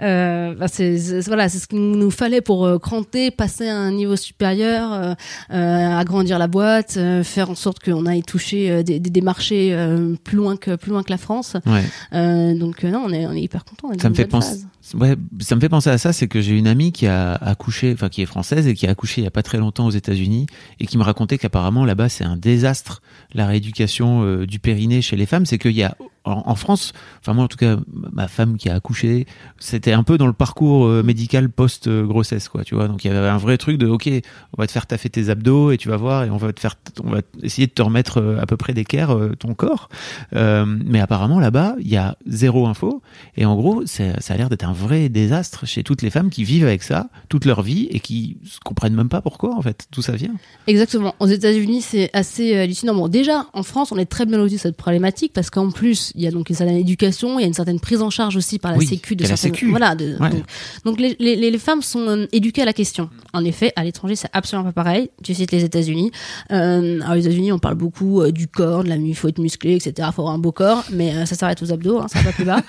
Euh, 0.00 0.54
bah, 0.54 0.68
c'est 0.68 0.98
c'est- 0.98 1.26
voilà, 1.26 1.48
c'est 1.48 1.58
ce 1.58 1.66
qu'il 1.66 1.80
nous 1.80 2.10
fallait 2.10 2.40
pour 2.40 2.64
euh, 2.66 2.78
cranter, 2.78 3.30
passer 3.30 3.68
à 3.68 3.76
un 3.76 3.90
niveau 3.92 4.16
supérieur, 4.16 4.92
euh, 4.92 5.14
euh, 5.52 5.98
agrandir 5.98 6.38
la 6.38 6.46
boîte, 6.46 6.94
euh, 6.96 7.22
faire 7.24 7.50
en 7.50 7.54
sorte 7.54 7.78
qu'on 7.82 8.06
aille 8.06 8.22
toucher 8.22 8.82
des, 8.84 9.00
des, 9.00 9.10
des 9.10 9.20
marchés 9.20 9.70
euh, 9.72 10.14
plus 10.22 10.36
loin 10.36 10.56
que 10.56 10.76
plus 10.76 10.90
loin 10.90 11.02
que 11.02 11.10
la 11.10 11.18
France. 11.18 11.56
Ouais. 11.66 11.84
Euh, 12.12 12.54
donc 12.58 12.82
non, 12.84 13.02
on 13.06 13.12
est 13.12 13.26
on 13.26 13.32
est 13.32 13.42
hyper 13.42 13.64
content. 13.64 13.88
Ça 14.00 14.08
me 14.10 14.14
fait 14.14 14.26
penser. 14.26 14.60
Ouais, 14.94 15.16
ça 15.40 15.54
me 15.54 15.60
fait 15.60 15.68
penser 15.68 15.90
à 15.90 15.98
ça, 15.98 16.14
c'est 16.14 16.28
que 16.28 16.40
j'ai 16.40 16.56
une 16.56 16.66
amie 16.66 16.92
qui 16.92 17.06
a 17.06 17.32
accouché, 17.34 17.92
enfin 17.92 18.08
qui 18.08 18.22
est 18.22 18.26
française 18.26 18.66
et 18.66 18.74
qui 18.74 18.86
a 18.86 18.90
accouché 18.90 19.20
il 19.20 19.24
y 19.24 19.26
a 19.26 19.30
pas 19.30 19.42
très 19.42 19.58
longtemps 19.58 19.84
aux 19.86 19.90
États-Unis 19.90 20.46
et 20.80 20.86
qui 20.86 20.96
me 20.96 21.02
racontait 21.02 21.36
qu'apparemment 21.36 21.84
là-bas 21.84 22.08
c'est 22.08 22.24
un 22.24 22.36
désastre 22.36 23.02
la 23.34 23.46
rééducation 23.46 24.22
euh, 24.24 24.46
du 24.46 24.58
périnée 24.60 25.02
chez 25.02 25.16
les 25.16 25.26
femmes. 25.26 25.44
C'est 25.44 25.58
qu'il 25.58 25.72
y 25.72 25.82
a 25.82 25.94
en, 26.28 26.54
France, 26.54 26.92
enfin 27.20 27.32
moi 27.34 27.44
en 27.44 27.48
tout 27.48 27.56
cas 27.56 27.76
ma 28.12 28.28
femme 28.28 28.56
qui 28.56 28.68
a 28.68 28.74
accouché, 28.74 29.26
c'était 29.58 29.92
un 29.92 30.02
peu 30.02 30.18
dans 30.18 30.26
le 30.26 30.32
parcours 30.32 30.86
euh, 30.86 31.02
médical 31.02 31.48
post 31.48 31.88
grossesse 31.88 32.48
quoi, 32.48 32.64
tu 32.64 32.74
vois. 32.74 32.88
Donc 32.88 33.04
il 33.04 33.08
y 33.08 33.14
avait 33.14 33.28
un 33.28 33.38
vrai 33.38 33.58
truc 33.58 33.78
de 33.78 33.86
ok, 33.86 34.08
on 34.56 34.60
va 34.60 34.66
te 34.66 34.72
faire 34.72 34.86
taffer 34.86 35.10
tes 35.10 35.28
abdos 35.28 35.70
et 35.70 35.76
tu 35.76 35.88
vas 35.88 35.96
voir 35.96 36.24
et 36.24 36.30
on 36.30 36.36
va 36.36 36.52
te 36.52 36.60
faire, 36.60 36.74
on 37.02 37.10
va 37.10 37.20
essayer 37.42 37.66
de 37.66 37.72
te 37.72 37.82
remettre 37.82 38.18
euh, 38.18 38.40
à 38.40 38.46
peu 38.46 38.56
près 38.56 38.74
d'équerre 38.74 39.14
euh, 39.14 39.34
ton 39.38 39.54
corps. 39.54 39.88
Mais 40.32 41.00
apparemment 41.00 41.40
là-bas 41.40 41.76
il 41.80 41.88
y 41.88 41.96
a 41.96 42.16
zéro 42.26 42.66
info 42.66 43.02
et 43.36 43.44
en 43.44 43.56
gros 43.56 43.84
ça 43.86 44.04
a 44.28 44.36
l'air 44.36 44.48
d'être 44.48 44.64
un 44.64 44.72
vrai 44.72 45.08
désastre 45.08 45.66
chez 45.66 45.82
toutes 45.82 46.02
les 46.02 46.10
femmes 46.10 46.30
qui 46.30 46.44
vivent 46.44 46.64
avec 46.64 46.82
ça 46.82 47.08
toute 47.28 47.44
leur 47.44 47.62
vie 47.62 47.88
et 47.90 48.00
qui 48.00 48.38
comprennent 48.64 48.94
même 48.94 49.08
pas 49.08 49.20
pourquoi 49.20 49.54
en 49.54 49.62
fait 49.62 49.88
d'où 49.92 50.02
ça 50.02 50.12
vient. 50.12 50.34
Exactement. 50.66 51.14
Aux 51.20 51.26
États-Unis, 51.26 51.82
c'est 51.82 52.10
assez 52.12 52.56
hallucinant. 52.56 52.94
Bon, 52.94 53.08
déjà, 53.08 53.46
en 53.52 53.62
France, 53.62 53.92
on 53.92 53.96
est 53.96 54.06
très 54.06 54.26
bien 54.26 54.38
lotis 54.38 54.58
cette 54.58 54.76
problématique 54.76 55.32
parce 55.32 55.50
qu'en 55.50 55.70
plus, 55.70 56.12
il 56.18 56.24
y 56.24 56.26
a 56.26 56.30
donc 56.30 56.50
une 56.50 56.56
certaine 56.56 56.76
éducation, 56.76 57.38
il 57.38 57.42
y 57.42 57.44
a 57.44 57.48
une 57.48 57.54
certaine 57.54 57.80
prise 57.80 58.02
en 58.02 58.10
charge 58.10 58.36
aussi 58.36 58.58
par 58.58 58.72
la 58.72 58.78
Oui, 58.78 58.86
Sécu 58.86 59.16
de 59.16 59.22
la 59.22 59.28
certaines. 59.28 59.54
Sécu. 59.54 59.70
Voilà. 59.70 59.94
de- 59.94 60.16
Ouais. 60.20 60.30
Donc, 60.30 60.42
donc 60.84 61.00
les, 61.00 61.16
les, 61.20 61.36
les 61.50 61.58
femmes 61.58 61.80
sont 61.82 62.00
euh, 62.08 62.26
éduquées 62.32 62.62
à 62.62 62.64
la 62.64 62.72
question. 62.72 63.08
En 63.32 63.44
effet, 63.44 63.72
à 63.76 63.84
l'étranger, 63.84 64.16
c'est 64.16 64.28
absolument 64.32 64.66
pas 64.72 64.82
pareil. 64.84 65.10
Tu 65.22 65.32
cites 65.34 65.52
les 65.52 65.64
États-Unis. 65.64 66.10
Euh, 66.50 67.00
alors, 67.02 67.14
les 67.14 67.26
États-Unis, 67.26 67.52
on 67.52 67.58
parle 67.58 67.76
beaucoup 67.76 68.20
euh, 68.20 68.32
du 68.32 68.48
corps, 68.48 68.82
de 68.84 68.88
la 68.88 68.96
il 68.96 69.14
faut 69.14 69.28
être 69.28 69.38
musclé, 69.38 69.74
etc. 69.76 69.92
Il 70.10 70.12
faut 70.12 70.22
avoir 70.22 70.34
un 70.34 70.38
beau 70.38 70.50
corps, 70.52 70.84
mais 70.92 71.14
euh, 71.14 71.24
ça 71.24 71.36
s'arrête 71.36 71.62
aux 71.62 71.72
abdos, 71.72 71.98
hein, 72.00 72.06
ça 72.08 72.20
va 72.22 72.32
plus 72.32 72.44
bas. 72.44 72.60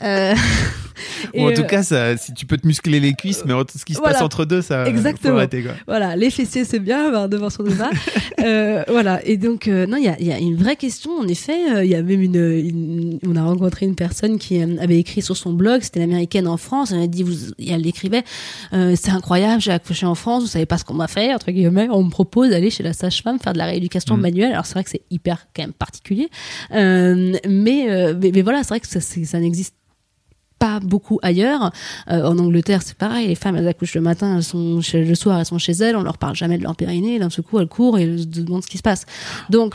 Ou 1.34 1.48
en 1.48 1.52
tout 1.52 1.62
euh, 1.62 1.64
cas, 1.64 1.82
ça, 1.82 2.16
si 2.16 2.32
tu 2.34 2.46
peux 2.46 2.56
te 2.56 2.66
muscler 2.66 3.00
les 3.00 3.14
cuisses, 3.14 3.42
mais 3.46 3.52
ce 3.76 3.84
qui 3.84 3.94
se 3.94 3.98
Voilà. 3.98 4.14
passe 4.14 4.22
entre 4.22 4.44
deux, 4.44 4.62
ça 4.62 4.86
Exactement. 4.86 5.32
faut 5.34 5.38
arrêter 5.38 5.62
quoi. 5.62 5.72
Voilà, 5.86 6.16
les 6.16 6.30
fessiers 6.30 6.64
c'est 6.64 6.78
bien, 6.78 7.06
avoir 7.06 7.28
devant 7.28 7.50
son 7.50 7.62
devant. 7.62 7.88
euh, 8.40 8.82
voilà, 8.88 9.20
et 9.26 9.36
donc 9.36 9.68
euh, 9.68 9.86
non, 9.86 9.96
il 9.96 10.04
y 10.04 10.08
a, 10.08 10.16
il 10.20 10.26
y 10.26 10.32
a 10.32 10.38
une 10.38 10.56
vraie 10.56 10.76
question. 10.76 11.12
En 11.18 11.26
effet, 11.28 11.74
euh, 11.76 11.84
il 11.84 11.90
y 11.90 11.94
a 11.94 12.02
même 12.02 12.22
une, 12.22 12.34
une- 12.36 13.18
on 13.26 13.36
a 13.36 13.42
rencontré 13.42 13.86
une 13.86 13.94
personne 13.94 14.38
qui 14.38 14.60
avait 14.60 14.98
écrit 14.98 15.22
sur 15.22 15.36
son 15.36 15.52
blog, 15.52 15.82
c'était 15.82 16.00
l'américaine 16.00 16.46
en 16.48 16.56
France. 16.56 16.92
Elle 16.92 17.02
a 17.02 17.06
dit, 17.06 17.22
vous, 17.22 17.50
et 17.58 17.70
elle 17.70 17.86
écrivait, 17.86 18.22
euh, 18.72 18.94
c'est 19.00 19.10
incroyable, 19.10 19.60
j'ai 19.62 19.72
accouché 19.72 20.06
en 20.06 20.14
France, 20.14 20.42
vous 20.42 20.48
savez 20.48 20.66
pas 20.66 20.78
ce 20.78 20.84
qu'on 20.84 20.94
m'a 20.94 21.08
fait 21.08 21.32
entre 21.34 21.50
guillemets. 21.50 21.88
On 21.90 22.04
me 22.04 22.10
propose 22.10 22.50
d'aller 22.50 22.70
chez 22.70 22.82
la 22.82 22.92
sage-femme 22.92 23.38
faire 23.38 23.52
de 23.52 23.58
la 23.58 23.66
rééducation 23.66 24.16
Mm. 24.16 24.20
manuelle. 24.20 24.52
Alors 24.52 24.66
c'est 24.66 24.74
vrai 24.74 24.84
que 24.84 24.90
c'est 24.90 25.02
hyper 25.10 25.46
quand 25.54 25.62
même 25.62 25.72
particulier, 25.72 26.28
mais, 26.70 27.42
mais 27.48 28.30
mais 28.32 28.42
voilà, 28.42 28.62
c'est 28.62 28.68
vrai 28.70 28.80
que 28.80 28.88
ça, 28.88 29.00
ça 29.00 29.38
n'existe 29.40 29.74
pas 30.62 30.78
beaucoup 30.78 31.18
ailleurs. 31.22 31.72
Euh, 32.08 32.22
en 32.22 32.38
Angleterre, 32.38 32.82
c'est 32.84 32.96
pareil. 32.96 33.26
Les 33.26 33.34
femmes, 33.34 33.56
elles 33.56 33.66
accouchent 33.66 33.96
le 33.96 34.00
matin, 34.00 34.36
elles 34.36 34.44
sont 34.44 34.80
chez, 34.80 35.04
le 35.04 35.14
soir, 35.16 35.40
elles 35.40 35.44
sont 35.44 35.58
chez 35.58 35.72
elles. 35.72 35.96
On 35.96 36.04
leur 36.04 36.18
parle 36.18 36.36
jamais 36.36 36.56
de 36.56 36.62
leur 36.62 36.76
périnée. 36.76 37.18
D'un 37.18 37.30
seul 37.30 37.44
coup, 37.44 37.58
elles 37.58 37.66
courent 37.66 37.98
et 37.98 38.02
elles 38.02 38.20
se 38.20 38.26
demandent 38.26 38.62
ce 38.62 38.68
qui 38.68 38.78
se 38.78 38.82
passe. 38.82 39.04
Donc, 39.50 39.74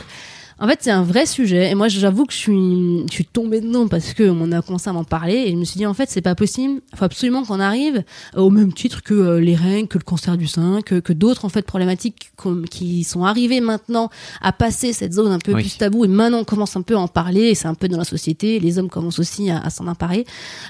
en 0.60 0.66
fait, 0.68 0.78
c'est 0.80 0.90
un 0.90 1.02
vrai 1.02 1.24
sujet. 1.26 1.70
Et 1.70 1.74
moi, 1.74 1.88
j'avoue 1.88 2.24
que 2.26 2.32
je 2.32 2.38
suis, 2.38 3.06
je 3.08 3.12
suis 3.12 3.24
tombée 3.24 3.60
dedans 3.60 3.86
parce 3.88 4.12
que 4.12 4.28
on 4.28 4.50
a 4.52 4.60
commencé 4.62 4.90
à 4.90 4.92
m'en 4.92 5.04
parler 5.04 5.34
et 5.46 5.50
je 5.52 5.56
me 5.56 5.64
suis 5.64 5.78
dit, 5.78 5.86
en 5.86 5.94
fait, 5.94 6.08
c'est 6.10 6.20
pas 6.20 6.34
possible. 6.34 6.80
Il 6.92 6.98
faut 6.98 7.04
absolument 7.04 7.44
qu'on 7.44 7.60
arrive 7.60 8.02
au 8.36 8.50
même 8.50 8.72
titre 8.72 9.02
que 9.02 9.14
euh, 9.14 9.40
les 9.40 9.54
règles, 9.54 9.88
que 9.88 9.98
le 9.98 10.04
cancer 10.04 10.36
du 10.36 10.46
sein, 10.46 10.80
que, 10.84 11.00
que 11.00 11.12
d'autres, 11.12 11.44
en 11.44 11.48
fait, 11.48 11.62
problématiques 11.62 12.32
qui 12.70 13.04
sont 13.04 13.24
arrivées 13.24 13.60
maintenant 13.60 14.10
à 14.42 14.52
passer 14.52 14.92
cette 14.92 15.12
zone 15.12 15.30
un 15.32 15.38
peu 15.38 15.52
Oui. 15.54 15.62
plus 15.62 15.78
tabou 15.78 16.04
et 16.04 16.08
maintenant 16.08 16.38
on 16.40 16.44
commence 16.44 16.76
un 16.76 16.82
peu 16.82 16.94
à 16.94 16.98
en 17.00 17.08
parler 17.08 17.42
et 17.42 17.54
c'est 17.54 17.68
un 17.68 17.74
peu 17.74 17.88
dans 17.88 17.98
la 17.98 18.04
société. 18.04 18.58
Les 18.60 18.78
hommes 18.78 18.88
commencent 18.88 19.18
aussi 19.18 19.50
à, 19.50 19.58
à 19.60 19.70
s'en 19.70 19.86
emparer. 19.86 20.24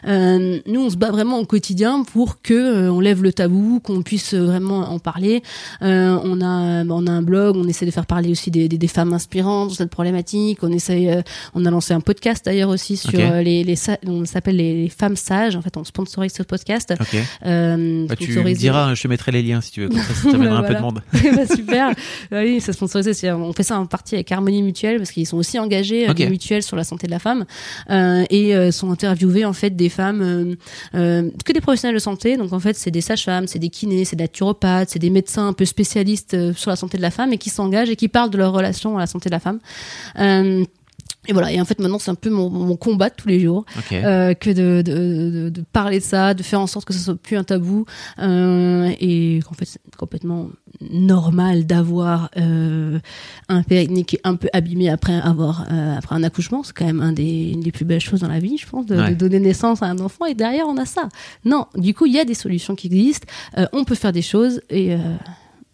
Euh, 0.07 0.59
nous, 0.66 0.81
on 0.81 0.90
se 0.90 0.96
bat 0.96 1.11
vraiment 1.11 1.38
au 1.38 1.46
quotidien 1.46 2.03
pour 2.05 2.40
que 2.42 2.55
euh, 2.55 2.92
on 2.92 3.01
lève 3.01 3.22
le 3.22 3.33
tabou, 3.33 3.81
qu'on 3.81 4.03
puisse 4.03 4.35
vraiment 4.35 4.90
en 4.90 4.98
parler. 4.98 5.42
Euh, 5.83 6.18
on 6.24 6.40
a, 6.40 6.85
on 6.85 7.07
a 7.07 7.11
un 7.11 7.22
blog, 7.22 7.57
on 7.57 7.66
essaie 7.68 7.87
de 7.87 7.90
faire 7.90 8.07
parler 8.07 8.31
aussi 8.31 8.51
des, 8.51 8.68
des, 8.68 8.79
des 8.79 8.88
femmes 8.88 9.12
inspirantes. 9.12 9.77
Cette 9.78 9.90
problématique. 9.90 10.58
On 10.62 10.70
essaye, 10.72 11.08
euh, 11.08 11.22
on 11.54 11.64
a 11.64 11.70
lancé 11.70 11.94
un 11.94 12.00
podcast 12.00 12.44
d'ailleurs 12.44 12.68
aussi 12.70 12.96
sur 12.96 13.18
euh, 13.18 13.42
les, 13.42 13.64
on 14.06 14.24
s'appelle 14.24 14.56
les, 14.56 14.82
les 14.82 14.88
femmes 14.88 15.16
sages. 15.16 15.56
En 15.56 15.62
fait, 15.62 15.76
on 15.76 15.84
sponsorise 15.84 16.32
ce 16.32 16.42
podcast. 16.42 16.94
Ok. 17.00 17.16
Euh, 17.46 18.06
Bah, 18.06 18.16
tu 18.16 18.30
me 18.38 18.52
diras, 18.54 18.94
je 18.94 19.02
te 19.02 19.08
mettrai 19.08 19.32
les 19.32 19.42
liens 19.42 19.60
si 19.60 19.70
tu 19.72 19.80
veux. 19.82 19.88
Comme 19.88 19.98
ça, 20.00 20.14
ça 20.14 20.30
t'amènera 20.32 20.58
un 20.58 20.62
peu 20.62 20.74
de 20.74 20.80
monde. 20.80 21.02
bah, 21.12 21.46
super. 21.54 21.92
Oui, 22.32 22.60
c'est 22.60 22.72
sponsorisé. 22.72 23.14
c'est- 23.14 23.30
On 23.32 23.52
fait 23.52 23.62
ça 23.62 23.78
en 23.78 23.86
partie 23.86 24.14
avec 24.16 24.30
Harmonie 24.32 24.62
Mutuelle 24.62 24.98
parce 24.98 25.10
qu'ils 25.12 25.26
sont 25.26 25.36
aussi 25.36 25.58
engagés 25.58 26.08
Ok. 26.10 26.16
des 26.16 26.28
mutuelles 26.28 26.62
sur 26.62 26.76
la 26.76 26.84
santé 26.84 27.06
de 27.06 27.12
la 27.12 27.18
femme 27.18 27.44
et 27.90 28.70
sont 28.72 28.90
interviewés 28.90 29.44
en 29.44 29.52
fait 29.52 29.70
des 29.70 29.88
femmes 29.88 30.56
que 30.92 31.52
des 31.52 31.60
professionnels 31.60 31.94
de 31.94 32.00
santé. 32.00 32.36
Donc 32.36 32.52
en 32.52 32.60
fait, 32.60 32.76
c'est 32.76 32.90
des 32.90 33.00
sages-femmes, 33.00 33.46
c'est 33.46 33.58
des 33.58 33.68
kinés, 33.70 34.04
c'est 34.04 34.16
des 34.16 34.24
naturopathes, 34.24 34.90
c'est 34.90 34.98
des 34.98 35.10
médecins 35.10 35.48
un 35.48 35.52
peu 35.52 35.64
spécialistes 35.64 36.52
sur 36.54 36.70
la 36.70 36.76
santé 36.76 36.96
de 36.96 37.02
la 37.02 37.10
femme 37.10 37.32
et 37.32 37.38
qui 37.38 37.50
s'engagent 37.50 37.90
et 37.90 37.96
qui 37.96 38.08
parlent 38.08 38.30
de 38.30 38.38
leur 38.38 38.52
relation 38.52 38.96
à 38.96 39.00
la 39.00 39.06
santé 39.06 39.28
de 39.28 39.34
la 39.34 39.40
femme. 39.40 39.58
Euh, 40.18 40.64
et 41.26 41.35
voilà. 41.35 41.52
Et 41.52 41.61
en 41.61 41.66
fait, 41.66 41.78
maintenant, 41.78 41.98
c'est 41.98 42.11
un 42.11 42.14
peu 42.14 42.31
mon, 42.31 42.48
mon 42.48 42.76
combat 42.76 43.11
de 43.11 43.14
tous 43.14 43.28
les 43.28 43.38
jours 43.40 43.66
euh, 43.92 44.33
que 44.33 44.48
de, 44.48 44.81
de, 44.81 45.31
de, 45.31 45.48
de 45.50 45.64
parler 45.74 45.98
de 45.98 46.04
ça, 46.04 46.33
de 46.33 46.42
faire 46.42 46.59
en 46.61 46.66
sorte 46.66 46.87
que 46.87 46.94
ce 46.94 47.00
soit 47.00 47.16
plus 47.20 47.37
un 47.37 47.44
tabou 47.44 47.85
euh, 48.18 48.90
et 48.98 49.40
qu'en 49.46 49.52
fait 49.52 49.66
c'est 49.66 49.81
complètement 49.98 50.48
normal 50.90 51.66
d'avoir 51.66 52.31
euh, 52.38 52.98
un 53.50 53.62
périnée 53.62 54.04
qui 54.04 54.16
est 54.16 54.20
un 54.24 54.37
peu 54.37 54.48
abîmé 54.54 54.88
après 54.88 55.20
avoir 55.20 55.66
après 55.98 56.16
un 56.16 56.22
accouchement. 56.22 56.62
C'est 56.62 56.72
quand 56.74 56.87
même 56.87 57.02
un 57.02 57.12
des, 57.12 57.50
une 57.50 57.61
des 57.61 57.72
plus 57.72 57.85
belles 57.85 58.00
choses 58.00 58.21
dans 58.21 58.29
la 58.29 58.38
vie, 58.38 58.56
je 58.56 58.66
pense, 58.66 58.87
de, 58.87 58.96
Ouais. 58.96 59.10
de 59.10 59.14
donner 59.16 59.38
naissance 59.40 59.83
à 59.83 59.87
un 59.87 59.98
enfant 59.98 60.25
et 60.25 60.35
derrière 60.35 60.66
on 60.66 60.79
a 60.79 60.87
ça. 60.87 61.10
Non, 61.44 61.66
du 61.75 61.92
coup 61.92 62.06
il 62.06 62.14
y 62.14 62.19
a 62.19 62.25
des 62.25 62.35
solutions 62.35 62.75
qui 62.75 62.87
existent. 62.87 63.27
On 63.75 63.85
peut 63.85 63.96
faire 63.96 64.12
des 64.12 64.23
choses 64.23 64.62
et 64.71 64.96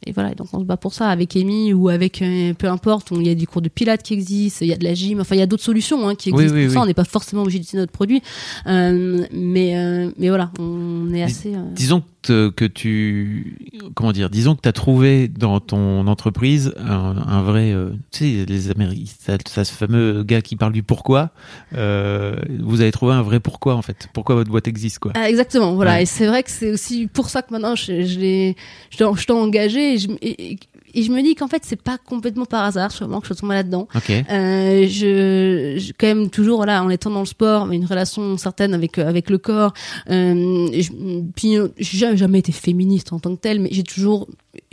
et 0.06 0.12
voilà, 0.12 0.34
donc 0.34 0.48
on 0.52 0.60
se 0.60 0.64
bat 0.64 0.76
pour 0.76 0.92
ça 0.94 1.08
avec 1.08 1.36
Amy 1.36 1.72
ou 1.72 1.88
avec 1.88 2.20
euh, 2.22 2.52
peu 2.54 2.68
importe. 2.68 3.08
Il 3.12 3.26
y 3.26 3.30
a 3.30 3.34
des 3.34 3.46
cours 3.46 3.62
de 3.62 3.68
pilates 3.68 4.02
qui 4.02 4.14
existent, 4.14 4.64
il 4.64 4.68
y 4.68 4.72
a 4.72 4.76
de 4.76 4.84
la 4.84 4.94
gym, 4.94 5.20
enfin 5.20 5.34
il 5.34 5.38
y 5.38 5.42
a 5.42 5.46
d'autres 5.46 5.62
solutions 5.64 6.08
hein, 6.08 6.14
qui 6.14 6.30
existent 6.30 6.54
oui, 6.54 6.64
pour 6.64 6.72
ça. 6.72 6.78
oui. 6.80 6.82
On 6.84 6.86
n'est 6.86 6.94
pas 6.94 7.04
forcément 7.04 7.42
obligé 7.42 7.58
d'utiliser 7.58 7.78
notre 7.78 7.92
produit, 7.92 8.22
Euh, 8.66 9.24
mais 9.32 9.76
euh, 9.76 10.10
mais 10.18 10.28
voilà, 10.28 10.50
on 10.58 11.12
est 11.12 11.22
assez. 11.22 11.54
euh, 11.54 11.62
Disons 11.74 12.02
que, 12.24 12.48
que 12.50 12.64
tu 12.64 13.56
comment 13.94 14.12
dire 14.12 14.30
disons 14.30 14.54
que 14.56 14.60
tu 14.62 14.68
as 14.68 14.72
trouvé 14.72 15.28
dans 15.28 15.60
ton 15.60 16.06
entreprise 16.06 16.72
un, 16.78 17.16
un 17.26 17.42
vrai 17.42 17.72
euh, 17.72 17.90
tu 18.10 18.18
sais 18.40 18.44
les 18.46 18.70
Américains 18.70 19.10
ça, 19.46 19.64
ce 19.64 19.72
fameux 19.72 20.22
gars 20.24 20.42
qui 20.42 20.56
parle 20.56 20.72
du 20.72 20.82
pourquoi 20.82 21.30
euh, 21.74 22.36
vous 22.60 22.80
avez 22.80 22.90
trouvé 22.92 23.12
un 23.14 23.22
vrai 23.22 23.40
pourquoi 23.40 23.74
en 23.74 23.82
fait 23.82 24.08
pourquoi 24.12 24.34
votre 24.34 24.50
boîte 24.50 24.68
existe 24.68 24.98
quoi 24.98 25.12
Ah, 25.14 25.28
exactement, 25.28 25.74
voilà. 25.74 25.92
Ouais. 25.94 26.02
Et 26.02 26.06
c'est 26.06 26.26
vrai 26.26 26.42
que 26.42 26.50
c'est 26.50 26.70
aussi 26.72 27.06
pour 27.06 27.28
ça 27.28 27.42
que 27.42 27.52
maintenant 27.52 27.74
je, 27.76 28.02
je 28.04 28.18
l'ai, 28.18 28.56
je 28.90 28.96
t'ai 28.98 29.04
je 29.16 29.24
t'ai 29.26 29.32
engagé 29.32 29.94
et 29.94 29.98
je, 29.98 30.08
et, 30.22 30.52
et- 30.52 30.58
et 30.94 31.02
je 31.02 31.12
me 31.12 31.22
dis 31.22 31.34
qu'en 31.34 31.48
fait 31.48 31.62
c'est 31.64 31.80
pas 31.80 31.98
complètement 31.98 32.44
par 32.46 32.64
hasard, 32.64 32.90
sûrement 32.92 33.20
que 33.20 33.26
je 33.28 33.34
suis 33.34 33.40
tombée 33.40 33.54
là-dedans. 33.54 33.88
ok 33.94 34.10
Euh, 34.10 34.86
je, 34.88 35.74
je- 35.78 35.92
quand 35.98 36.06
même 36.06 36.30
toujours 36.30 36.56
voilà 36.58 36.82
en 36.82 36.88
étant 36.90 37.10
dans 37.10 37.20
le 37.20 37.26
sport, 37.26 37.70
une 37.70 37.84
relation 37.84 38.36
certaine 38.38 38.74
avec 38.74 38.98
euh, 38.98 39.06
avec 39.08 39.30
le 39.30 39.38
corps. 39.38 39.72
Euh, 40.10 40.68
je, 40.72 40.90
puis 41.34 41.58
euh, 41.58 41.68
j'ai 41.78 42.16
jamais 42.16 42.38
été 42.38 42.52
féministe 42.52 43.12
en 43.12 43.18
tant 43.18 43.34
que 43.34 43.40
telle, 43.40 43.60
mais 43.60 43.68
j'ai 43.72 43.82
toujours 43.82 44.28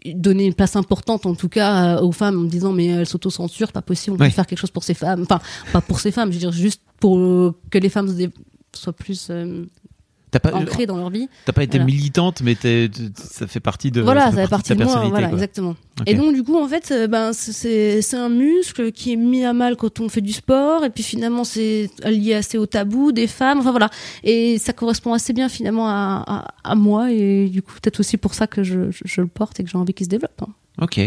donné 0.05 0.45
une 0.45 0.53
place 0.53 0.75
importante 0.75 1.25
en 1.25 1.35
tout 1.35 1.49
cas 1.49 1.97
euh, 1.97 2.01
aux 2.01 2.11
femmes 2.11 2.37
en 2.39 2.41
me 2.43 2.49
disant 2.49 2.71
mais 2.71 2.85
elles 2.87 3.05
s'autocensurent, 3.05 3.71
pas 3.71 3.81
possible, 3.81 4.15
on 4.15 4.17
peut 4.17 4.23
Ouais. 4.25 4.29
faire 4.29 4.45
quelque 4.47 4.59
chose 4.59 4.71
pour 4.71 4.83
ces 4.83 4.93
femmes. 4.93 5.21
Enfin 5.23 5.39
pas 5.73 5.81
pour 5.81 5.99
ces 5.99 6.11
femmes, 6.11 6.29
je 6.29 6.35
veux 6.35 6.39
dire 6.39 6.51
juste 6.51 6.81
pour 6.99 7.17
que 7.69 7.77
les 7.77 7.89
femmes 7.89 8.09
soient 8.73 8.93
plus 8.93 9.27
euh, 9.29 9.65
t'as 10.31 10.39
pas 10.39 10.53
ancrées 10.53 10.85
dans 10.85 10.97
leur 10.97 11.09
vie. 11.09 11.27
t'as 11.45 11.51
pas 11.53 11.63
été 11.63 11.77
Voilà. 11.77 11.85
militante 11.93 12.41
mais 12.41 12.55
t'es- 12.55 12.89
ça 13.15 13.47
fait 13.47 13.59
partie 13.59 13.91
de 13.91 14.01
voilà, 14.01 14.29
fait 14.31 14.35
ça 14.37 14.41
fait 14.43 14.47
partie 14.49 14.73
de 14.73 14.79
de 14.79 14.83
moi, 14.83 14.93
personnalité 14.93 15.11
voilà, 15.11 15.27
quoi. 15.27 15.37
exactement. 15.37 15.75
Et 16.07 16.15
donc 16.15 16.33
du 16.33 16.41
coup, 16.43 16.57
en 16.57 16.67
fait, 16.67 16.89
euh, 16.91 17.05
ben 17.07 17.31
c'est- 17.33 17.51
c'est 17.51 18.01
c'est 18.01 18.17
un 18.17 18.29
muscle 18.29 18.91
qui 18.91 19.13
est 19.13 19.15
mis 19.17 19.43
à 19.45 19.53
mal 19.53 19.75
quand 19.75 19.99
on 19.99 20.09
fait 20.09 20.21
du 20.21 20.31
sport, 20.33 20.83
et 20.83 20.89
puis 20.89 21.03
finalement 21.03 21.43
c'est 21.43 21.89
lié 22.05 22.33
assez 22.33 22.57
au 22.57 22.65
tabou 22.65 23.11
des 23.11 23.27
femmes. 23.27 23.59
Enfin 23.59 23.69
voilà, 23.71 23.89
et 24.23 24.57
ça 24.57 24.73
correspond 24.73 25.13
assez 25.13 25.33
bien 25.33 25.47
finalement 25.49 25.87
à, 25.87 26.23
à, 26.63 26.71
à 26.71 26.75
moi, 26.75 27.11
et 27.11 27.47
du 27.49 27.61
coup 27.61 27.73
peut-être 27.73 27.99
aussi 27.99 28.17
pour 28.17 28.33
ça 28.33 28.47
que 28.47 28.63
je, 28.63 28.89
je, 28.89 29.01
je 29.05 29.21
le 29.21 29.27
porte 29.27 29.59
et 29.59 29.63
que 29.63 29.69
j'ai 29.69 29.77
envie 29.77 29.93
qu'il 29.93 30.05
se 30.05 30.09
développe. 30.09 30.41
hein. 30.41 30.47
Ok. 30.81 30.99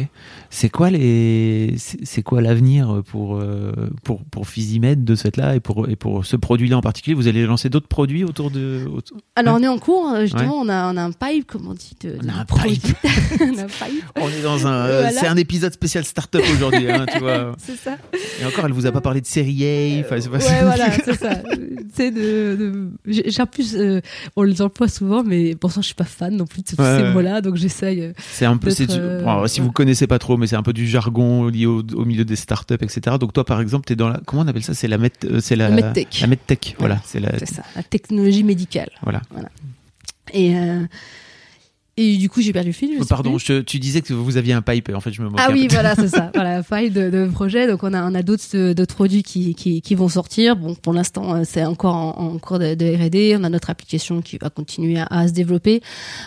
C'est 0.50 0.68
quoi 0.68 0.90
les, 0.90 1.74
c'est 1.78 2.22
quoi 2.22 2.40
l'avenir 2.40 3.02
pour 3.10 3.38
euh, 3.40 3.72
pour 4.04 4.22
pour 4.24 4.46
Physimed 4.46 5.04
de 5.04 5.14
cette 5.16 5.36
là 5.36 5.56
et 5.56 5.60
pour 5.60 5.88
et 5.88 5.96
pour 5.96 6.26
ce 6.26 6.36
produit-là 6.36 6.76
en 6.76 6.80
particulier? 6.80 7.14
Vous 7.14 7.26
allez 7.28 7.44
lancer 7.46 7.70
d'autres 7.70 7.88
produits 7.88 8.22
autour 8.24 8.50
de. 8.50 8.86
autour- 8.94 9.16
Alors 9.34 9.54
Ouais. 9.54 9.60
on 9.62 9.64
est 9.64 9.68
en 9.68 9.78
cours, 9.78 10.10
euh, 10.14 10.20
justement, 10.22 10.58
on 10.60 10.68
a 10.68 10.92
on 10.92 10.96
a 10.96 11.02
un 11.02 11.10
pipe, 11.12 11.46
comme 11.46 11.66
on 11.66 11.72
dit, 11.74 11.96
de, 12.02 12.16
On 12.24 12.28
a 12.28 12.40
un 12.42 12.44
pipe. 12.44 12.84
on 13.40 13.58
a 13.58 13.62
un 13.62 13.66
pipe. 13.66 14.04
On 14.20 14.28
est 14.28 14.42
dans 14.42 14.66
un. 14.66 14.72
euh, 14.86 15.00
Voilà. 15.02 15.18
C'est 15.18 15.26
un 15.26 15.36
épisode 15.36 15.72
spécial 15.72 16.04
startup 16.04 16.42
aujourd'hui, 16.52 16.88
hein, 16.90 17.06
tu 17.12 17.18
vois. 17.18 17.52
C'est 17.58 17.76
ça. 17.76 17.96
Et 18.40 18.44
encore, 18.46 18.66
elle 18.66 18.72
vous 18.72 18.86
a 18.86 18.92
pas 18.92 19.00
parlé 19.00 19.22
de 19.22 19.26
série 19.26 19.64
A. 19.64 20.00
Enfin, 20.04 20.20
c'est 20.20 20.28
pas 20.28 20.38
Ouais, 20.38 20.62
voilà, 20.62 20.90
c'est 20.92 21.14
ça. 21.18 21.30
C'est 21.94 22.10
de, 22.10 22.56
de... 22.56 23.44
Plus, 23.52 23.76
euh, 23.76 24.00
on 24.36 24.42
les 24.42 24.60
emploie 24.62 24.88
souvent, 24.88 25.22
mais 25.22 25.54
pour 25.54 25.70
ça, 25.70 25.80
je 25.80 25.86
suis 25.86 25.94
pas 25.94 26.04
fan 26.04 26.36
non 26.36 26.44
plus 26.44 26.62
de 26.62 26.66
tous 26.66 26.82
Ouais, 26.82 26.98
ces 26.98 27.12
mots-là, 27.12 27.40
donc 27.40 27.54
j'essaye. 27.56 28.00
euh, 28.00 28.12
C'est 28.18 28.46
un 28.46 28.56
peu. 28.56 28.70
c'est 28.70 28.86
D'être, 28.86 28.98
du- 28.98 29.00
euh, 29.04 29.22
bon, 29.22 29.46
si 29.54 29.60
vous 29.60 29.72
connaissez 29.72 30.06
pas 30.06 30.18
trop, 30.18 30.36
mais 30.36 30.46
c'est 30.46 30.56
un 30.56 30.62
peu 30.62 30.72
du 30.72 30.86
jargon 30.86 31.48
lié 31.48 31.66
au, 31.66 31.82
au 31.94 32.04
milieu 32.04 32.24
des 32.24 32.36
startups, 32.36 32.74
etc. 32.74 33.16
Donc 33.18 33.32
toi, 33.32 33.44
par 33.44 33.60
exemple, 33.60 33.86
t'es 33.86 33.96
dans 33.96 34.08
la. 34.08 34.20
Comment 34.26 34.42
on 34.42 34.48
appelle 34.48 34.62
ça? 34.62 34.74
C'est 34.74 34.88
la 34.88 34.96
euh, 34.96 35.40
C'est 35.40 35.56
la. 35.56 35.68
La 35.68 35.76
medtech. 35.76 36.20
La 36.20 36.26
medtech. 36.26 36.76
Voilà. 36.78 37.00
C'est 37.04 37.20
la. 37.20 37.38
Ça, 37.46 37.62
la 37.76 37.82
technologie 37.82 38.44
médicale. 38.44 38.90
Voilà. 39.02 39.22
Et, 40.32 40.56
euh, 40.56 40.84
et 41.96 42.16
du 42.16 42.28
coup, 42.28 42.40
j'ai 42.40 42.52
perdu 42.52 42.68
le 42.70 42.72
fil. 42.72 42.90
je 42.96 43.02
sais 43.02 43.08
Pardon, 43.08 43.38
je 43.38 43.60
tu 43.60 43.78
disais 43.78 44.00
que 44.02 44.12
vous 44.12 44.36
aviez 44.36 44.52
un 44.52 44.62
pipe. 44.62 44.90
En 44.94 45.00
fait, 45.00 45.12
je 45.12 45.22
me 45.22 45.28
Ah 45.36 45.48
oui, 45.52 45.68
voilà, 45.70 45.94
c'est 45.94 46.08
ça. 46.08 46.30
Voilà, 46.34 46.62
faille 46.62 46.90
de, 46.90 47.08
de 47.10 47.28
projet. 47.28 47.66
Donc, 47.68 47.82
on 47.84 47.92
a, 47.94 48.02
on 48.10 48.14
a 48.14 48.22
d'autres, 48.22 48.44
euh, 48.54 48.74
d'autres 48.74 48.94
produits 48.94 49.22
qui, 49.22 49.54
qui, 49.54 49.80
qui 49.80 49.94
vont 49.94 50.08
sortir. 50.08 50.56
Bon, 50.56 50.74
pour 50.74 50.92
l'instant, 50.92 51.34
euh, 51.36 51.42
c'est 51.44 51.64
encore 51.64 51.94
en, 51.94 52.18
en 52.34 52.38
cours 52.38 52.58
de, 52.58 52.74
de 52.74 52.84
R&D. 52.96 53.36
On 53.38 53.44
a 53.44 53.48
notre 53.48 53.70
application 53.70 54.22
qui 54.22 54.38
va 54.38 54.50
continuer 54.50 54.98
à, 54.98 55.06
à 55.06 55.28
se 55.28 55.32
développer. 55.32 55.82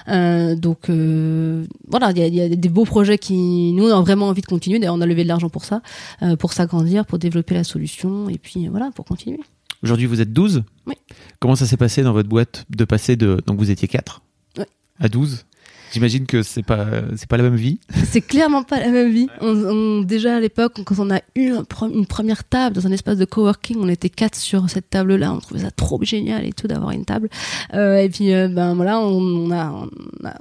Euh, 0.07 0.55
donc, 0.55 0.89
euh, 0.89 1.65
voilà, 1.87 2.11
il 2.11 2.17
y 2.17 2.21
a, 2.21 2.27
y 2.27 2.41
a 2.41 2.55
des 2.55 2.69
beaux 2.69 2.85
projets 2.85 3.17
qui, 3.17 3.73
nous, 3.73 3.89
on 3.89 3.97
a 3.97 4.01
vraiment 4.01 4.27
envie 4.27 4.41
de 4.41 4.47
continuer. 4.47 4.79
D'ailleurs, 4.79 4.95
on 4.95 5.01
a 5.01 5.05
levé 5.05 5.23
de 5.23 5.27
l'argent 5.27 5.49
pour 5.49 5.65
ça, 5.65 5.81
euh, 6.21 6.35
pour 6.37 6.53
s'agrandir, 6.53 7.05
pour 7.05 7.19
développer 7.19 7.55
la 7.55 7.63
solution 7.63 8.29
et 8.29 8.37
puis, 8.37 8.67
euh, 8.67 8.69
voilà, 8.69 8.91
pour 8.95 9.05
continuer. 9.05 9.39
Aujourd'hui, 9.83 10.05
vous 10.07 10.21
êtes 10.21 10.31
12 10.33 10.63
Oui. 10.87 10.95
Comment 11.39 11.55
ça 11.55 11.65
s'est 11.65 11.77
passé 11.77 12.03
dans 12.03 12.13
votre 12.13 12.29
boîte 12.29 12.65
de 12.69 12.85
passer 12.85 13.15
de. 13.15 13.41
Donc, 13.45 13.59
vous 13.59 13.69
étiez 13.69 13.87
4 13.87 14.21
Ouais. 14.57 14.65
à 14.99 15.07
12 15.09 15.45
J'imagine 15.93 16.25
que 16.25 16.43
c'est 16.43 16.63
pas, 16.63 16.85
c'est 17.15 17.27
pas 17.29 17.37
la 17.37 17.43
même 17.43 17.55
vie. 17.55 17.79
C'est 18.05 18.21
clairement 18.21 18.63
pas 18.63 18.79
la 18.79 18.89
même 18.89 19.11
vie. 19.11 19.27
On, 19.41 19.55
on- 19.55 20.01
déjà 20.01 20.35
à 20.35 20.39
l'époque, 20.39 20.73
quand 20.83 20.99
on 20.99 21.09
a 21.09 21.21
eu 21.35 21.53
une 21.81 22.05
première 22.05 22.43
table 22.43 22.75
dans 22.75 22.85
un 22.87 22.91
espace 22.91 23.17
de 23.17 23.25
coworking, 23.25 23.77
on 23.79 23.87
était 23.89 24.09
quatre 24.09 24.35
sur 24.35 24.69
cette 24.69 24.89
table-là. 24.89 25.33
On 25.33 25.39
trouvait 25.39 25.61
ça 25.61 25.71
trop 25.71 26.01
génial 26.03 26.45
et 26.45 26.53
tout 26.53 26.67
d'avoir 26.67 26.91
une 26.91 27.05
table. 27.05 27.29
Euh, 27.73 27.97
et 27.99 28.09
puis 28.09 28.29
ben 28.31 28.73
voilà, 28.75 28.99
on, 28.99 29.17
on 29.47 29.51
a, 29.51 29.71
on, 29.71 29.89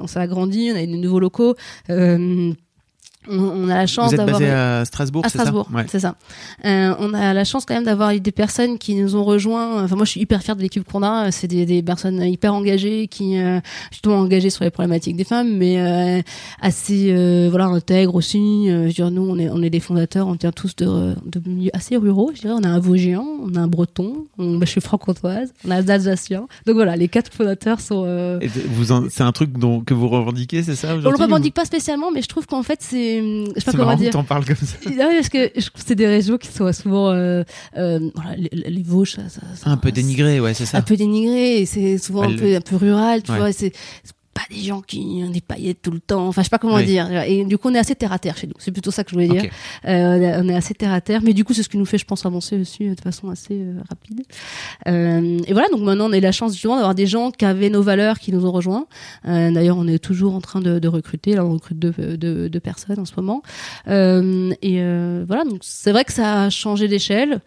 on 0.01 0.07
s'est 0.07 0.19
agrandi, 0.21 0.71
on 0.73 0.77
a 0.77 0.83
eu 0.83 0.87
de 0.89 0.97
nouveaux 0.97 1.21
locaux. 1.21 1.55
Euh, 1.91 2.53
on, 3.29 3.69
a 3.69 3.75
la 3.75 3.87
chance 3.87 4.13
d'avoir 4.13 4.39
basé 4.39 4.51
à 4.51 4.85
Strasbourg, 4.85 5.25
à 5.25 5.29
c'est 5.29 5.39
ça 5.39 5.45
Strasbourg, 5.45 5.69
Ouais. 5.75 5.85
c'est 5.89 6.01
ça. 6.01 6.15
Euh, 6.65 6.95
on 6.99 7.13
a 7.15 7.33
la 7.35 7.45
chance 7.45 7.65
quand 7.65 7.75
même 7.75 7.85
d'avoir 7.85 8.19
des 8.19 8.33
personnes 8.33 8.79
qui 8.79 8.95
nous 8.95 9.17
ont 9.17 9.25
rejoints. 9.25 9.83
Enfin, 9.85 9.97
moi, 9.97 10.05
je 10.05 10.11
suis 10.13 10.21
hyper 10.21 10.43
fière 10.43 10.57
de 10.57 10.63
l'équipe 10.63 10.85
qu'on 10.91 11.03
a. 11.03 11.31
C'est 11.31 11.49
des, 11.49 11.67
des 11.67 11.83
personnes 11.83 12.23
hyper 12.23 12.55
engagées 12.55 13.09
qui, 13.09 13.39
euh, 13.39 13.61
justement, 13.91 14.17
engagées 14.19 14.51
sur 14.51 14.65
les 14.65 14.71
problématiques 14.71 15.17
des 15.17 15.25
femmes, 15.25 15.57
mais 15.57 15.81
euh, 15.81 16.21
assez, 16.61 17.11
euh, 17.11 17.49
voilà, 17.51 17.67
intègres 17.67 18.15
aussi. 18.15 18.69
Euh, 18.71 18.83
je 18.83 18.87
veux 18.87 18.93
dire, 18.93 19.11
nous, 19.11 19.23
on 19.29 19.39
est, 19.39 19.49
on 19.51 19.63
est 19.63 19.71
des 19.71 19.81
fondateurs. 19.81 20.27
On 20.29 20.37
tient 20.37 20.53
tous 20.53 20.77
de, 20.77 21.15
de 21.27 21.41
milieux 21.49 21.71
assez 21.75 21.97
ruraux. 21.97 22.31
Je 22.35 22.41
dirais, 22.43 22.55
on 22.57 22.63
a 22.63 22.69
un 22.69 22.79
Vosgien, 22.79 23.23
on 23.43 23.55
a 23.55 23.61
un 23.61 23.69
Breton. 23.69 24.27
On, 24.39 24.57
bah, 24.59 24.67
je 24.67 24.71
suis 24.71 24.81
franc-comtoise. 24.81 25.53
On 25.67 25.71
a 25.71 25.77
un 25.77 25.89
Alsacien. 25.89 26.47
Donc 26.67 26.75
voilà, 26.77 26.97
les 26.97 27.09
quatre 27.09 27.33
fondateurs 27.33 27.81
sont. 27.81 28.05
Et 28.41 28.49
vous 28.69 28.93
en- 28.93 29.05
c'est 29.11 29.23
un 29.23 29.33
truc 29.33 29.53
dont, 29.59 29.81
que 29.81 29.95
vous 29.95 30.09
revendiquez, 30.09 30.63
c'est 30.63 30.75
ça 30.75 30.95
on 30.95 31.11
le 31.11 31.17
revendique 31.17 31.55
pas 31.55 31.65
spécialement, 31.65 32.11
mais 32.13 32.23
je 32.23 32.29
trouve 32.29 32.47
qu'en 32.47 32.63
fait, 32.63 32.79
c'est, 32.83 33.16
je 33.21 33.47
sais 33.47 33.53
pas 33.55 33.61
C'est 33.61 33.71
comment 33.73 33.85
marrant 33.87 33.97
que 33.99 34.03
dire. 34.03 34.13
t'en 34.13 34.25
parles 34.25 34.45
comme 34.45 34.57
ça. 34.57 34.77
Ah 34.87 34.89
oui, 35.09 35.15
parce 35.17 35.29
que 35.29 35.51
je 35.55 35.61
trouve 35.67 35.83
que 35.83 35.89
c'est 35.89 35.95
des 35.95 36.07
régions 36.07 36.37
qui 36.39 36.49
sont 36.49 36.73
souvent 36.73 37.11
euh, 37.11 37.43
euh, 37.77 38.01
voilà, 38.15 38.37
les, 38.37 38.49
les 38.71 38.83
Vosges, 38.83 39.13
ça, 39.17 39.29
ça- 39.29 39.41
ça- 39.55 39.71
Un 39.71 39.77
peu 39.77 39.93
dénigré, 39.93 40.41
ouais, 40.41 40.55
c'est 40.55 40.67
ça. 40.67 40.79
un 40.79 40.83
peu 40.83 40.97
dénigré, 40.97 41.61
et 41.61 41.67
c'est 41.67 41.99
souvent 41.99 42.21
Ouais, 42.23 42.27
un 42.27 42.31
le- 42.31 42.37
peu 42.37 42.57
un 42.57 42.61
peu 42.61 42.77
rural, 42.77 43.23
tu 43.23 43.33
Ouais. 43.33 43.39
vois. 43.39 43.53
c'est 43.53 43.73
pas 44.37 44.55
des 44.55 44.61
gens 44.63 44.81
qui 44.83 45.23
ont 45.27 45.31
des 45.31 45.41
paillettes 45.41 45.83
tout 45.83 45.91
le 45.91 46.01
temps. 46.01 46.29
Enfin, 46.29 46.43
je 46.43 46.47
sais 46.47 46.51
pas 46.51 46.59
comment 46.59 46.77
Oui. 46.77 46.85
dire. 46.85 47.11
Et 47.27 47.45
du 47.45 47.59
coup, 47.59 47.69
on 47.71 47.75
est 47.75 47.79
assez 47.79 47.95
terre 47.95 48.13
à 48.13 48.19
terre 48.19 48.37
chez 48.37 48.47
nous. 48.47 48.55
C'est 48.59 48.73
plutôt 48.73 48.91
ça 48.91 49.03
que 49.05 49.11
je 49.11 49.15
voulais 49.15 49.29
dire. 49.29 49.51
Euh, 49.87 50.41
on 50.43 50.49
est- 50.49 50.55
assez 50.55 50.75
terre 50.75 50.93
à 50.93 51.01
terre, 51.01 51.21
mais 51.23 51.33
du 51.35 51.45
coup, 51.45 51.53
c'est 51.55 51.63
ce 51.63 51.69
qui 51.69 51.77
nous 51.79 51.85
fait, 51.85 51.99
je 51.99 52.05
pense, 52.05 52.25
avancer 52.27 52.59
aussi 52.59 52.89
euh, 52.89 52.95
de 52.95 53.01
façon 53.01 53.29
assez 53.31 53.55
euh, 53.55 53.75
rapide. 53.89 54.23
Euh, 54.89 55.39
et 55.47 55.53
voilà, 55.53 55.69
donc 55.69 55.81
maintenant, 55.81 56.09
on 56.09 56.13
a 56.13 56.19
eu 56.19 56.21
la 56.21 56.33
chance 56.33 56.53
justement 56.53 56.77
d'avoir 56.77 56.95
des 56.95 57.07
gens 57.07 57.31
qui 57.31 57.45
avaient 57.45 57.71
nos 57.71 57.83
valeurs, 57.83 58.19
qui 58.19 58.33
nous 58.33 58.45
ont 58.47 58.53
rejoints. 58.53 58.87
Euh, 59.27 59.51
D'ailleurs, 59.51 59.77
on 59.79 59.87
est 59.87 59.99
toujours 59.99 60.35
en 60.35 60.41
train 60.41 60.61
de, 60.61 60.79
de 60.79 60.89
recruter. 60.89 61.35
Là, 61.35 61.45
on 61.45 61.53
recrute 61.53 61.79
deux, 61.79 61.93
deux, 62.17 62.49
deux 62.49 62.61
personnes 62.61 62.99
en 62.99 63.05
ce 63.05 63.13
moment. 63.17 63.43
Euh, 63.89 64.53
et 64.63 64.81
euh, 64.81 65.25
voilà, 65.27 65.45
donc 65.45 65.59
c'est 65.63 65.93
vrai 65.93 66.05
que 66.05 66.13
ça 66.13 66.45
a 66.45 66.51
changé 66.51 66.89
d'échelle. 66.89 67.41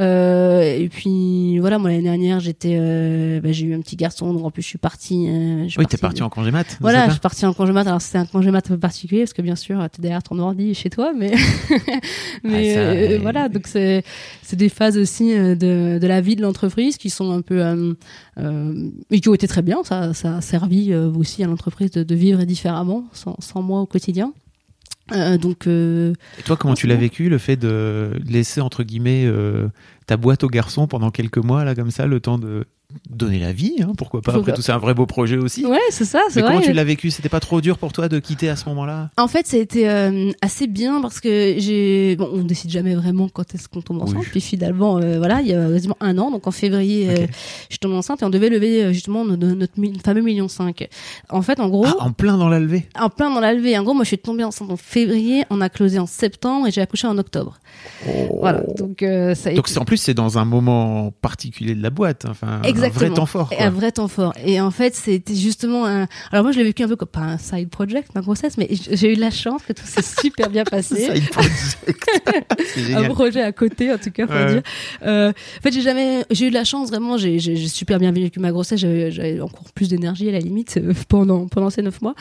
Euh, 0.00 0.62
et 0.62 0.88
puis 0.88 1.58
voilà, 1.58 1.78
moi 1.78 1.90
l'année 1.90 2.02
dernière, 2.02 2.40
j'étais, 2.40 2.76
euh, 2.78 3.40
bah, 3.40 3.52
j'ai 3.52 3.66
eu 3.66 3.74
un 3.74 3.80
petit 3.80 3.96
garçon, 3.96 4.32
donc 4.32 4.44
en 4.44 4.50
plus 4.50 4.62
je 4.62 4.68
suis 4.68 4.78
partie. 4.78 5.26
je 5.64 5.68
suis 5.70 5.78
Oui, 5.78 5.86
t'es 5.86 5.96
parti 5.96 6.22
en 6.22 6.26
en 6.26 6.30
congé 6.36 6.50
mat. 6.52 6.76
Voilà, 6.80 7.06
je 7.06 7.12
suis 7.12 7.20
partie 7.20 7.44
en 7.46 7.52
congé 7.52 7.72
mat. 7.72 7.86
Alors 7.86 8.00
c'était 8.00 8.18
un 8.18 8.26
congé 8.26 8.50
mat 8.52 8.64
un 8.70 8.74
peu 8.74 8.78
particulier 8.78 9.22
parce 9.22 9.32
que 9.32 9.42
bien 9.42 9.56
sûr, 9.56 9.78
tu 9.92 10.00
es 10.00 10.02
derrière 10.02 10.22
ton 10.22 10.38
ordi 10.38 10.72
chez 10.74 10.90
toi, 10.90 11.12
mais 11.16 11.32
mais 12.44 12.70
Ah, 12.70 12.74
ça, 12.74 12.80
euh, 12.80 13.08
ouais. 13.08 13.18
voilà. 13.18 13.48
Donc 13.48 13.66
c'est 13.66 14.04
c'est 14.42 14.56
des 14.56 14.68
phases 14.68 14.96
aussi 14.98 15.36
euh, 15.36 15.54
de 15.56 15.98
de 16.00 16.06
la 16.06 16.20
vie 16.20 16.36
de 16.36 16.42
l'entreprise 16.42 16.96
qui 16.96 17.10
sont 17.10 17.32
un 17.32 17.40
peu 17.42 17.64
euh, 17.64 17.94
euh, 18.38 18.88
et 19.10 19.20
qui 19.20 19.28
ont 19.28 19.34
été 19.34 19.48
très 19.48 19.62
bien. 19.62 19.82
Ça 19.84 20.14
ça 20.14 20.36
a 20.36 20.40
servi 20.40 20.92
euh, 20.92 21.10
aussi 21.10 21.42
à 21.42 21.46
l'entreprise 21.46 21.90
de, 21.90 22.02
de 22.04 22.14
vivre 22.14 22.44
différemment 22.44 23.04
sans 23.12 23.36
sans 23.40 23.62
moi 23.62 23.80
au 23.80 23.86
quotidien. 23.86 24.32
Euh, 25.12 25.38
donc 25.38 25.68
euh, 25.68 26.14
Et 26.38 26.42
toi, 26.42 26.56
comment 26.56 26.74
tu 26.74 26.88
l'as 26.88 26.96
vécu, 26.96 27.28
le 27.28 27.38
fait 27.38 27.56
de 27.56 28.10
laisser, 28.28 28.60
entre 28.60 28.82
guillemets, 28.82 29.24
euh, 29.24 29.68
ta 30.06 30.16
boîte 30.16 30.44
aux 30.44 30.48
garçons 30.48 30.86
pendant 30.86 31.10
quelques 31.10 31.38
mois, 31.38 31.64
là, 31.64 31.74
comme 31.74 31.90
ça, 31.90 32.06
le 32.06 32.20
temps 32.20 32.38
de 32.38 32.64
donner 33.10 33.40
la 33.40 33.52
vie, 33.52 33.74
hein, 33.82 33.90
pourquoi 33.98 34.22
pas 34.22 34.30
Faut 34.32 34.38
Après 34.38 34.52
tout, 34.52 34.62
c'est 34.62 34.70
un 34.70 34.78
vrai 34.78 34.94
beau 34.94 35.06
projet 35.06 35.36
aussi. 35.36 35.66
ouais, 35.66 35.76
c'est 35.90 36.04
ça, 36.04 36.20
c'est 36.30 36.36
Mais 36.36 36.42
vrai. 36.42 36.52
comment 36.54 36.64
tu 36.64 36.72
l'as 36.72 36.84
vécu? 36.84 37.10
C'était 37.10 37.28
pas 37.28 37.40
trop 37.40 37.60
dur 37.60 37.78
pour 37.78 37.92
toi 37.92 38.08
de 38.08 38.20
quitter 38.20 38.48
à 38.48 38.54
ce 38.54 38.68
moment-là? 38.68 39.10
En 39.18 39.26
fait, 39.26 39.44
ça 39.48 39.56
a 39.56 39.60
été 39.60 39.88
euh, 39.90 40.30
assez 40.40 40.68
bien 40.68 41.00
parce 41.02 41.18
que 41.18 41.56
j'ai. 41.58 42.14
Bon, 42.14 42.30
on 42.32 42.44
décide 42.44 42.70
jamais 42.70 42.94
vraiment 42.94 43.28
quand 43.28 43.52
est-ce 43.56 43.68
qu'on 43.68 43.82
tombe 43.82 44.00
enceinte. 44.02 44.20
Oui. 44.20 44.26
Puis 44.30 44.40
finalement, 44.40 44.98
euh, 44.98 45.18
voilà, 45.18 45.40
il 45.40 45.48
y 45.48 45.52
a 45.52 45.66
quasiment 45.68 45.96
un 46.00 46.16
an, 46.18 46.30
donc 46.30 46.46
en 46.46 46.52
février, 46.52 47.10
euh, 47.10 47.24
Ok. 47.24 47.28
je 47.70 47.76
tombe 47.78 47.92
enceinte 47.92 48.22
et 48.22 48.24
on 48.24 48.30
devait 48.30 48.50
lever 48.50 48.84
euh, 48.84 48.92
justement 48.92 49.24
notre, 49.24 49.44
notre 49.48 49.74
fameux 50.04 50.22
million 50.22 50.46
5. 50.46 50.86
En 51.28 51.42
fait, 51.42 51.58
en 51.58 51.68
gros, 51.68 51.86
Ah, 51.88 51.96
En 52.04 52.12
plein 52.12 52.38
dans 52.38 52.48
la 52.48 52.60
levée 52.60 52.86
en 52.98 53.10
plein 53.10 53.30
dans 53.34 53.40
la 53.40 53.52
levée. 53.52 53.76
En 53.76 53.82
gros, 53.82 53.94
moi, 53.94 54.04
je 54.04 54.08
suis 54.10 54.18
tombée 54.18 54.44
enceinte 54.44 54.70
en 54.70 54.76
février, 54.76 55.42
on 55.50 55.60
a 55.60 55.68
closé 55.68 55.98
en 55.98 56.06
septembre 56.06 56.68
et 56.68 56.70
j'ai 56.70 56.82
accouché 56.82 57.08
en 57.08 57.18
octobre. 57.18 57.58
Voilà. 58.38 58.62
Donc, 58.78 59.02
euh, 59.02 59.34
ça 59.34 59.48
a 59.50 59.52
Oh. 59.52 59.56
Donc 59.56 59.64
été- 59.66 59.72
c'est- 59.74 59.80
en 59.80 59.84
plus, 59.84 59.95
c'est 59.96 60.14
dans 60.14 60.38
un 60.38 60.44
moment 60.44 61.10
particulier 61.20 61.74
de 61.74 61.82
la 61.82 61.90
boîte, 61.90 62.24
enfin, 62.28 62.60
un 62.60 62.62
Exactement. 62.62 63.06
vrai 63.08 63.14
temps 63.14 63.26
fort. 63.26 63.48
Quoi. 63.48 63.60
Un 63.62 63.70
vrai 63.70 63.92
temps 63.92 64.08
fort. 64.08 64.32
Et 64.44 64.60
en 64.60 64.70
fait, 64.70 64.94
c'était 64.94 65.34
justement 65.34 65.86
un. 65.86 66.06
Alors 66.32 66.44
moi, 66.44 66.52
je 66.52 66.58
l'ai 66.58 66.64
vécu 66.64 66.82
un 66.82 66.88
peu 66.88 66.96
comme 66.96 67.08
pas 67.08 67.20
un 67.20 67.38
side 67.38 67.68
project, 67.70 68.14
ma 68.14 68.20
grossesse, 68.20 68.56
mais 68.58 68.68
j'ai 68.70 69.12
eu 69.12 69.16
la 69.16 69.30
chance 69.30 69.62
que 69.62 69.72
tout 69.72 69.84
s'est 69.86 70.02
super 70.20 70.50
bien 70.50 70.64
passé. 70.64 70.96
Side 71.14 71.30
project. 71.30 71.78
un 72.96 73.08
projet 73.08 73.42
à 73.42 73.52
côté 73.52 73.92
en 73.92 73.98
tout 73.98 74.10
cas 74.10 74.26
faut 74.26 74.32
Ouais. 74.32 74.52
dire 74.54 74.62
euh, 75.02 75.30
en 75.30 75.62
fait 75.62 75.72
j'ai 75.72 75.80
jamais 75.80 76.24
j'ai 76.30 76.46
eu 76.46 76.48
de 76.50 76.54
la 76.54 76.64
chance 76.64 76.88
vraiment 76.90 77.16
j'ai 77.16 77.38
super 77.68 77.98
bien 77.98 78.12
vécu 78.12 78.38
ma 78.40 78.50
grossesse 78.52 78.80
j'avais 78.80 79.40
encore 79.40 79.64
plus 79.74 79.88
d'énergie 79.88 80.28
à 80.28 80.32
la 80.32 80.38
limite 80.40 80.76
euh, 80.78 80.92
pendant 81.08 81.46
pendant 81.48 81.70
ces 81.70 81.82
neuf 81.82 82.02
mois 82.02 82.14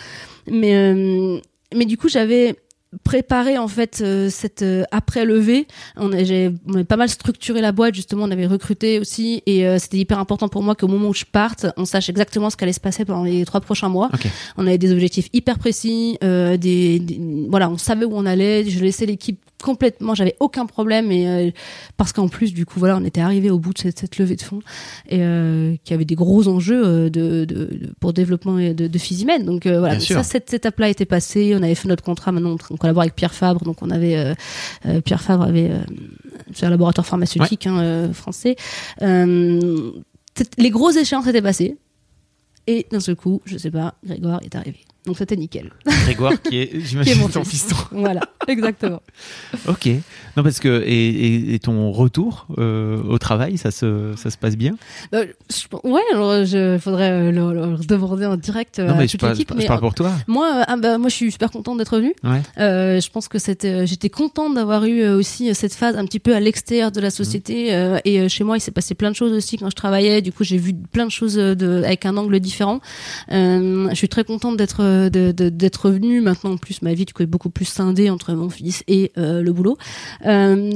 mais 0.49 0.75
euh, 0.75 1.39
mais 1.75 1.85
du 1.85 1.97
coup 1.97 2.07
j'avais 2.09 2.55
préparé 3.03 3.57
en 3.57 3.67
fait 3.67 3.99
euh, 4.01 4.29
cette 4.29 4.61
euh, 4.61 4.83
après 4.91 5.25
levée 5.25 5.67
on 5.97 6.11
a, 6.13 6.23
j'ai 6.23 6.51
on 6.67 6.73
avait 6.75 6.83
pas 6.83 6.97
mal 6.97 7.09
structuré 7.09 7.61
la 7.61 7.71
boîte 7.71 7.93
justement 7.95 8.23
on 8.25 8.31
avait 8.31 8.47
recruté 8.47 8.99
aussi 8.99 9.43
et 9.45 9.67
euh, 9.67 9.77
c'était 9.79 9.97
hyper 9.97 10.19
important 10.19 10.47
pour 10.47 10.63
moi 10.63 10.75
qu'au 10.75 10.87
moment 10.87 11.09
où 11.09 11.13
je 11.13 11.25
parte 11.25 11.65
on 11.77 11.85
sache 11.85 12.09
exactement 12.09 12.49
ce 12.49 12.57
qu'allait 12.57 12.73
se 12.73 12.79
passer 12.79 13.05
pendant 13.05 13.23
les 13.23 13.45
trois 13.45 13.61
prochains 13.61 13.89
mois 13.89 14.09
Ok. 14.13 14.27
on 14.57 14.65
avait 14.67 14.77
des 14.77 14.91
objectifs 14.91 15.29
hyper 15.33 15.59
précis, 15.59 16.17
euh, 16.23 16.57
des, 16.57 16.99
des- 16.99 17.19
voilà, 17.49 17.69
on 17.69 17.77
savait 17.77 18.05
où 18.05 18.11
on 18.13 18.25
allait. 18.25 18.63
Je 18.69 18.79
laissais 18.79 19.05
l'équipe 19.05 19.39
complètement, 19.63 20.13
j'avais 20.15 20.35
aucun 20.39 20.65
problème 20.65 21.11
et 21.11 21.27
euh, 21.27 21.51
parce 21.97 22.11
qu'en 22.13 22.27
plus 22.27 22.53
du 22.53 22.65
coup 22.65 22.79
voilà, 22.79 22.97
on 22.97 23.03
était 23.05 23.21
arrivé 23.21 23.49
au 23.49 23.57
bout 23.57 23.73
de 23.73 23.79
cette, 23.79 23.99
cette 23.99 24.17
levée 24.17 24.35
de 24.35 24.41
fonds 24.41 24.59
et 25.09 25.19
euh, 25.21 25.75
qui 25.83 25.93
avait 25.93 26.05
des 26.05 26.15
gros 26.15 26.47
enjeux 26.47 26.85
euh, 26.85 27.09
de, 27.09 27.45
de, 27.45 27.65
de- 27.65 27.93
pour 27.99 28.13
développement 28.13 28.55
de, 28.57 28.73
de 28.73 28.97
Physimène. 28.99 29.45
Donc 29.45 29.65
euh, 29.65 29.79
voilà, 29.79 29.95
donc 29.95 30.03
ça 30.17 30.23
cette 30.23 30.53
étape-là 30.53 30.89
était 30.89 31.05
passée. 31.05 31.53
On 31.55 31.63
avait 31.63 31.73
fait 31.75 31.87
notre 31.87 32.03
contrat. 32.03 32.31
Maintenant 32.31 32.51
on, 32.69 32.73
on 32.73 32.77
collabore 32.77 33.01
avec 33.03 33.15
Pierre 33.15 33.33
Fabre, 33.33 33.63
donc 33.63 33.77
on 33.81 33.89
avait 33.89 34.35
Pierre 35.05 35.21
Fabre 35.21 35.43
avait 35.43 35.71
c'est 36.53 36.65
un 36.65 36.69
laboratoire 36.69 37.05
pharmaceutique 37.07 37.65
hein, 37.67 38.11
français. 38.13 38.55
Les 40.57 40.69
grosses 40.69 40.97
échéances 40.97 41.27
étaient 41.27 41.41
passées. 41.41 41.77
Et 42.67 42.87
d'un 42.91 42.99
seul 42.99 43.15
coup, 43.15 43.41
je 43.45 43.59
sais 43.59 43.69
pas, 43.69 43.93
Grégoire 44.03 44.39
est 44.43 44.55
arrivé. 44.55 44.79
Donc 45.05 45.19
c'était 45.19 45.35
nickel. 45.35 45.71
Grégoire 45.85 46.41
qui 46.41 46.57
est, 46.57 46.79
j'imagine, 46.79 47.19
mon 47.19 47.29
ton 47.29 47.43
fiston. 47.43 47.75
voilà, 47.91 48.21
exactement. 48.47 49.01
Ok. 49.67 49.87
Non, 50.37 50.43
parce 50.43 50.59
que 50.59 50.83
et, 50.85 51.09
et- 51.09 51.53
et 51.55 51.59
ton 51.59 51.91
retour 51.91 52.47
euh, 52.57 53.01
au 53.03 53.17
travail, 53.17 53.57
ça 53.57 53.71
se 53.71 54.13
ça 54.17 54.29
se 54.29 54.37
passe 54.37 54.55
bien? 54.57 54.75
Euh, 55.13 55.25
je- 55.49 55.89
ouais, 55.89 56.01
alors 56.13 56.43
je 56.45 56.77
faudrait 56.77 57.09
euh, 57.11 57.31
le, 57.31 57.71
le 57.77 57.77
demander 57.85 58.25
en 58.25 58.35
direct 58.35 58.79
euh, 58.79 58.87
non, 58.87 58.93
à 58.93 58.97
mais 58.97 59.07
je 59.07 59.11
toute 59.11 59.21
parle, 59.21 59.35
je 59.35 59.41
je 59.61 59.67
parle 59.67 59.79
pour 59.79 59.93
toi. 59.95 60.11
moi, 60.27 60.47
euh, 60.57 60.63
ah 60.67 60.75
bah, 60.77 60.97
moi, 60.97 61.09
je 61.09 61.15
suis 61.15 61.31
super 61.31 61.51
contente 61.51 61.77
d'être 61.77 61.95
venue. 61.97 62.13
Ouais. 62.23 62.41
Euh, 62.59 62.99
je 62.99 63.09
pense 63.09 63.27
que 63.27 63.37
euh, 63.65 63.85
j'étais 63.85 64.09
contente 64.09 64.55
d'avoir 64.55 64.83
eu 64.85 65.01
euh, 65.01 65.17
aussi 65.17 65.49
euh, 65.49 65.53
cette 65.53 65.73
phase 65.73 65.95
un 65.95 66.05
petit 66.05 66.19
peu 66.19 66.35
à 66.35 66.39
l'extérieur 66.39 66.91
de 66.91 66.99
la 66.99 67.09
société. 67.11 67.73
euh, 67.73 67.97
et 68.05 68.19
euh, 68.19 68.27
chez 68.29 68.43
moi, 68.43 68.57
il 68.57 68.61
s'est 68.61 68.71
passé 68.71 68.93
plein 68.95 69.11
de 69.11 69.15
choses 69.15 69.31
aussi 69.31 69.57
quand 69.57 69.69
je 69.69 69.75
travaillais. 69.75 70.21
Du 70.21 70.31
coup, 70.31 70.43
j'ai 70.43 70.57
vu 70.57 70.73
plein 70.73 71.05
de 71.05 71.11
choses 71.11 71.37
euh, 71.39 71.55
de, 71.55 71.81
avec 71.85 72.05
un 72.05 72.17
angle 72.17 72.39
différent. 72.39 72.81
Euh, 73.31 73.87
je 73.89 73.95
suis 73.95 74.09
très 74.09 74.23
contente 74.23 74.57
d'être 74.57 74.81
euh, 74.83 75.09
d'être 75.09 75.85
revenue. 75.85 76.21
Maintenant, 76.21 76.51
en 76.51 76.57
plus, 76.57 76.81
ma 76.81 76.93
vie 76.93 77.05
du 77.05 77.13
coup 77.13 77.23
est 77.23 77.27
beaucoup 77.27 77.49
plus 77.49 77.65
scindée 77.65 78.09
entre 78.09 78.33
mon 78.35 78.49
fils 78.49 78.83
et 78.87 79.11
euh, 79.17 79.41
le 79.41 79.53
boulot. 79.53 79.77
Euh, 80.25 80.71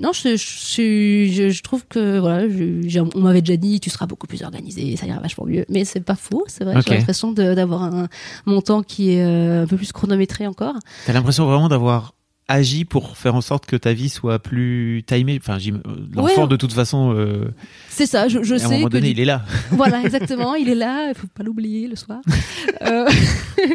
non, 0.00 0.12
je, 0.12 0.36
je, 0.36 1.28
je, 1.32 1.48
je 1.50 1.62
trouve 1.64 1.84
que 1.88 2.20
voilà, 2.20 2.48
je- 2.48 3.00
on 3.16 3.20
m'avait 3.20 3.40
déjà 3.42 3.56
dit 3.56 3.80
tu 3.80 3.90
seras 3.90 4.06
beaucoup 4.06 4.28
plus 4.28 4.42
organisé, 4.44 4.94
ça 4.96 5.06
ira 5.06 5.18
vachement 5.18 5.44
mieux. 5.44 5.64
Mais 5.68 5.84
c'est 5.84 5.98
pas 6.00 6.14
faux, 6.14 6.44
c'est 6.46 6.62
vrai. 6.62 6.74
J'ai 6.82 6.90
l'impression 6.98 7.32
d'avoir 7.32 7.82
un 7.82 8.08
montant 8.46 8.82
qui 8.84 9.10
est 9.14 9.24
euh, 9.24 9.64
un 9.64 9.66
peu 9.66 9.76
plus 9.76 9.90
chronométré 9.90 10.46
encore. 10.46 10.74
T'as 11.06 11.12
l'impression 11.12 11.46
vraiment 11.46 11.68
d'avoir 11.68 12.14
agi 12.48 12.84
pour 12.86 13.16
faire 13.18 13.34
en 13.34 13.40
sorte 13.42 13.66
que 13.66 13.76
ta 13.76 13.92
vie 13.92 14.08
soit 14.08 14.38
plus 14.38 15.02
timée. 15.06 15.38
Enfin, 15.40 15.58
euh, 15.58 15.78
l'enfant 16.14 16.42
Ouais. 16.42 16.48
de 16.48 16.56
toute 16.56 16.72
façon, 16.72 17.12
euh, 17.14 17.48
C'est 17.90 18.06
ça, 18.06 18.26
je, 18.28 18.42
je 18.42 18.54
à 18.54 18.56
un 18.56 18.58
sais 18.60 18.76
moment 18.76 18.88
donné, 18.88 19.10
il 19.10 19.20
est 19.20 19.24
là. 19.26 19.42
voilà 19.70 20.00
exactement, 20.02 20.54
il 20.54 20.68
est 20.70 20.74
là, 20.74 21.08
il 21.10 21.14
faut 21.14 21.26
pas 21.26 21.42
l'oublier 21.42 21.86
le 21.88 21.96
soir. 21.96 22.20
Euh, 22.82 23.06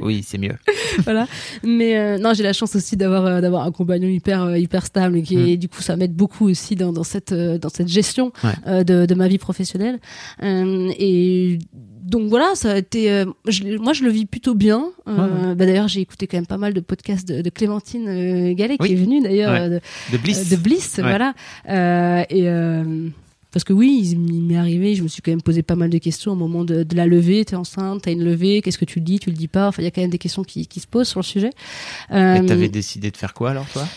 oui, 0.02 0.24
c'est 0.26 0.38
mieux. 0.38 0.56
voilà. 1.04 1.28
Mais 1.62 1.98
euh, 1.98 2.18
non, 2.18 2.34
j'ai 2.34 2.42
la 2.44 2.54
chance 2.54 2.74
aussi 2.76 2.96
d'avoir 2.96 3.26
euh, 3.26 3.42
d'avoir 3.42 3.66
un 3.66 3.72
compagnon 3.72 4.08
hyper 4.08 4.44
euh, 4.44 4.58
hyper 4.58 4.86
stable 4.86 5.18
et 5.18 5.22
qui 5.24 5.38
est, 5.52 5.58
du 5.58 5.68
coup 5.68 5.82
ça 5.82 5.98
m'aide 5.98 6.14
beaucoup 6.16 6.48
aussi 6.50 6.76
dans, 6.78 6.94
dans 6.94 7.04
cette 7.04 7.34
dans 7.34 7.68
cette 7.70 7.90
gestion 7.90 8.32
Mm. 8.44 8.48
Ouais. 8.70 8.84
de, 8.86 9.06
de 9.06 9.16
ma 9.16 9.28
vie 9.28 9.38
professionnelle. 9.40 10.00
Euh, 10.42 10.90
et 10.98 11.60
donc 12.04 12.30
voilà, 12.30 12.52
ça 12.56 12.74
a 12.74 12.78
été 12.78 13.10
euh, 13.12 13.26
je 13.48 13.78
moi 13.78 13.94
je 13.94 14.04
le 14.04 14.10
vis 14.12 14.26
plutôt 14.26 14.54
bien. 14.56 14.86
Euh, 15.08 15.50
Ouais, 15.50 15.56
bah, 15.56 15.66
d'ailleurs, 15.66 15.88
j'ai 15.88 16.02
écouté 16.02 16.28
quand 16.28 16.38
même 16.38 16.46
pas 16.48 16.58
mal 16.58 16.74
de 16.74 16.80
podcasts 16.80 17.28
de, 17.28 17.42
de 17.42 17.50
Clémentine 17.50 18.08
euh, 18.08 18.54
Gallet 18.54 18.78
Oui. 18.80 18.88
qui 18.88 18.94
est 18.94 18.98
venue 18.98 19.22
d'ailleurs 19.22 19.52
Ouais. 19.52 19.60
euh, 19.62 19.70
de, 19.70 19.80
De 20.12 20.18
Bliss. 20.18 20.40
euh, 20.52 20.56
de 20.56 20.62
Bliss, 20.62 20.96
Ouais. 20.98 21.04
voilà. 21.04 21.34
Euh, 21.70 22.24
et 22.30 22.48
euh, 22.50 23.08
parce 23.52 23.64
que 23.64 23.74
oui, 23.74 24.02
il 24.04 24.18
m'est 24.42 24.58
arrivé, 24.58 24.96
je 24.96 25.04
me 25.04 25.08
suis 25.08 25.22
quand 25.22 25.32
même 25.32 25.42
posé 25.44 25.62
pas 25.62 25.76
mal 25.76 25.90
de 25.92 25.98
questions 26.00 26.32
au 26.32 26.36
moment 26.36 26.64
de, 26.64 26.82
de 26.84 26.96
la 26.96 27.06
levée. 27.06 27.46
T'es 27.46 27.56
enceinte, 27.56 28.02
t'as 28.02 28.12
une 28.12 28.24
levée, 28.24 28.62
qu'est-ce 28.64 28.80
que 28.80 28.86
tu 28.86 28.98
le 29.00 29.06
dis, 29.06 29.20
tu 29.20 29.30
le 29.30 29.36
dis 29.36 29.48
pas. 29.48 29.68
Enfin, 29.68 29.82
il 29.84 29.86
y 29.86 29.88
a 29.88 29.92
quand 29.92 30.02
même 30.02 30.10
des 30.10 30.18
questions 30.18 30.44
qui, 30.44 30.66
qui 30.66 30.80
se 30.80 30.88
posent 30.88 31.08
sur 31.08 31.20
le 31.20 31.26
sujet. 31.26 31.52
Euh, 32.12 32.36
Et 32.42 32.46
t'avais 32.48 32.68
décidé 32.70 33.12
de 33.12 33.18
faire 33.18 33.34
quoi 33.36 33.52
alors, 33.52 33.68
toi? 33.70 33.88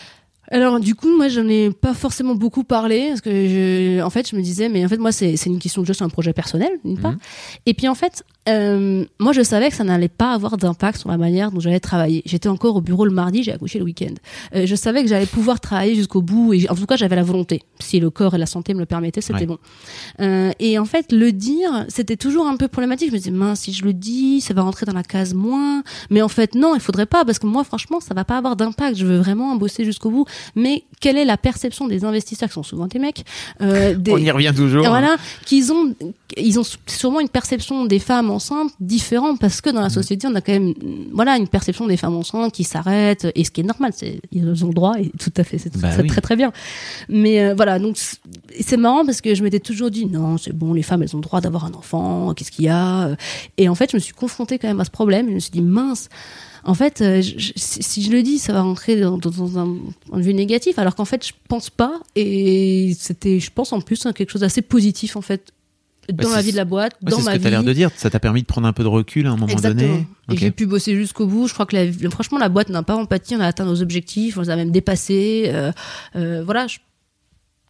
Alors 0.51 0.79
du 0.79 0.95
coup, 0.95 1.15
moi, 1.15 1.27
j'en 1.27 1.47
ai 1.47 1.71
pas 1.71 1.93
forcément 1.93 2.35
beaucoup 2.35 2.63
parlé 2.63 3.09
parce 3.09 3.21
que 3.21 3.29
je, 3.29 4.01
en 4.01 4.09
fait, 4.09 4.29
je 4.29 4.35
me 4.35 4.41
disais, 4.41 4.69
mais 4.69 4.85
en 4.85 4.87
fait, 4.87 4.97
moi, 4.97 5.11
c'est 5.11 5.35
c'est 5.35 5.49
une 5.49 5.59
question 5.59 5.81
de 5.81 5.87
juste 5.87 6.01
un 6.01 6.09
projet 6.09 6.33
personnel, 6.33 6.71
d'une 6.85 6.97
part. 6.97 7.13
Mhm. 7.13 7.19
Et 7.65 7.73
puis 7.73 7.87
en 7.87 7.95
fait, 7.95 8.23
euh, 8.47 9.05
moi, 9.19 9.33
je 9.33 9.41
savais 9.41 9.69
que 9.69 9.75
ça 9.75 9.83
n'allait 9.83 10.07
pas 10.07 10.33
avoir 10.33 10.57
d'impact 10.57 10.99
sur 10.99 11.09
la 11.09 11.17
manière 11.17 11.51
dont 11.51 11.59
j'allais 11.59 11.79
travailler. 11.79 12.21
J'étais 12.25 12.49
encore 12.49 12.75
au 12.75 12.81
bureau 12.81 13.05
le 13.05 13.11
mardi, 13.11 13.43
j'ai 13.43 13.51
accouché 13.51 13.79
le 13.79 13.85
week-end. 13.85 14.13
Euh, 14.55 14.65
je 14.65 14.75
savais 14.75 15.03
que 15.03 15.09
j'allais 15.09 15.25
pouvoir 15.25 15.59
travailler 15.59 15.95
jusqu'au 15.95 16.21
bout 16.21 16.53
et 16.53 16.69
en 16.69 16.75
tout 16.75 16.85
cas, 16.85 16.95
j'avais 16.95 17.15
la 17.15 17.23
volonté. 17.23 17.63
Si 17.79 17.99
le 17.99 18.09
corps 18.09 18.35
et 18.35 18.37
la 18.37 18.45
santé 18.45 18.73
me 18.73 18.79
le 18.79 18.85
permettaient, 18.85 19.21
c'était 19.21 19.39
Ouais. 19.41 19.45
bon. 19.45 19.57
Euh, 20.21 20.51
et 20.59 20.79
en 20.79 20.85
fait, 20.85 21.11
le 21.11 21.31
dire, 21.31 21.85
c'était 21.89 22.17
toujours 22.17 22.47
un 22.47 22.57
peu 22.57 22.67
problématique. 22.67 23.09
Je 23.09 23.13
me 23.13 23.17
disais, 23.17 23.31
mince, 23.31 23.61
si 23.61 23.73
je 23.73 23.83
le 23.83 23.93
dis, 23.93 24.41
ça 24.41 24.53
va 24.53 24.61
rentrer 24.61 24.85
dans 24.85 24.93
la 24.93 25.03
case 25.03 25.33
moins. 25.33 25.83
Mais 26.09 26.21
en 26.21 26.29
fait, 26.29 26.55
non, 26.55 26.73
il 26.75 26.81
faudrait 26.81 27.05
pas 27.05 27.25
parce 27.25 27.39
que 27.39 27.47
moi, 27.47 27.63
franchement, 27.63 27.99
ça 27.99 28.13
va 28.13 28.23
pas 28.23 28.37
avoir 28.37 28.55
d'impact. 28.55 28.97
Je 28.97 29.05
veux 29.05 29.17
vraiment 29.17 29.55
bosser 29.55 29.83
jusqu'au 29.83 30.09
bout. 30.09 30.25
Mais 30.55 30.83
quelle 30.99 31.17
est 31.17 31.25
la 31.25 31.37
perception 31.37 31.87
des 31.87 32.05
investisseurs 32.05 32.49
qui 32.49 32.53
sont 32.53 32.63
souvent 32.63 32.87
des 32.87 32.99
mecs 32.99 33.23
euh, 33.61 33.93
des, 33.97 34.11
On 34.11 34.17
y 34.17 34.31
revient 34.31 34.53
toujours. 34.55 34.85
voilà, 34.87 35.17
qu'ils 35.45 35.71
ont, 35.71 35.93
ils 36.37 36.59
ont 36.59 36.63
sûrement 36.87 37.19
une 37.19 37.29
perception 37.29 37.85
des 37.85 37.99
femmes 37.99 38.31
enceintes 38.37 38.71
différente 38.79 39.39
parce 39.39 39.59
que 39.61 39.69
dans 39.69 39.81
la 39.81 39.89
société, 39.89 40.27
on 40.27 40.35
a 40.35 40.41
quand 40.41 40.53
même, 40.53 40.73
voilà, 41.13 41.37
une 41.37 41.47
perception 41.47 41.85
des 41.87 41.97
femmes 41.97 42.15
enceintes 42.15 42.53
qui 42.53 42.63
s'arrêtent 42.63 43.27
et 43.35 43.43
ce 43.43 43.51
qui 43.51 43.61
est 43.61 43.69
normal, 43.73 43.91
c'est 43.95 44.19
ils 44.31 44.63
ont 44.65 44.69
le 44.69 44.73
droit 44.73 44.95
et 44.99 45.09
tout 45.23 45.33
à 45.37 45.43
fait, 45.43 45.57
c'est 45.57 45.75
Bah 45.77 45.89
oui. 46.01 46.07
très 46.07 46.21
très 46.21 46.35
bien. 46.35 46.51
Mais 47.09 47.35
euh, 47.41 47.53
voilà, 47.55 47.79
donc 47.79 47.97
c'est- 47.97 48.77
marrant 48.77 49.05
parce 49.05 49.21
que 49.21 49.33
je 49.35 49.43
m'étais 49.43 49.59
toujours 49.59 49.89
dit 49.91 50.05
non, 50.05 50.37
c'est 50.37 50.53
bon, 50.53 50.73
les 50.73 50.83
femmes 50.83 51.01
elles 51.03 51.15
ont 51.15 51.19
le 51.19 51.23
droit 51.29 51.41
d'avoir 51.41 51.65
un 51.65 51.73
enfant, 51.73 52.33
qu'est-ce 52.35 52.51
qu'il 52.51 52.65
y 52.65 52.69
a 52.69 53.15
Et 53.57 53.67
en 53.69 53.75
fait, 53.75 53.91
je 53.91 53.97
me 53.97 53.99
suis 53.99 54.13
confrontée 54.13 54.59
quand 54.59 54.67
même 54.67 54.79
à 54.79 54.85
ce 54.85 54.91
problème. 54.91 55.25
Et 55.27 55.31
je 55.31 55.35
me 55.35 55.39
suis 55.39 55.51
dit 55.51 55.61
mince. 55.61 56.09
En 56.63 56.73
fait, 56.73 57.01
euh, 57.01 57.21
je- 57.21 57.51
si 57.55 58.03
je 58.03 58.11
le 58.11 58.21
dis, 58.23 58.39
ça 58.39 58.51
va 58.53 58.61
rentrer 58.61 58.99
dans, 58.99 59.17
dans- 59.17 59.29
dans 59.31 59.57
un 59.57 59.77
point 60.09 60.19
de 60.19 60.23
vue 60.23 60.33
négatif, 60.33 60.77
alors 60.79 60.95
qu'en 60.95 61.05
fait, 61.05 61.25
je 61.25 61.31
pense 61.47 61.69
pas. 61.69 61.93
Et 62.15 62.93
c'était, 62.99 63.39
je 63.39 63.49
pense 63.51 63.71
en 63.73 63.79
plus, 63.81 64.05
hein, 64.05 64.11
quelque 64.13 64.31
chose 64.31 64.41
d'assez 64.41 64.61
positif 64.61 65.15
en 65.15 65.21
fait 65.21 65.51
dans 66.13 66.29
la 66.29 66.41
vie 66.41 66.51
de 66.51 66.57
la 66.57 66.65
boîte, 66.65 66.93
Ouais, 67.03 67.11
dans 67.11 67.17
c'est 67.17 67.21
ce 67.23 67.25
ma 67.27 67.33
que 67.33 67.37
vie. 67.37 67.43
t'as 67.43 67.49
l'air 67.49 67.63
de 67.63 67.73
dire. 67.73 67.89
Ça 67.95 68.09
t'a 68.09 68.19
permis 68.19 68.41
de 68.41 68.47
prendre 68.47 68.67
un 68.67 68.73
peu 68.73 68.83
de 68.83 68.87
recul 68.87 69.27
à 69.27 69.31
un 69.31 69.35
moment 69.35 69.47
Exactement. 69.47 69.81
donné. 69.93 70.07
Et 70.29 70.33
Ok. 70.33 70.37
j'ai 70.39 70.51
pu 70.51 70.65
bosser 70.65 70.95
jusqu'au 70.95 71.25
bout. 71.27 71.47
Je 71.47 71.53
crois 71.53 71.65
que 71.65 71.75
la, 71.75 72.09
franchement, 72.09 72.37
la 72.37 72.49
boîte 72.49 72.69
n'a 72.69 72.83
pas 72.83 72.95
empathie. 72.95 73.35
On 73.35 73.39
a 73.39 73.45
atteint 73.47 73.65
nos 73.65 73.81
objectifs. 73.81 74.37
On 74.37 74.41
les 74.41 74.49
a 74.49 74.55
même 74.55 74.71
dépassés. 74.71 75.49
Euh, 75.53 75.71
euh, 76.15 76.43
voilà. 76.45 76.67
je- 76.67 76.77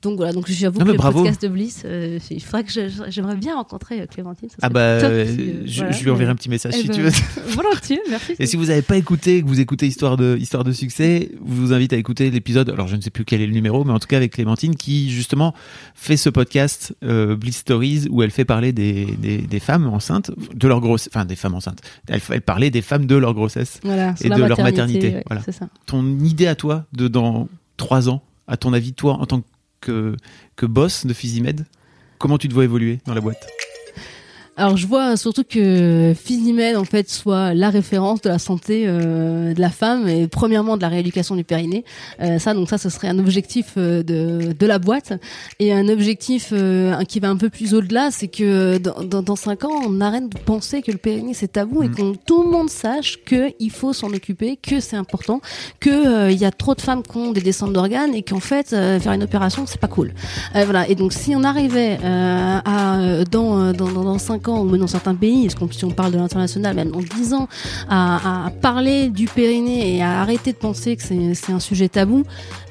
donc 0.04 0.18
voilà, 0.18 0.32
donc 0.32 0.48
j'avoue 0.48 0.80
que 0.80 0.84
le 0.86 0.94
bravo. 0.94 1.24
podcast 1.24 1.42
de 1.42 1.48
Bliss, 1.48 1.82
euh, 1.84 2.20
il 2.30 2.44
faudrait 2.44 2.64
que 2.64 2.72
j'aimerais 3.10 3.36
bien 3.36 3.56
rencontrer 3.56 4.00
euh, 4.02 4.06
Clémentine. 4.06 4.48
ça 4.48 4.56
Ah 4.62 4.70
bah, 4.70 5.02
top 5.02 5.10
euh, 5.12 5.64
je, 5.66 5.78
voilà. 5.78 5.92
je 5.92 6.04
lui 6.04 6.12
enverrai 6.12 6.32
un 6.32 6.36
petit 6.36 6.50
message 6.50 6.74
Eh 6.78 6.82
si 6.82 6.88
ben, 6.88 6.94
tu 6.94 7.02
veux. 7.02 7.12
Volontiers, 7.56 8.00
merci. 8.08 8.34
Et 8.38 8.46
si 8.46 8.58
vous 8.58 8.66
n'avez 8.66 8.84
pas 8.84 8.96
écouté, 8.96 9.42
que 9.42 9.48
vous 9.48 9.60
écoutez 9.60 9.88
Histoire 9.88 10.16
de, 10.16 10.38
Histoire 10.40 10.64
de 10.64 10.72
succès, 10.72 11.32
je 11.34 11.38
vous 11.52 11.74
invite 11.74 11.94
à 11.94 11.98
écouter 11.98 12.30
l'épisode, 12.30 12.70
alors 12.70 12.88
je 12.88 12.96
ne 12.96 13.02
sais 13.02 13.10
plus 13.10 13.26
quel 13.26 13.42
est 13.42 13.48
le 13.48 13.54
numéro, 13.54 13.84
mais 13.86 13.92
en 13.92 13.98
tout 13.98 14.08
cas 14.08 14.18
avec 14.18 14.34
Clémentine 14.34 14.76
qui 14.76 15.10
justement 15.10 15.56
fait 15.96 16.16
ce 16.18 16.30
podcast 16.30 16.96
euh, 17.04 17.36
Bliss 17.36 17.58
Stories 17.58 18.08
où 18.12 18.22
elle 18.22 18.32
fait 18.32 18.46
parler 18.46 18.74
des, 18.74 19.06
des, 19.18 19.40
des 19.40 19.60
femmes 19.60 19.88
enceintes, 19.88 20.30
de 20.54 20.68
leur 20.68 20.80
grossesse, 20.80 21.10
enfin 21.12 21.26
des 21.26 21.36
femmes 21.36 21.56
enceintes, 21.56 21.82
elle, 22.08 22.22
elle 22.30 22.42
parlait 22.42 22.70
des 22.70 22.84
femmes 22.84 23.08
de 23.08 23.16
leur 23.16 23.34
grossesse. 23.34 23.80
Voilà, 23.84 24.14
et 24.22 24.30
de 24.30 24.44
leur 24.44 24.62
maternité, 24.62 25.08
ouais, 25.16 25.24
voilà. 25.26 25.42
Ça. 25.42 25.68
Ton 25.88 26.20
idée 26.20 26.46
à 26.46 26.54
toi 26.54 26.86
de 26.94 27.08
dans 27.08 27.50
trois 27.78 28.10
ans, 28.10 28.22
à 28.48 28.58
ton 28.58 28.74
avis, 28.74 28.94
toi 28.94 29.14
en 29.14 29.26
tant 29.26 29.42
que, 29.42 29.46
que 29.82 30.66
boss 30.66 31.06
de 31.06 31.14
Physimed, 31.14 31.66
comment 32.18 32.38
tu 32.38 32.48
te 32.48 32.54
vois 32.54 32.64
évoluer 32.64 33.00
dans 33.06 33.14
la 33.14 33.22
boîte? 33.22 33.48
Alors 34.58 34.76
je 34.76 34.88
vois 34.88 35.18
surtout 35.18 35.44
que 35.44 36.14
Physimed 36.16 36.76
en 36.76 36.84
fait 36.84 37.10
soit 37.10 37.54
la 37.54 37.70
référence 37.70 38.22
de 38.22 38.30
la 38.30 38.40
santé 38.40 38.86
euh, 38.88 39.54
de 39.54 39.62
la 39.62 39.70
femme 39.70 40.08
et 40.08 40.28
premièrement 40.28 40.78
de 40.78 40.82
la 40.82 40.90
rééducation 40.90 41.36
du 41.36 41.44
périnée. 41.44 41.86
Euh, 42.22 42.40
ça 42.40 42.54
donc 42.54 42.68
ça 42.70 42.78
ce 42.78 42.90
serait 42.90 43.08
un 43.08 43.20
objectif 43.20 43.74
euh, 43.78 44.02
de 44.04 44.54
de 44.54 44.66
la 44.66 44.80
boîte 44.80 45.14
et 45.60 45.72
un 45.74 45.88
objectif 45.90 46.50
euh, 46.54 47.04
qui 47.04 47.20
va 47.20 47.30
un 47.30 47.38
peu 47.38 47.50
plus 47.50 47.74
au-delà, 47.76 48.10
c'est 48.12 48.28
que 48.28 48.78
dans, 48.80 49.04
dans 49.04 49.22
dans 49.22 49.36
cinq 49.36 49.64
ans 49.64 49.80
on 49.88 50.02
arrête 50.02 50.28
de 50.30 50.38
penser 50.40 50.82
que 50.82 50.92
le 50.92 50.98
périnée 50.98 51.34
c'est 51.36 51.54
tabou 51.54 51.84
et 51.84 51.88
Mm. 51.90 51.96
que 51.96 52.18
tout 52.26 52.44
le 52.44 52.50
monde 52.50 52.70
sache 52.70 53.20
que 53.26 53.52
il 53.60 53.70
faut 53.72 53.94
s'en 53.94 54.08
occuper, 54.12 54.58
que 54.58 54.80
c'est 54.80 54.98
important, 54.98 55.40
que 55.80 55.90
euh, 55.90 56.32
il 56.32 56.38
y 56.40 56.46
a 56.46 56.52
trop 56.52 56.74
de 56.74 56.82
femmes 56.82 57.04
qui 57.04 57.16
ont 57.18 57.32
des 57.32 57.42
descentes 57.42 57.74
d'organes 57.74 58.16
et 58.16 58.24
qu'en 58.24 58.40
fait 58.40 58.74
euh, 58.74 59.00
faire 59.00 59.14
une 59.14 59.24
opération 59.24 59.66
c'est 59.68 59.80
pas 59.80 59.88
cool. 59.88 60.14
Euh, 60.56 60.66
voilà. 60.66 60.88
Et 60.90 60.96
donc, 60.96 61.14
si 61.14 61.36
on 61.36 61.44
arrivait 61.44 62.00
euh, 62.04 62.60
à 62.66 63.24
dans, 63.30 63.72
dans 63.74 63.92
dans 63.92 64.04
dans 64.04 64.18
cinq 64.18 64.47
ans 64.48 64.62
ou 64.62 64.66
même 64.70 64.80
dans 64.82 64.88
certains 64.88 65.16
pays, 65.16 65.46
est-ce 65.46 65.56
qu'on 65.56 65.70
si 65.72 65.86
on 65.86 65.92
parle 65.92 66.12
de 66.12 66.18
l'international, 66.18 66.76
même 66.76 66.92
dans 66.92 67.00
dix 67.02 67.34
ans, 67.34 67.48
à, 67.90 68.46
à 68.48 68.50
parler 68.50 69.10
du 69.10 69.28
périnée 69.28 69.96
et 69.98 70.02
à 70.04 70.22
arrêter 70.22 70.52
de 70.54 70.58
penser 70.58 70.96
que 70.96 71.04
c'est 71.04 71.34
c'est 71.34 71.52
un 71.52 71.60
sujet 71.60 71.90
tabou, 71.90 72.24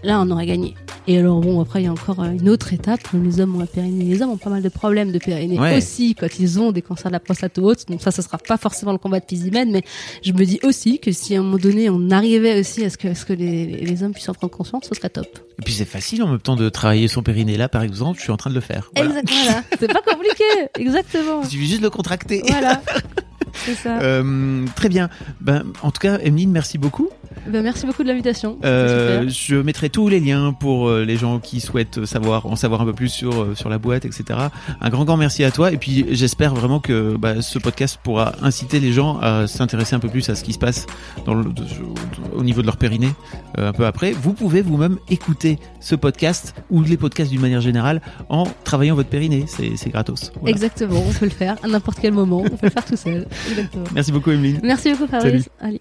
là, 0.03 0.21
on 0.21 0.31
aurait 0.31 0.47
gagné. 0.47 0.75
Et 1.09 1.19
alors 1.19 1.41
bon, 1.41 1.61
après 1.61 1.83
il 1.83 1.85
y 1.85 1.89
a 1.89 1.93
encore 1.93 2.21
euh, 2.21 2.31
une 2.33 2.49
autre 2.49 2.73
étape. 2.73 2.99
Les 3.15 3.41
hommes 3.41 3.55
ont 3.55 3.61
un 3.61 3.67
périnée. 3.67 4.05
Les 4.05 4.23
hommes 4.23 4.31
ont 4.31 4.37
pas 4.39 4.51
mal 4.51 4.61
de 4.63 4.69
problèmes 4.69 5.13
de 5.13 5.19
périnée 5.19 5.57
Ouais. 5.61 5.77
aussi 5.77 6.17
quand 6.17 6.27
ils 6.41 6.59
ont 6.59 6.73
des 6.73 6.83
cancers 6.83 7.11
de 7.11 7.13
la 7.13 7.21
prostate 7.21 7.57
ou 7.59 7.63
autres. 7.63 7.85
Donc 7.89 8.03
ça, 8.03 8.11
ce 8.11 8.23
sera 8.23 8.39
pas 8.39 8.57
forcément 8.57 8.91
le 8.91 8.99
combat 8.99 9.21
de 9.21 9.25
Pizimène, 9.25 9.71
mais 9.71 9.83
je 10.25 10.33
me 10.33 10.45
dis 10.45 10.59
aussi 10.65 10.99
que 10.99 11.13
si 11.13 11.37
à 11.37 11.39
un 11.39 11.43
moment 11.45 11.59
donné 11.59 11.89
on 11.91 12.11
arrivait 12.11 12.59
aussi 12.59 12.85
à 12.85 12.91
ce 12.91 12.97
que, 12.99 13.07
à 13.09 13.15
ce 13.15 13.25
que 13.25 13.33
les, 13.35 13.67
les 13.67 14.03
hommes 14.03 14.13
puissent 14.15 14.29
en 14.29 14.35
prendre 14.35 14.53
conscience, 14.53 14.87
ce 14.89 14.95
serait 14.97 15.09
top. 15.11 15.27
Et 15.61 15.63
puis 15.63 15.73
c'est 15.75 15.85
facile 15.85 16.23
en 16.25 16.29
même 16.29 16.41
temps 16.41 16.57
de 16.57 16.69
travailler 16.69 17.07
son 17.07 17.23
périnée 17.23 17.57
là, 17.57 17.69
par 17.69 17.83
exemple, 17.83 18.19
je 18.19 18.25
suis 18.25 18.33
en 18.33 18.37
train 18.37 18.51
de 18.51 18.55
le 18.57 18.61
faire. 18.61 18.91
Voilà. 18.97 19.11
Exact, 19.21 19.31
voilà. 19.45 19.63
C'est 19.79 19.93
pas 19.93 20.03
compliqué. 20.03 20.45
Exactement. 20.79 21.41
Il 21.43 21.49
suffit 21.67 21.71
juste 21.71 21.81
de 21.81 21.87
le 21.87 21.91
contracter. 21.91 22.43
Voilà. 22.47 22.81
C'est 23.65 23.75
ça. 23.75 23.99
Euh, 24.01 24.67
très 24.77 24.89
bien. 24.89 25.09
Ben, 25.41 25.65
en 25.83 25.91
tout 25.91 26.01
cas, 26.01 26.19
Emeline, 26.19 26.51
merci 26.51 26.79
beaucoup. 26.79 27.11
Ben, 27.47 27.63
merci 27.63 27.87
beaucoup 27.87 28.03
de 28.03 28.09
l'invitation. 28.09 28.59
Euh, 28.65 29.29
je 29.29 29.57
mettrai 29.57 29.89
tous 29.91 30.09
les 30.09 30.21
liens 30.21 30.53
pour 30.53 30.89
euh, 30.89 31.05
les 31.05 31.17
gens 31.17 31.39
qui 31.39 31.61
souhaitent 31.61 32.05
savoir, 32.05 32.47
en 32.47 32.57
savoir 32.57 32.81
un 32.81 32.85
peu 32.85 32.93
plus 32.93 33.09
sur 33.09 33.43
euh, 33.43 33.55
sur 33.55 33.69
la 33.69 33.79
boîte, 33.79 34.05
etc. 34.05 34.25
Un 34.81 34.89
grand 34.91 35.05
grand 35.05 35.17
merci 35.17 35.45
à 35.45 35.51
toi. 35.51 35.71
Et 35.73 35.77
puis 35.77 36.07
j'espère 36.11 36.55
vraiment 36.55 36.81
que 36.81 37.17
bah, 37.17 37.43
ce 37.43 37.59
podcast 37.59 37.99
pourra 38.03 38.33
inciter 38.43 38.81
les 38.81 38.93
gens 38.93 39.19
à 39.21 39.47
s'intéresser 39.47 39.95
un 39.95 40.01
peu 40.01 40.09
plus 40.09 40.29
à 40.29 40.35
ce 40.35 40.43
qui 40.45 40.53
se 40.53 40.59
passe 40.59 40.87
dans 41.25 41.35
le, 41.35 41.45
de- 41.53 41.63
au 42.35 42.43
niveau 42.43 42.63
de 42.63 42.67
leur 42.67 42.77
périnée 42.79 43.11
euh, 43.59 43.69
un 43.69 43.73
peu 43.73 43.87
après. 43.87 44.13
Vous 44.13 44.33
pouvez 44.33 44.63
vous-même 44.63 44.99
écouter 45.09 45.59
ce 45.81 45.95
podcast 45.95 46.55
ou 46.71 46.83
les 46.83 46.97
podcasts 46.97 47.31
d'une 47.31 47.41
manière 47.41 47.61
générale 47.61 48.01
en 48.29 48.45
travaillant 48.65 48.95
votre 48.97 49.09
périnée. 49.09 49.45
C'est 49.47 49.91
gratos. 49.91 50.33
Voilà. 50.41 50.51
Exactement. 50.51 51.01
On 51.07 51.13
peut 51.13 51.27
le 51.27 51.31
faire 51.31 51.57
à 51.63 51.69
n'importe 51.69 51.99
quel 52.01 52.13
moment. 52.13 52.43
On 52.45 52.49
peut 52.57 52.67
le 52.67 52.71
faire 52.71 52.85
tout 52.85 52.97
seul. 52.97 53.27
Exactement. 53.51 53.85
Merci 53.95 54.11
beaucoup, 54.13 54.31
Emeline. 54.31 54.61
Merci 54.63 54.91
beaucoup. 54.93 55.07
Fabrice. 55.07 55.49
Allez. 55.61 55.81